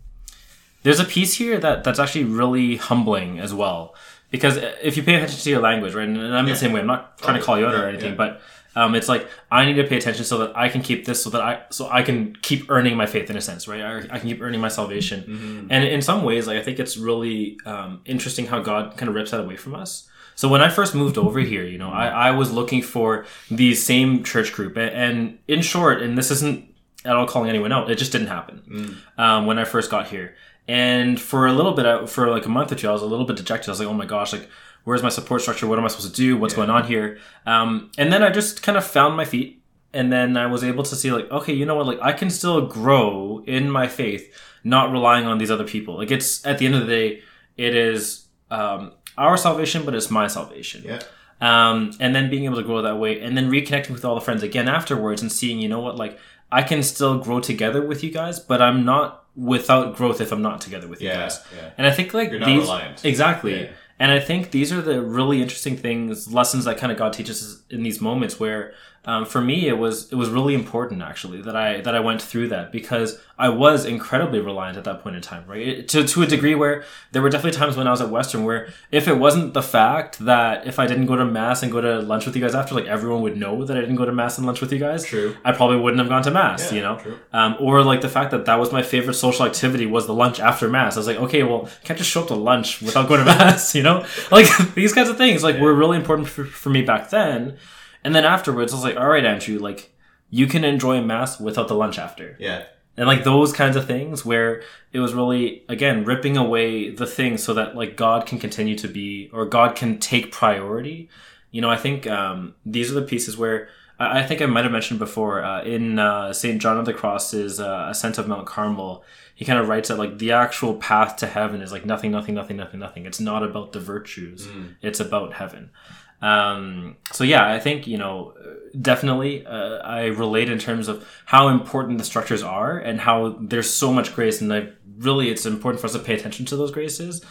there's 0.83 0.99
a 0.99 1.05
piece 1.05 1.33
here 1.33 1.57
that 1.59 1.83
that's 1.83 1.99
actually 1.99 2.25
really 2.25 2.75
humbling 2.77 3.39
as 3.39 3.53
well 3.53 3.95
because 4.31 4.57
if 4.81 4.97
you 4.97 5.03
pay 5.03 5.15
attention 5.15 5.39
to 5.39 5.49
your 5.49 5.61
language, 5.61 5.93
right, 5.93 6.07
and 6.07 6.17
I'm 6.35 6.45
Yeah. 6.47 6.53
the 6.53 6.59
same 6.59 6.73
way. 6.73 6.81
I'm 6.81 6.87
not 6.87 7.17
trying 7.17 7.39
to 7.39 7.43
call 7.43 7.57
you 7.59 7.65
out 7.65 7.73
or 7.73 7.87
anything, 7.87 8.11
yeah. 8.11 8.15
but 8.17 8.41
um, 8.75 8.93
it's 8.95 9.07
like 9.09 9.27
I 9.51 9.65
need 9.65 9.75
to 9.75 9.83
pay 9.85 9.97
attention 9.97 10.25
so 10.25 10.37
that 10.39 10.57
I 10.57 10.69
can 10.69 10.81
keep 10.81 11.05
this, 11.05 11.23
so 11.23 11.29
that 11.31 11.41
I 11.41 11.63
so 11.69 11.87
I 11.89 12.01
can 12.03 12.35
keep 12.41 12.69
earning 12.69 12.95
my 12.97 13.05
faith 13.05 13.29
in 13.29 13.37
a 13.37 13.41
sense, 13.41 13.67
right? 13.67 13.81
I, 13.81 13.97
I 14.15 14.19
can 14.19 14.27
keep 14.29 14.41
earning 14.41 14.61
my 14.61 14.67
salvation, 14.69 15.21
Mm-hmm. 15.23 15.67
and 15.71 15.83
in 15.85 16.01
some 16.01 16.23
ways, 16.23 16.47
like 16.47 16.57
I 16.57 16.61
think 16.63 16.79
it's 16.79 16.97
really 16.97 17.57
um, 17.65 18.01
interesting 18.05 18.47
how 18.47 18.59
God 18.59 18.97
kind 18.97 19.09
of 19.09 19.15
rips 19.15 19.31
that 19.31 19.39
away 19.39 19.55
from 19.57 19.75
us. 19.75 20.09
So 20.37 20.49
when 20.49 20.61
I 20.61 20.67
first 20.69 20.93
moved 20.93 21.17
over 21.17 21.39
here, 21.39 21.63
you 21.63 21.77
know, 21.77 21.89
I, 21.91 22.07
I 22.27 22.31
was 22.31 22.51
looking 22.51 22.81
for 22.81 23.25
the 23.49 23.73
same 23.73 24.21
church 24.25 24.51
group, 24.51 24.75
and, 24.75 24.89
and 24.93 25.39
in 25.47 25.61
short, 25.61 26.01
and 26.01 26.17
this 26.17 26.29
isn't 26.29 26.65
at 27.05 27.15
all 27.15 27.25
calling 27.27 27.49
anyone 27.49 27.71
out, 27.71 27.89
it 27.89 27.97
just 27.97 28.11
didn't 28.11 28.27
happen 28.27 28.97
um, 29.17 29.45
when 29.45 29.57
I 29.59 29.63
first 29.63 29.89
got 29.89 30.07
here. 30.07 30.35
And 30.67 31.21
for 31.21 31.45
a 31.47 31.53
little 31.53 31.73
bit, 31.73 32.09
for 32.09 32.29
like 32.31 32.45
a 32.45 32.49
month 32.49 32.71
or 32.71 32.75
two, 32.75 32.89
I 32.89 32.91
was 32.91 33.03
a 33.03 33.05
little 33.05 33.25
bit 33.25 33.37
dejected. 33.37 33.69
I 33.69 33.71
was 33.71 33.79
like, 33.79 33.87
oh 33.87 33.93
my 33.93 34.05
gosh, 34.07 34.33
like 34.33 34.49
where's 34.85 35.03
my 35.03 35.09
support 35.09 35.41
structure? 35.41 35.67
What 35.67 35.77
am 35.77 35.85
I 35.85 35.89
supposed 35.89 36.15
to 36.15 36.15
do? 36.15 36.37
What's 36.37 36.53
going 36.55 36.69
on 36.69 36.85
here? 36.87 37.19
Um, 37.45 37.91
and 37.97 38.11
then 38.13 38.23
I 38.23 38.29
just 38.29 38.63
kind 38.63 38.77
of 38.77 38.85
found 38.85 39.15
my 39.17 39.25
feet, 39.25 39.61
and 39.93 40.11
then 40.11 40.37
I 40.37 40.45
was 40.47 40.63
able 40.63 40.83
to 40.85 40.95
see 40.95 41.11
like, 41.11 41.29
okay, 41.29 41.53
you 41.53 41.65
know 41.65 41.75
what? 41.75 41.85
Like 41.85 41.99
I 42.01 42.13
can 42.13 42.29
still 42.29 42.65
grow 42.67 43.43
in 43.45 43.69
my 43.69 43.87
faith, 43.87 44.33
not 44.63 44.91
relying 44.91 45.25
on 45.25 45.37
these 45.37 45.51
other 45.51 45.65
people. 45.65 45.97
Like 45.97 46.09
it's 46.11 46.45
at 46.45 46.57
the 46.59 46.65
end 46.65 46.75
of 46.75 46.81
the 46.81 46.87
day, 46.87 47.21
it 47.57 47.75
is 47.75 48.25
um, 48.49 48.93
our 49.17 49.37
salvation, 49.37 49.83
but 49.85 49.93
it's 49.95 50.09
my 50.11 50.27
salvation 50.27 50.83
Yeah. 50.85 51.01
um, 51.41 51.91
and 51.99 52.13
then 52.15 52.29
being 52.29 52.45
able 52.45 52.57
to 52.57 52.63
grow 52.63 52.81
that 52.81 52.97
way 52.99 53.19
and 53.21 53.35
then 53.37 53.49
reconnecting 53.49 53.91
with 53.91 54.05
all 54.05 54.15
the 54.15 54.21
friends 54.21 54.43
again 54.43 54.67
afterwards 54.67 55.21
and 55.21 55.31
seeing 55.31 55.59
you 55.59 55.67
know 55.69 55.79
what 55.79 55.95
like 55.97 56.17
i 56.51 56.61
can 56.61 56.81
still 56.83 57.17
grow 57.19 57.39
together 57.39 57.81
with 57.85 58.03
you 58.03 58.11
guys 58.11 58.39
but 58.39 58.61
i'm 58.61 58.85
not 58.85 59.25
without 59.35 59.95
growth 59.95 60.21
if 60.21 60.31
i'm 60.31 60.41
not 60.41 60.61
together 60.61 60.87
with 60.87 61.01
you 61.01 61.09
guys 61.09 61.39
Yeah. 61.55 61.69
and 61.77 61.87
i 61.87 61.91
think 61.91 62.13
like 62.13 62.29
You're 62.31 62.39
these 62.45 62.69
exactly 63.05 63.61
Yeah. 63.63 63.71
And 63.99 64.11
i 64.11 64.19
think 64.19 64.51
these 64.51 64.71
are 64.71 64.81
the 64.81 65.01
really 65.01 65.41
interesting 65.41 65.77
things 65.77 66.31
lessons 66.31 66.65
that 66.65 66.77
kind 66.77 66.91
of 66.91 66.97
god 66.97 67.13
teaches 67.13 67.43
us 67.43 67.63
in 67.69 67.83
these 67.83 68.01
moments 68.01 68.39
where 68.39 68.73
um, 69.05 69.25
for 69.25 69.41
me 69.41 69.67
it 69.67 69.77
was 69.77 70.11
it 70.11 70.15
was 70.15 70.29
really 70.29 70.53
important 70.53 71.01
actually 71.01 71.41
that 71.41 71.55
i 71.55 71.81
that 71.81 71.93
i 71.95 71.99
went 71.99 72.21
through 72.21 72.47
that 72.47 72.71
because 72.71 73.19
i 73.37 73.47
was 73.49 73.85
incredibly 73.85 74.39
reliant 74.39 74.77
at 74.77 74.83
that 74.83 75.01
point 75.03 75.15
in 75.15 75.21
time 75.21 75.43
right? 75.47 75.67
It- 75.67 75.87
to, 75.89 76.03
to 76.07 76.23
a 76.23 76.25
degree 76.25 76.55
where 76.55 76.83
there 77.11 77.21
were 77.21 77.29
definitely 77.29 77.57
times 77.59 77.75
when 77.77 77.87
i 77.87 77.91
was 77.91 78.01
at 78.01 78.09
western 78.09 78.43
where 78.45 78.69
if 78.91 79.07
it 79.07 79.17
wasn't 79.17 79.53
the 79.53 79.61
fact 79.61 80.19
that 80.19 80.65
if 80.65 80.79
i 80.79 80.87
didn't 80.87 81.05
go 81.05 81.15
to 81.15 81.25
mass 81.25 81.61
and 81.63 81.71
go 81.71 81.81
to 81.81 81.99
lunch 81.99 82.25
with 82.25 82.35
you 82.35 82.41
guys 82.41 82.55
after 82.55 82.73
like 82.73 82.85
everyone 82.85 83.21
would 83.21 83.37
know 83.37 83.63
that 83.65 83.77
i 83.77 83.79
didn't 83.79 83.95
go 83.95 84.05
to 84.05 84.11
mass 84.11 84.37
and 84.37 84.47
lunch 84.47 84.61
with 84.61 84.71
you 84.73 84.79
guys 84.79 85.03
True. 85.05 85.35
i 85.45 85.51
probably 85.51 85.77
wouldn't 85.77 85.99
have 85.99 86.09
gone 86.09 86.23
to 86.23 86.31
mass 86.31 86.71
Yeah, 86.71 86.75
you 86.77 86.81
know? 86.83 86.97
true. 86.99 87.19
um, 87.33 87.55
or 87.59 87.83
like 87.83 88.01
the 88.01 88.09
fact 88.09 88.31
that 88.31 88.45
that 88.45 88.55
was 88.59 88.71
my 88.71 88.81
favorite 88.81 89.13
social 89.15 89.45
activity 89.45 89.85
was 89.85 90.07
the 90.07 90.13
lunch 90.13 90.39
after 90.39 90.67
mass. 90.69 90.95
I 90.95 90.99
was 90.99 91.07
like 91.07 91.17
okay 91.17 91.43
well 91.43 91.67
I 91.83 91.85
can't 91.85 91.97
just 91.99 92.09
show 92.09 92.21
up 92.21 92.27
to 92.29 92.35
lunch 92.35 92.81
without 92.81 93.07
going 93.07 93.19
to 93.19 93.25
mass 93.37 93.75
you 93.75 93.83
know? 93.83 94.05
Like 94.31 94.47
these 94.75 94.93
kinds 94.93 95.09
of 95.09 95.17
things 95.17 95.43
like 95.43 95.59
were 95.59 95.73
really 95.73 95.97
important 95.97 96.27
for, 96.27 96.43
for 96.45 96.69
me 96.69 96.81
back 96.81 97.09
then 97.09 97.57
and 98.05 98.15
then 98.15 98.23
afterwards 98.23 98.71
i 98.71 98.75
was 98.77 98.85
like 98.85 98.95
all 98.95 99.09
right 99.09 99.25
andrew 99.25 99.57
like 99.59 99.91
you 100.29 100.47
can 100.47 100.63
enjoy 100.63 101.01
mass 101.01 101.39
without 101.39 101.67
the 101.67 101.75
lunch 101.75 101.97
after. 101.99 102.35
Yeah. 102.39 102.63
and 102.97 103.07
like 103.07 103.23
those 103.23 103.53
kinds 103.53 103.75
of 103.75 103.85
things 103.85 104.25
where 104.25 104.63
it 104.91 104.99
was 104.99 105.13
really 105.13 105.63
again 105.69 106.03
ripping 106.05 106.35
away 106.37 106.89
the 106.89 107.05
things 107.05 107.43
so 107.43 107.53
that 107.53 107.75
like 107.75 107.95
god 107.95 108.25
can 108.25 108.39
continue 108.39 108.77
to 108.77 108.87
be 108.87 109.29
or 109.33 109.45
god 109.45 109.75
can 109.75 109.99
take 109.99 110.31
priority. 110.31 111.09
You 111.51 111.61
know 111.61 111.69
i 111.69 111.77
think 111.77 112.07
um, 112.07 112.55
these 112.65 112.91
are 112.91 112.95
the 112.99 113.07
pieces 113.13 113.37
where 113.37 113.69
i, 113.99 114.19
I 114.19 114.23
think 114.27 114.41
i 114.41 114.45
might 114.45 114.65
have 114.65 114.71
mentioned 114.71 114.99
before 114.99 115.43
uh, 115.43 115.63
in 115.63 115.99
uh, 115.99 116.33
st 116.33 116.61
john 116.61 116.77
of 116.77 116.85
the 116.85 116.93
cross's 116.93 117.59
uh, 117.59 117.87
ascent 117.89 118.17
of 118.17 118.27
mount 118.27 118.45
carmel. 118.45 119.03
He 119.35 119.43
kind 119.43 119.59
of 119.59 119.67
writes 119.67 119.89
that 119.89 119.97
like 119.97 120.17
the 120.17 120.31
actual 120.31 120.75
path 120.75 121.17
to 121.17 121.27
heaven 121.27 121.61
is 121.61 121.71
like 121.71 121.85
nothing 121.85 122.11
nothing 122.11 122.35
nothing 122.35 122.57
nothing 122.57 122.79
nothing. 122.79 123.05
It's 123.05 123.19
not 123.19 123.43
about 123.43 123.73
the 123.73 123.81
virtues. 123.81 124.47
It's 124.81 125.01
about 125.01 125.33
heaven 125.33 125.71
um, 126.21 126.95
so 127.11 127.23
yeah, 127.23 127.51
I 127.51 127.59
think 127.59 127.87
you 127.87 127.97
know 127.97 128.33
definitely 128.79 129.45
uh, 129.45 129.77
I 129.77 130.05
relate 130.07 130.49
in 130.49 130.59
terms 130.59 130.87
of 130.87 131.07
how 131.25 131.47
important 131.49 131.97
the 131.97 132.03
structures 132.03 132.43
are 132.43 132.77
and 132.77 132.99
how 132.99 133.37
there's 133.39 133.69
so 133.69 133.91
much 133.93 134.13
grace 134.13 134.41
and 134.41 134.49
like 134.49 134.73
really 134.97 135.29
it's 135.29 135.45
important 135.45 135.79
for 135.79 135.87
us 135.87 135.93
to 135.93 135.99
pay 135.99 136.13
attention 136.15 136.45
to 136.47 136.55
those 136.57 136.71
graces. 136.71 137.23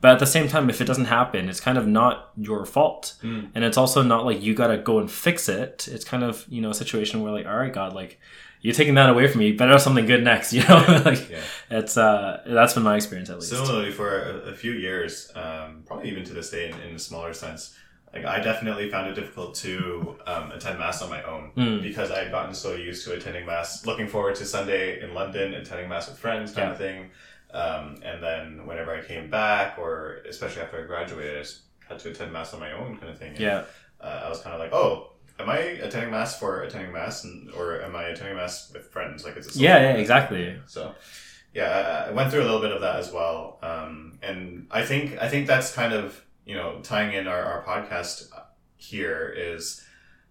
But 0.00 0.12
at 0.12 0.18
the 0.18 0.26
same 0.26 0.48
time, 0.48 0.68
if 0.68 0.82
it 0.82 0.84
doesn't 0.84 1.06
happen, 1.06 1.48
it's 1.48 1.60
kind 1.60 1.78
of 1.78 1.86
not 1.86 2.30
your 2.36 2.66
fault, 2.66 3.14
and 3.22 3.64
it's 3.64 3.78
also 3.78 4.02
not 4.02 4.26
like 4.26 4.42
you 4.42 4.54
gotta 4.54 4.76
go 4.76 4.98
and 4.98 5.10
fix 5.10 5.48
it. 5.48 5.88
It's 5.90 6.04
kind 6.04 6.22
of 6.22 6.44
you 6.48 6.60
know 6.60 6.70
a 6.70 6.74
situation 6.74 7.22
where 7.22 7.32
like, 7.32 7.46
all 7.46 7.56
right, 7.56 7.72
God, 7.72 7.94
like 7.94 8.20
you're 8.60 8.74
taking 8.74 8.94
that 8.96 9.08
away 9.08 9.28
from 9.28 9.38
me. 9.40 9.48
You 9.48 9.56
better 9.56 9.72
have 9.72 9.80
something 9.80 10.04
good 10.04 10.22
next, 10.22 10.52
you 10.56 10.62
know. 10.68 11.02
like 11.06 11.30
Yeah. 11.30 11.40
it's 11.70 11.96
uh 11.96 12.42
that's 12.46 12.74
been 12.74 12.82
my 12.82 12.96
experience 12.96 13.30
at 13.30 13.36
least. 13.36 13.50
Similarly, 13.50 13.92
for 13.92 14.20
a, 14.20 14.50
a 14.50 14.54
few 14.54 14.72
years, 14.72 15.32
um, 15.36 15.84
probably 15.86 16.10
even 16.10 16.22
to 16.24 16.34
this 16.34 16.50
day 16.50 16.68
in, 16.70 16.78
in 16.80 16.96
a 16.96 16.98
smaller 16.98 17.32
sense, 17.32 17.74
like 18.14 18.24
I 18.24 18.40
definitely 18.40 18.90
found 18.90 19.08
it 19.10 19.14
difficult 19.14 19.54
to 19.56 20.16
um, 20.26 20.52
attend 20.52 20.78
mass 20.78 21.02
on 21.02 21.10
my 21.10 21.22
own 21.24 21.50
Mm. 21.56 21.82
because 21.82 22.10
I 22.10 22.20
had 22.24 22.30
gotten 22.30 22.54
so 22.54 22.74
used 22.74 23.04
to 23.06 23.14
attending 23.14 23.44
mass, 23.46 23.84
looking 23.86 24.06
forward 24.08 24.34
to 24.36 24.44
Sunday 24.44 25.02
in 25.02 25.14
London, 25.14 25.54
attending 25.54 25.88
mass 25.88 26.08
with 26.08 26.18
friends, 26.18 26.52
kind 26.52 26.70
of 26.70 26.78
thing. 26.78 27.10
Um, 27.52 27.96
and 28.04 28.22
then 28.22 28.66
whenever 28.66 28.94
I 28.94 29.02
came 29.02 29.30
back, 29.30 29.78
or 29.78 30.18
especially 30.28 30.62
after 30.62 30.82
I 30.82 30.86
graduated, 30.86 31.36
I 31.36 31.40
just 31.40 31.60
had 31.88 31.98
to 32.00 32.10
attend 32.10 32.32
mass 32.32 32.52
on 32.54 32.60
my 32.60 32.72
own, 32.72 32.96
kind 32.96 33.10
of 33.10 33.18
thing. 33.18 33.30
And, 33.30 33.40
yeah, 33.40 33.64
uh, 34.00 34.22
I 34.24 34.28
was 34.28 34.40
kind 34.40 34.54
of 34.54 34.60
like, 34.60 34.72
oh. 34.72 35.10
Am 35.40 35.50
I 35.50 35.58
attending 35.58 36.12
mass 36.12 36.38
for 36.38 36.62
attending 36.62 36.92
mass, 36.92 37.24
and, 37.24 37.50
or 37.54 37.82
am 37.82 37.96
I 37.96 38.04
attending 38.04 38.36
mass 38.36 38.70
with 38.72 38.86
friends? 38.92 39.24
Like 39.24 39.36
it's 39.36 39.56
a 39.56 39.58
yeah, 39.58 39.80
yeah, 39.80 39.94
exactly. 39.94 40.56
So, 40.68 40.94
yeah, 41.52 42.04
I 42.06 42.10
I 42.10 42.12
went 42.12 42.30
through 42.30 42.42
a 42.42 42.46
little 42.46 42.60
bit 42.60 42.70
of 42.70 42.80
that 42.82 42.96
as 43.00 43.10
well, 43.10 43.58
um, 43.60 44.16
and 44.22 44.68
I 44.70 44.84
think 44.84 45.18
I 45.20 45.28
think 45.28 45.48
that's 45.48 45.74
kind 45.74 45.92
of 45.92 46.23
you 46.44 46.54
know 46.54 46.80
tying 46.82 47.14
in 47.14 47.26
our, 47.26 47.42
our 47.42 47.62
podcast 47.64 48.28
here 48.76 49.32
is 49.36 49.82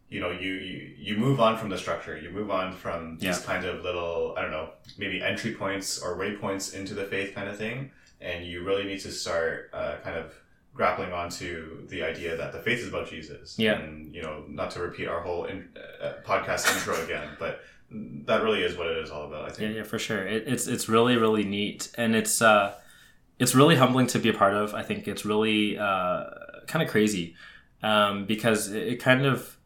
you 0.09 0.19
know 0.19 0.31
you, 0.31 0.53
you 0.53 0.93
you 0.97 1.17
move 1.17 1.39
on 1.39 1.57
from 1.57 1.69
the 1.69 1.77
structure, 1.77 2.17
you 2.17 2.29
move 2.29 2.51
on 2.51 2.73
from 2.73 3.17
these 3.17 3.39
Yeah. 3.39 3.45
kind 3.45 3.65
of 3.65 3.83
little 3.83 4.35
I 4.37 4.41
don't 4.41 4.51
know 4.51 4.69
maybe 4.97 5.21
entry 5.21 5.53
points 5.55 5.99
or 6.01 6.17
waypoints 6.17 6.73
into 6.75 6.93
the 6.93 7.05
faith 7.05 7.33
kind 7.33 7.49
of 7.49 7.57
thing, 7.57 7.91
and 8.21 8.45
you 8.45 8.63
really 8.63 8.83
need 8.83 8.99
to 9.01 9.11
start 9.11 9.69
uh, 9.73 9.95
kind 10.03 10.17
of 10.17 10.33
grappling 10.75 11.13
onto 11.13 11.87
the 11.87 12.01
idea 12.03 12.35
that 12.35 12.51
the 12.51 12.59
faith 12.59 12.79
is 12.79 12.87
about 12.87 13.07
Jesus. 13.07 13.57
Yeah. 13.59 13.73
and 13.79 14.13
you 14.13 14.21
know 14.21 14.43
not 14.47 14.71
to 14.71 14.79
repeat 14.81 15.07
our 15.07 15.21
whole 15.21 15.45
in, 15.45 15.69
uh, 16.01 16.13
podcast 16.25 16.71
intro 16.75 17.01
again, 17.03 17.29
but 17.39 17.61
that 18.25 18.41
really 18.43 18.61
is 18.63 18.75
what 18.77 18.87
it 18.87 18.97
is 18.97 19.09
all 19.11 19.25
about. 19.27 19.45
I 19.45 19.49
think. 19.49 19.71
Yeah, 19.71 19.77
yeah, 19.77 19.83
for 19.83 19.99
sure. 19.99 20.25
It, 20.27 20.43
it's 20.47 20.67
it's 20.67 20.87
really 20.89 21.15
really 21.17 21.43
neat, 21.43 21.91
and 21.97 22.15
it's 22.15 22.41
uh, 22.41 22.75
it's 23.39 23.55
really 23.55 23.75
humbling 23.75 24.07
to 24.07 24.19
be 24.19 24.29
a 24.29 24.33
part 24.33 24.53
of. 24.53 24.73
I 24.73 24.83
think 24.83 25.07
it's 25.07 25.25
really 25.25 25.77
uh, 25.77 26.25
kind 26.67 26.83
of 26.83 26.89
crazy, 26.89 27.35
um, 27.81 28.25
because 28.25 28.71
it, 28.71 28.99
kind 28.99 29.25
of, 29.25 29.57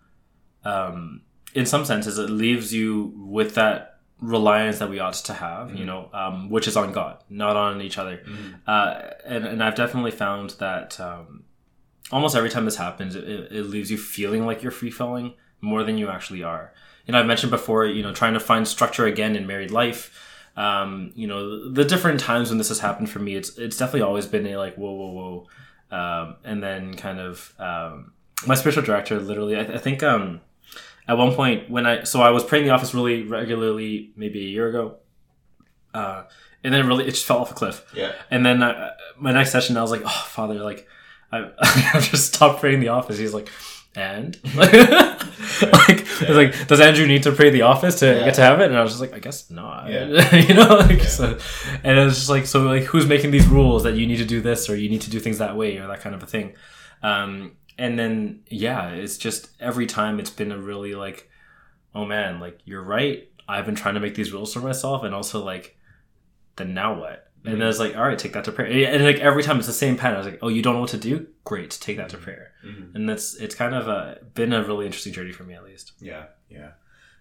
um, 0.64 1.22
in 1.54 1.66
some 1.66 1.86
senses, 1.86 2.18
it 2.18 2.30
leaves 2.30 2.74
you 2.74 3.14
with 3.16 3.56
that 3.56 4.00
reliance 4.20 4.80
that 4.80 4.90
we 4.90 5.00
ought 5.00 5.14
to 5.14 5.34
have, 5.34 5.76
you 5.76 5.86
know, 5.86 6.10
um, 6.14 6.50
which 6.50 6.68
is 6.68 6.76
on 6.76 6.92
God, 6.92 7.24
not 7.30 7.56
on 7.56 7.82
each 7.82 7.98
other. 7.98 8.24
Uh, 8.66 9.02
and 9.26 9.46
and 9.46 9.64
I've 9.64 9.76
definitely 9.76 10.12
found 10.12 10.52
that 10.60 11.00
um, 11.00 11.44
almost 12.12 12.36
every 12.36 12.50
time 12.50 12.66
this 12.66 12.78
happens, 12.78 13.16
it, 13.16 13.24
it 13.24 13.52
it 13.52 13.64
leaves 13.64 13.92
you 13.92 13.98
feeling 13.98 14.46
like 14.46 14.64
you're 14.64 14.72
free 14.72 14.92
falling 14.92 15.36
more 15.62 15.84
than 15.84 15.98
you 15.98 16.10
actually 16.10 16.44
are. 16.44 16.74
And 17.08 17.16
I've 17.16 17.26
mentioned 17.26 17.52
before, 17.52 17.86
you 17.86 18.04
know, 18.04 18.14
trying 18.14 18.34
to 18.34 18.40
find 18.40 18.68
structure 18.68 19.06
again 19.06 19.36
in 19.36 19.48
married 19.48 19.72
life. 19.72 20.27
Um, 20.58 21.12
you 21.15 21.28
know, 21.28 21.70
the 21.70 21.86
different 21.86 22.20
times 22.20 22.50
when 22.50 22.58
this 22.58 22.70
has 22.70 22.80
happened 22.80 23.10
for 23.10 23.20
me, 23.20 23.36
it's 23.36 23.58
it's 23.58 23.78
definitely 23.78 24.02
always 24.02 24.26
been 24.26 24.46
a 24.48 24.58
like 24.58 24.76
whoa 24.76 24.91
whoa 24.91 25.46
whoa, 25.91 25.98
um, 25.98 26.36
and 26.43 26.62
then 26.62 26.96
kind 26.96 27.20
of 27.20 27.54
um, 27.60 28.12
my 28.46 28.56
spiritual 28.56 28.84
director 28.84 29.20
literally, 29.20 29.56
I, 29.56 29.62
I 29.62 29.78
think 29.78 30.02
um, 30.04 30.41
at 31.08 31.17
one 31.17 31.34
point 31.34 31.70
when 31.70 31.86
I 31.86 32.04
so 32.04 32.22
I 32.22 32.32
was 32.32 32.43
praying 32.43 32.65
the 32.65 32.72
office 32.72 32.93
really 32.93 33.24
regularly 33.24 34.12
maybe 34.15 34.39
a 34.39 34.50
year 34.50 34.67
ago, 34.67 34.98
uh, 35.93 36.24
and 36.63 36.74
then 36.74 36.82
it 36.82 36.88
really 36.88 37.06
it 37.06 37.12
just 37.12 37.26
fell 37.26 37.38
off 37.38 37.52
a 37.52 37.54
cliff. 37.54 37.86
Yeah. 37.93 38.13
And 38.32 38.46
then 38.46 38.63
uh, 38.63 38.96
my 39.17 39.32
next 39.32 39.52
session, 39.52 39.78
I 39.78 39.82
was 39.84 39.91
like, 39.91 40.02
"Oh, 40.04 40.26
Father, 40.28 40.56
like 40.56 40.88
I, 41.32 41.52
I 41.60 42.00
just 42.00 42.34
stopped 42.34 42.62
praying 42.62 42.80
the 42.80 42.89
office. 42.89 43.17
He's 43.17 43.34
like, 43.34 43.50
and 43.96 44.39
like, 44.56 44.74
like 45.62 46.07
it's 46.22 46.30
like, 46.32 46.68
does 46.68 46.80
Andrew 46.80 47.06
need 47.06 47.24
to 47.24 47.32
pray 47.32 47.50
the 47.50 47.64
office 47.64 48.00
to 48.00 48.06
Yeah. 48.08 48.26
get 48.26 48.34
to 48.36 48.42
have 48.42 48.60
it? 48.62 48.66
And 48.70 48.78
I 48.78 48.82
was 48.84 48.92
just 48.92 49.02
like, 49.02 49.14
I 49.14 49.20
guess 49.20 49.50
not. 49.50 49.90
Yeah. 49.90 50.36
you 50.48 50.54
know, 50.54 50.78
like, 50.78 51.02
so, 51.02 51.38
and 51.84 51.98
it 52.00 52.04
was 52.06 52.16
just 52.16 52.30
like, 52.30 52.46
so 52.46 52.64
like, 52.64 52.84
who's 52.84 53.06
making 53.06 53.32
these 53.32 53.48
rules 53.48 53.84
that 53.84 53.96
you 53.96 54.06
need 54.08 54.18
to 54.18 54.26
do 54.26 54.42
this 54.42 54.70
or 54.70 54.76
you 54.76 54.90
need 54.90 55.02
to 55.02 55.10
do 55.10 55.20
things 55.20 55.38
that 55.40 55.56
way 55.56 55.78
or 55.78 55.88
that 55.88 56.02
kind 56.02 56.16
of 56.16 56.24
a 56.24 56.28
thing? 56.28 56.56
Um, 57.04 57.54
and 57.78 57.98
then 58.00 58.42
yeah, 58.48 58.90
it's 58.90 59.18
just 59.18 59.50
every 59.60 59.86
time 59.86 60.20
it's 60.20 60.30
been 60.32 60.52
a 60.52 60.58
really 60.58 60.96
like, 60.96 61.30
oh 61.94 62.06
man, 62.06 62.40
like 62.40 62.60
you're 62.66 62.82
right. 62.84 63.30
I've 63.48 63.66
been 63.66 63.76
trying 63.76 63.94
to 63.94 64.00
make 64.00 64.16
these 64.16 64.34
rules 64.34 64.54
for 64.54 64.60
myself, 64.60 65.04
and 65.04 65.14
also 65.16 65.44
like, 65.44 65.78
then 66.58 66.74
now 66.74 67.00
what? 67.00 67.27
And 67.45 67.62
then 67.62 67.67
it's 67.69 67.80
like, 67.80 67.95
all 67.95 68.04
right, 68.04 68.19
take 68.19 68.34
that 68.34 68.43
to 68.45 68.52
prayer. 68.52 68.91
And 68.93 69.06
like 69.06 69.19
every 69.19 69.41
time 69.41 69.58
it's 69.58 69.67
the 69.67 69.73
same 69.73 69.95
pattern. 69.95 70.15
I 70.15 70.17
was 70.17 70.28
like, 70.28 70.39
oh, 70.41 70.50
you 70.50 70.62
don't 70.62 70.73
know 70.73 70.82
what 70.82 70.89
to 70.89 70.97
do? 70.97 71.28
Great, 71.45 71.71
take 71.71 71.95
that 71.97 72.10
to 72.10 72.17
prayer. 72.17 72.52
Mhm. 72.65 72.93
And 72.95 73.08
that's 73.08 73.36
it's 73.36 73.56
kind 73.56 73.73
of 73.73 73.88
a, 73.88 74.19
been 74.34 74.52
a 74.52 74.63
really 74.63 74.86
interesting 74.86 75.13
journey 75.13 75.32
for 75.32 75.43
me 75.43 75.54
at 75.54 75.63
least. 75.63 75.93
Yeah, 76.02 76.26
yeah. 76.50 76.71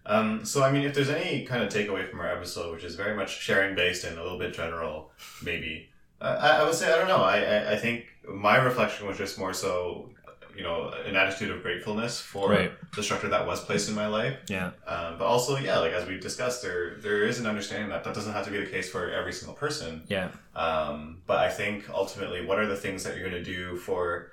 Um, 0.04 0.44
so, 0.44 0.62
I 0.62 0.70
mean, 0.72 0.82
if 0.82 0.94
there's 0.94 1.10
any 1.10 1.44
kind 1.44 1.62
of 1.64 1.72
takeaway 1.72 2.08
from 2.08 2.20
our 2.20 2.30
episode, 2.30 2.72
which 2.74 2.84
is 2.84 2.94
very 2.94 3.16
much 3.16 3.40
sharing 3.40 3.74
based 3.74 4.04
and 4.04 4.18
a 4.18 4.22
little 4.22 4.38
bit 4.38 4.54
general, 4.54 5.10
maybe, 5.42 5.88
uh, 6.20 6.38
I, 6.40 6.48
I 6.60 6.64
would 6.64 6.74
say, 6.74 6.92
I 6.92 6.96
don't 6.96 7.08
know. 7.08 7.22
I, 7.22 7.38
I, 7.38 7.72
I 7.72 7.76
think 7.76 8.06
my 8.28 8.56
reflection 8.56 9.06
was 9.06 9.18
just 9.18 9.36
more 9.38 9.52
so, 9.52 10.10
you 10.56 10.62
know, 10.62 10.90
an 11.04 11.14
attitude 11.16 11.50
of 11.50 11.62
gratefulness 11.62 12.18
for 12.20 12.48
Right. 12.50 12.72
the 12.94 13.02
structure 13.02 13.28
that 13.28 13.46
was 13.46 13.62
placed 13.64 13.88
in 13.88 13.94
my 13.94 14.06
life. 14.06 14.36
Yeah, 14.48 14.70
Um, 14.86 15.18
but 15.18 15.24
also, 15.26 15.56
yeah, 15.58 15.78
like 15.78 15.92
as 15.92 16.06
we've 16.08 16.20
discussed, 16.20 16.62
there 16.62 16.94
there 16.96 17.24
is 17.24 17.38
an 17.38 17.46
understanding 17.46 17.90
that 17.90 18.04
that 18.04 18.14
doesn't 18.14 18.32
have 18.32 18.44
to 18.46 18.50
be 18.50 18.58
the 18.58 18.66
case 18.66 18.88
for 18.90 19.10
every 19.10 19.32
single 19.32 19.54
person. 19.54 20.02
yeah, 20.08 20.28
Um, 20.54 21.18
but 21.26 21.38
I 21.38 21.50
think 21.50 21.88
ultimately, 21.90 22.44
what 22.44 22.58
are 22.58 22.66
the 22.66 22.76
things 22.76 23.04
that 23.04 23.16
you're 23.16 23.28
going 23.28 23.44
to 23.44 23.50
do 23.58 23.76
for, 23.76 24.32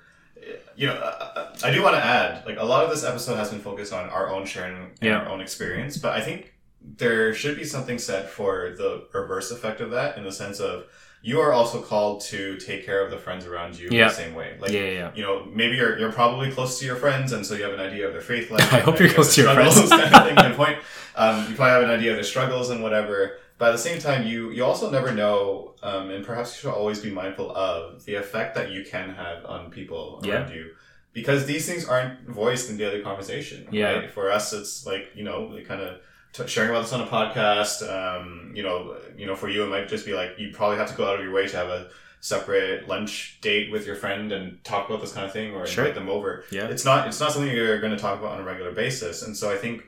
you 0.74 0.86
know, 0.86 0.94
uh, 0.94 1.54
I 1.62 1.70
do 1.70 1.82
want 1.82 1.96
to 1.96 2.04
add, 2.04 2.44
like 2.46 2.58
a 2.58 2.64
lot 2.64 2.84
of 2.84 2.90
this 2.90 3.04
episode 3.04 3.36
has 3.36 3.50
been 3.50 3.60
focused 3.60 3.92
on 3.92 4.08
our 4.08 4.30
own 4.30 4.46
sharing 4.46 4.76
and 4.76 4.90
Yeah. 5.02 5.18
our 5.20 5.28
own 5.28 5.40
experience, 5.40 5.96
but 5.98 6.12
I 6.12 6.20
think 6.22 6.54
there 6.80 7.32
should 7.34 7.56
be 7.56 7.64
something 7.64 7.98
said 7.98 8.28
for 8.28 8.74
the 8.76 9.06
reverse 9.12 9.50
effect 9.50 9.80
of 9.80 9.90
that 9.90 10.16
in 10.18 10.24
the 10.24 10.32
sense 10.32 10.58
of 10.60 10.84
you 11.24 11.40
are 11.40 11.54
also 11.54 11.80
called 11.80 12.20
to 12.20 12.58
take 12.58 12.84
care 12.84 13.02
of 13.02 13.10
the 13.10 13.16
friends 13.16 13.46
around 13.46 13.78
you 13.78 13.88
in 13.88 13.96
the 13.96 14.10
same 14.10 14.34
way. 14.34 14.58
Like, 14.60 14.72
yeah, 14.72 14.80
yeah, 14.80 14.90
yeah. 14.90 15.10
you 15.14 15.22
know, 15.22 15.48
maybe 15.50 15.74
you're, 15.74 15.98
you're 15.98 16.12
probably 16.12 16.50
close 16.50 16.78
to 16.80 16.84
your 16.84 16.96
friends, 16.96 17.32
and 17.32 17.46
so 17.46 17.54
you 17.54 17.64
have 17.64 17.72
an 17.72 17.80
idea 17.80 18.06
of 18.06 18.12
their 18.12 18.20
faith 18.20 18.50
life. 18.50 18.70
I 18.74 18.80
hope 18.80 19.00
you're 19.00 19.08
close 19.08 19.34
to 19.34 19.40
your 19.40 19.54
friends. 19.54 19.88
kind 19.88 20.14
of 20.14 20.26
thing, 20.26 20.34
good 20.34 20.54
point. 20.54 20.78
Um, 21.16 21.48
you 21.48 21.56
probably 21.56 21.72
have 21.72 21.82
an 21.84 21.88
idea 21.88 22.10
of 22.10 22.18
their 22.18 22.24
struggles 22.24 22.68
and 22.68 22.82
whatever. 22.82 23.38
But 23.56 23.70
at 23.70 23.72
the 23.72 23.78
same 23.78 24.00
time, 24.00 24.26
you 24.26 24.50
you 24.50 24.64
also 24.64 24.90
never 24.90 25.14
know, 25.14 25.76
um, 25.82 26.10
and 26.10 26.26
perhaps 26.26 26.54
you 26.54 26.68
should 26.68 26.76
always 26.76 27.00
be 27.00 27.10
mindful 27.10 27.56
of 27.56 28.04
the 28.04 28.16
effect 28.16 28.54
that 28.56 28.70
you 28.70 28.84
can 28.84 29.08
have 29.14 29.46
on 29.46 29.70
people 29.70 30.20
around 30.22 30.52
you, 30.52 30.72
because 31.14 31.46
these 31.46 31.64
things 31.66 31.86
aren't 31.86 32.28
voiced 32.28 32.68
in 32.68 32.76
daily 32.76 33.00
conversation. 33.00 33.66
Yeah. 33.70 33.92
Right? 33.92 34.10
For 34.10 34.30
us, 34.30 34.52
it's 34.52 34.84
like 34.84 35.12
you 35.14 35.24
know, 35.24 35.50
we 35.54 35.62
kind 35.62 35.80
of 35.80 36.00
t- 36.34 36.46
sharing 36.46 36.68
about 36.70 36.82
this 36.82 36.92
on 36.92 37.00
a 37.00 37.06
podcast. 37.06 37.82
Um, 37.88 38.52
you 38.54 38.62
know, 38.62 38.98
you 39.16 39.26
know, 39.26 39.34
for 39.34 39.48
you, 39.48 39.62
it 39.64 39.68
might 39.68 39.88
just 39.88 40.04
be 40.04 40.12
like 40.12 40.32
you 40.38 40.50
probably 40.52 40.76
have 40.76 40.90
to 40.90 40.96
go 40.96 41.08
out 41.08 41.16
of 41.18 41.24
your 41.24 41.32
way 41.32 41.46
to 41.48 41.56
have 41.56 41.68
a 41.68 41.88
separate 42.20 42.88
lunch 42.88 43.38
date 43.42 43.70
with 43.72 43.86
your 43.86 43.96
friend 43.96 44.32
and 44.32 44.62
talk 44.64 44.88
about 44.88 45.00
this 45.00 45.12
kind 45.12 45.26
of 45.26 45.32
thing 45.32 45.54
or 45.54 45.66
Sure. 45.66 45.84
invite 45.84 45.94
them 45.94 46.08
over 46.08 46.44
Yeah. 46.50 46.68
it's 46.68 46.82
not 46.84 47.06
it's 47.06 47.20
not 47.20 47.32
something 47.32 47.50
you're 47.54 47.80
going 47.80 47.92
to 47.92 47.98
talk 47.98 48.18
about 48.18 48.32
on 48.32 48.40
a 48.40 48.44
regular 48.44 48.72
basis 48.72 49.22
and 49.22 49.36
so 49.36 49.52
i 49.52 49.58
think 49.58 49.82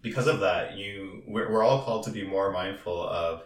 because 0.00 0.28
of 0.28 0.38
that 0.38 0.76
you 0.76 1.24
we're, 1.26 1.50
we're 1.50 1.64
all 1.64 1.82
called 1.82 2.04
to 2.04 2.10
be 2.12 2.22
more 2.24 2.52
mindful 2.52 3.02
of 3.02 3.42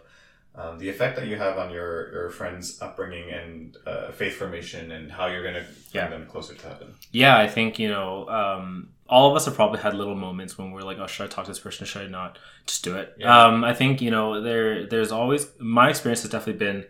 um, 0.57 0.77
the 0.79 0.89
effect 0.89 1.15
that 1.17 1.27
you 1.27 1.35
have 1.35 1.57
on 1.57 1.69
your 1.71 2.11
your 2.13 2.29
friends 2.29 2.81
upbringing 2.81 3.29
and 3.31 3.77
uh, 3.85 4.11
faith 4.11 4.35
formation 4.35 4.91
and 4.91 5.11
how 5.11 5.25
you're 5.27 5.43
going 5.43 5.55
to 5.55 5.61
bring 5.91 6.03
Yeah. 6.03 6.07
them 6.09 6.25
closer 6.27 6.53
to 6.55 6.67
heaven 6.67 6.93
Yeah, 7.11 7.37
I 7.37 7.47
think 7.47 7.77
you 7.79 7.89
know, 7.89 8.27
um, 8.29 8.89
all 9.07 9.29
of 9.29 9.35
us 9.35 9.45
have 9.45 9.53
probably 9.55 9.79
had 9.79 9.93
little 9.93 10.15
moments 10.15 10.57
when 10.57 10.71
we're 10.71 10.81
like, 10.81 10.97
"Oh, 10.97 11.07
should 11.07 11.25
I 11.25 11.27
talk 11.27 11.45
to 11.45 11.51
this 11.51 11.59
person? 11.59 11.85
Should 11.85 12.03
I 12.03 12.07
not?" 12.07 12.39
Just 12.65 12.83
do 12.83 12.95
it. 12.97 13.13
Yeah. 13.17 13.37
Um, 13.45 13.63
I 13.63 13.73
think 13.73 14.01
you 14.01 14.09
know, 14.11 14.41
there, 14.41 14.87
there's 14.87 15.11
always 15.11 15.47
my 15.59 15.89
experience 15.89 16.21
has 16.23 16.31
definitely 16.31 16.59
been, 16.65 16.85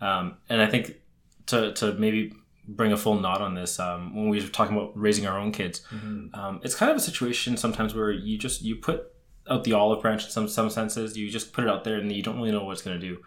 um, 0.00 0.36
and 0.50 0.60
I 0.60 0.66
think 0.66 0.96
to 1.46 1.72
to 1.74 1.92
maybe 1.94 2.32
bring 2.66 2.92
a 2.92 2.96
full 2.96 3.18
nod 3.20 3.40
on 3.42 3.54
this, 3.54 3.78
um, 3.78 4.14
when 4.16 4.28
we 4.28 4.40
were 4.40 4.48
talking 4.48 4.76
about 4.76 4.92
raising 4.96 5.26
our 5.26 5.38
own 5.38 5.52
kids, 5.52 5.82
um, 6.34 6.60
it's 6.64 6.74
kind 6.74 6.90
of 6.90 6.96
a 6.96 7.00
situation 7.00 7.56
sometimes 7.56 7.94
where 7.94 8.10
you 8.10 8.36
just 8.38 8.62
you 8.62 8.76
put 8.76 9.12
out 9.48 9.64
the 9.64 9.72
olive 9.74 10.00
branch 10.02 10.24
in 10.24 10.30
some 10.30 10.48
some 10.48 10.70
senses. 10.70 11.16
You 11.16 11.30
just 11.30 11.52
put 11.52 11.64
it 11.64 11.70
out 11.70 11.84
there, 11.84 11.96
and 11.98 12.10
you 12.10 12.22
don't 12.22 12.36
really 12.36 12.52
know 12.52 12.64
what 12.64 12.72
it's 12.72 12.82
going 12.82 12.98
to 13.00 13.06
do, 13.06 13.22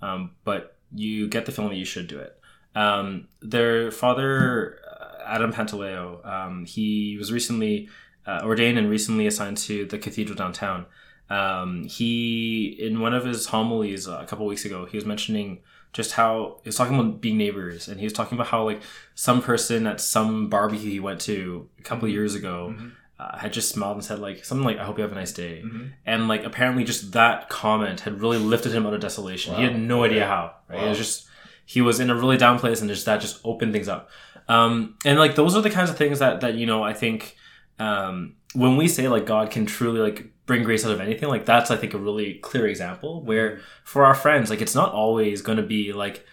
um, 0.00 0.32
but 0.44 0.76
you 0.94 1.28
get 1.28 1.46
the 1.46 1.52
feeling 1.52 1.70
that 1.70 1.76
you 1.78 1.84
should 1.84 2.06
do 2.06 2.18
it. 2.18 2.38
Um, 2.74 3.28
their 3.40 3.90
father, 3.90 4.78
uh, 4.90 5.22
Adam 5.26 5.52
Pantaleo, 5.52 6.24
um, 6.26 6.64
he 6.66 7.16
was 7.18 7.32
recently 7.32 7.88
uh, 8.26 8.40
ordained 8.44 8.78
and 8.78 8.88
recently 8.90 9.26
assigned 9.26 9.56
to 9.58 9.84
the 9.86 9.98
cathedral 9.98 10.36
downtown. 10.36 10.86
Um, 11.30 11.84
he, 11.84 12.76
in 12.78 13.00
one 13.00 13.14
of 13.14 13.24
his 13.24 13.46
homilies 13.46 14.06
a 14.06 14.24
couple 14.26 14.44
weeks 14.46 14.64
ago, 14.64 14.84
he 14.84 14.96
was 14.96 15.06
mentioning 15.06 15.60
just 15.94 16.12
how 16.12 16.58
he 16.62 16.68
was 16.68 16.76
talking 16.76 16.98
about 16.98 17.20
being 17.20 17.36
neighbors, 17.38 17.88
and 17.88 17.98
he 18.00 18.04
was 18.06 18.12
talking 18.12 18.36
about 18.36 18.48
how 18.48 18.64
like 18.64 18.82
some 19.14 19.42
person 19.42 19.86
at 19.86 20.00
some 20.00 20.48
barbecue 20.48 20.90
he 20.90 21.00
went 21.00 21.20
to 21.22 21.68
a 21.78 21.82
couple 21.82 22.08
years 22.08 22.34
ago 22.34 22.74
Mhm. 22.76 22.92
Uh, 23.22 23.38
had 23.38 23.52
just 23.52 23.68
smiled 23.70 23.96
and 23.96 24.04
said 24.04 24.18
like 24.18 24.44
something 24.44 24.64
like 24.64 24.78
"I 24.78 24.84
hope 24.84 24.98
you 24.98 25.02
have 25.02 25.12
a 25.12 25.20
nice 25.24 25.32
day," 25.32 25.62
Mhm. 25.64 25.90
and 26.06 26.28
like 26.28 26.44
apparently 26.44 26.84
just 26.84 27.12
that 27.12 27.48
comment 27.48 28.00
had 28.00 28.20
really 28.20 28.38
lifted 28.38 28.72
him 28.72 28.86
out 28.86 28.94
of 28.94 29.00
desolation. 29.00 29.54
He 29.54 29.62
had 29.62 29.78
no 29.78 30.04
idea 30.04 30.26
how. 30.26 30.44
Right? 30.68 30.82
It 30.84 30.88
was 30.88 30.98
just 30.98 31.26
he 31.64 31.80
was 31.80 32.00
in 32.00 32.10
a 32.10 32.14
really 32.14 32.36
down 32.36 32.58
place, 32.58 32.80
and 32.80 32.90
just 32.90 33.06
that 33.06 33.20
just 33.20 33.40
opened 33.44 33.72
things 33.72 33.88
up. 33.88 34.08
Um, 34.48 34.96
and 35.04 35.18
like 35.18 35.34
those 35.36 35.54
are 35.56 35.62
the 35.62 35.70
kinds 35.70 35.90
of 35.90 35.96
things 35.96 36.18
that 36.18 36.40
that 36.40 36.54
you 36.54 36.66
know 36.66 36.82
I 36.82 36.92
think 36.94 37.36
um, 37.78 38.34
when 38.54 38.76
we 38.76 38.88
say 38.88 39.08
like 39.08 39.26
God 39.26 39.50
can 39.50 39.66
truly 39.66 40.00
like 40.00 40.32
bring 40.46 40.62
grace 40.64 40.84
out 40.84 40.92
of 40.92 41.00
anything, 41.00 41.28
like 41.28 41.46
that's 41.46 41.70
I 41.70 41.76
think 41.76 41.94
a 41.94 41.98
really 41.98 42.34
clear 42.34 42.66
example 42.66 43.22
where 43.24 43.60
for 43.84 44.04
our 44.04 44.14
friends, 44.14 44.50
like 44.50 44.60
it's 44.60 44.74
not 44.74 44.92
always 44.92 45.42
going 45.42 45.58
to 45.58 45.62
be 45.76 45.92
like. 45.92 46.26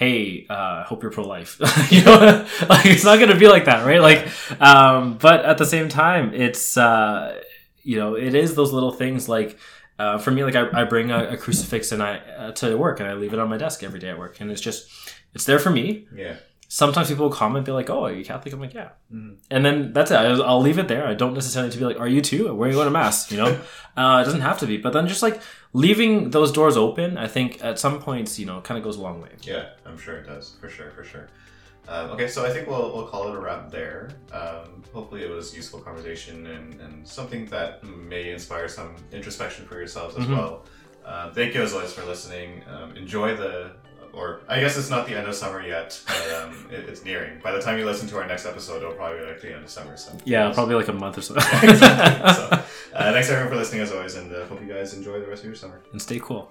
Hey, 0.00 0.46
uh, 0.48 0.82
hope 0.84 1.02
you're 1.02 1.12
pro-life. 1.12 1.60
you 1.90 2.02
know, 2.02 2.46
like 2.70 2.86
it's 2.86 3.04
not 3.04 3.18
gonna 3.20 3.36
be 3.36 3.48
like 3.48 3.66
that, 3.66 3.84
right? 3.84 4.00
Like, 4.00 4.26
um, 4.58 5.18
but 5.18 5.44
at 5.44 5.58
the 5.58 5.66
same 5.66 5.90
time, 5.90 6.32
it's 6.32 6.78
uh, 6.78 7.38
you 7.82 7.98
know, 7.98 8.14
it 8.16 8.34
is 8.34 8.54
those 8.54 8.72
little 8.72 8.92
things 8.92 9.28
like 9.28 9.58
uh, 9.98 10.16
for 10.16 10.30
me, 10.30 10.42
like 10.42 10.54
I, 10.54 10.68
I 10.72 10.84
bring 10.84 11.10
a, 11.10 11.32
a 11.32 11.36
crucifix 11.36 11.92
and 11.92 12.02
I 12.02 12.16
uh, 12.16 12.52
to 12.52 12.78
work 12.78 13.00
and 13.00 13.10
I 13.10 13.12
leave 13.12 13.34
it 13.34 13.38
on 13.38 13.50
my 13.50 13.58
desk 13.58 13.82
every 13.82 14.00
day 14.00 14.08
at 14.08 14.18
work, 14.18 14.40
and 14.40 14.50
it's 14.50 14.62
just 14.62 14.88
it's 15.34 15.44
there 15.44 15.58
for 15.58 15.68
me. 15.68 16.08
yeah 16.14 16.36
Sometimes 16.72 17.08
people 17.08 17.24
will 17.28 17.34
comment, 17.34 17.66
be 17.66 17.72
like, 17.72 17.90
"Oh, 17.90 18.04
are 18.04 18.12
you 18.12 18.24
Catholic?" 18.24 18.54
I'm 18.54 18.60
like, 18.60 18.74
"Yeah," 18.74 18.90
Mhm. 19.12 19.38
and 19.50 19.64
then 19.66 19.92
that's 19.92 20.12
it. 20.12 20.14
I'll, 20.14 20.42
I'll 20.44 20.60
leave 20.62 20.78
it 20.78 20.86
there. 20.86 21.04
I 21.04 21.14
don't 21.14 21.34
necessarily 21.34 21.66
need 21.68 21.72
to 21.72 21.78
be 21.80 21.84
like, 21.84 21.98
"Are 21.98 22.06
you 22.06 22.20
too?" 22.22 22.54
Where 22.54 22.68
are 22.68 22.70
you 22.70 22.76
going 22.76 22.86
to 22.86 22.92
mass? 22.92 23.28
You 23.32 23.38
know, 23.38 23.46
uh, 23.96 24.20
it 24.22 24.24
doesn't 24.26 24.42
have 24.42 24.58
to 24.60 24.66
be. 24.66 24.76
But 24.76 24.92
then 24.92 25.08
just 25.08 25.20
like 25.20 25.40
leaving 25.72 26.30
those 26.30 26.52
doors 26.52 26.76
open, 26.76 27.18
I 27.18 27.26
think 27.26 27.62
at 27.64 27.80
some 27.80 28.00
points, 28.00 28.38
you 28.38 28.46
know, 28.46 28.60
kind 28.60 28.78
of 28.78 28.84
goes 28.84 28.96
a 28.98 29.02
long 29.02 29.20
way. 29.20 29.30
Yeah, 29.42 29.70
I'm 29.84 29.98
sure 29.98 30.14
it 30.18 30.26
does, 30.26 30.54
for 30.60 30.68
sure, 30.68 30.90
for 30.92 31.02
sure. 31.02 31.26
Um, 31.88 32.10
okay, 32.10 32.28
so 32.28 32.46
I 32.46 32.50
think 32.50 32.68
we'll, 32.68 32.92
we'll 32.94 33.08
call 33.08 33.26
it 33.28 33.34
a 33.34 33.40
wrap 33.40 33.68
there. 33.72 34.10
Um, 34.32 34.84
hopefully, 34.94 35.22
it 35.24 35.30
was 35.30 35.52
useful 35.56 35.80
conversation 35.80 36.46
and, 36.46 36.80
and 36.80 37.08
something 37.08 37.46
that 37.46 37.82
may 37.82 38.30
inspire 38.30 38.68
some 38.68 38.94
introspection 39.10 39.66
for 39.66 39.74
yourselves 39.74 40.14
as 40.16 40.24
Mhm. 40.24 40.36
well. 40.36 40.66
Uh, 41.04 41.32
thank 41.32 41.52
you 41.54 41.62
as 41.62 41.72
always 41.72 41.92
for 41.92 42.04
listening. 42.04 42.62
Um, 42.72 42.96
enjoy 42.96 43.34
the, 43.36 43.72
or 44.12 44.40
I 44.48 44.60
guess 44.60 44.76
it's 44.76 44.90
not 44.90 45.06
the 45.06 45.16
end 45.16 45.26
of 45.26 45.34
summer 45.34 45.62
yet, 45.62 46.00
but 46.06 46.42
um, 46.42 46.66
it, 46.70 46.88
it's 46.88 47.04
nearing. 47.04 47.38
By 47.42 47.52
the 47.52 47.60
time 47.60 47.78
you 47.78 47.84
listen 47.84 48.08
to 48.08 48.16
our 48.18 48.26
next 48.26 48.46
episode, 48.46 48.78
it'll 48.82 48.94
probably 48.94 49.20
be 49.20 49.26
like 49.26 49.40
the 49.40 49.54
end 49.54 49.64
of 49.64 49.70
summer. 49.70 49.96
So 49.96 50.12
Yeah, 50.24 50.52
probably 50.52 50.74
like 50.74 50.88
a 50.88 50.92
month 50.92 51.18
or 51.18 51.22
so. 51.22 51.34
Yeah, 51.38 51.70
exactly. 51.70 52.34
so, 52.34 52.42
uh, 52.94 53.12
thanks 53.12 53.28
everyone 53.30 53.50
for 53.52 53.56
listening 53.56 53.82
as 53.82 53.92
always, 53.92 54.14
and 54.16 54.32
uh, 54.34 54.46
hope 54.46 54.60
you 54.60 54.68
guys 54.72 54.94
enjoy 54.94 55.20
the 55.20 55.26
rest 55.26 55.42
of 55.42 55.46
your 55.46 55.54
summer. 55.54 55.80
and 55.92 56.00
stay 56.02 56.18
cool. 56.20 56.50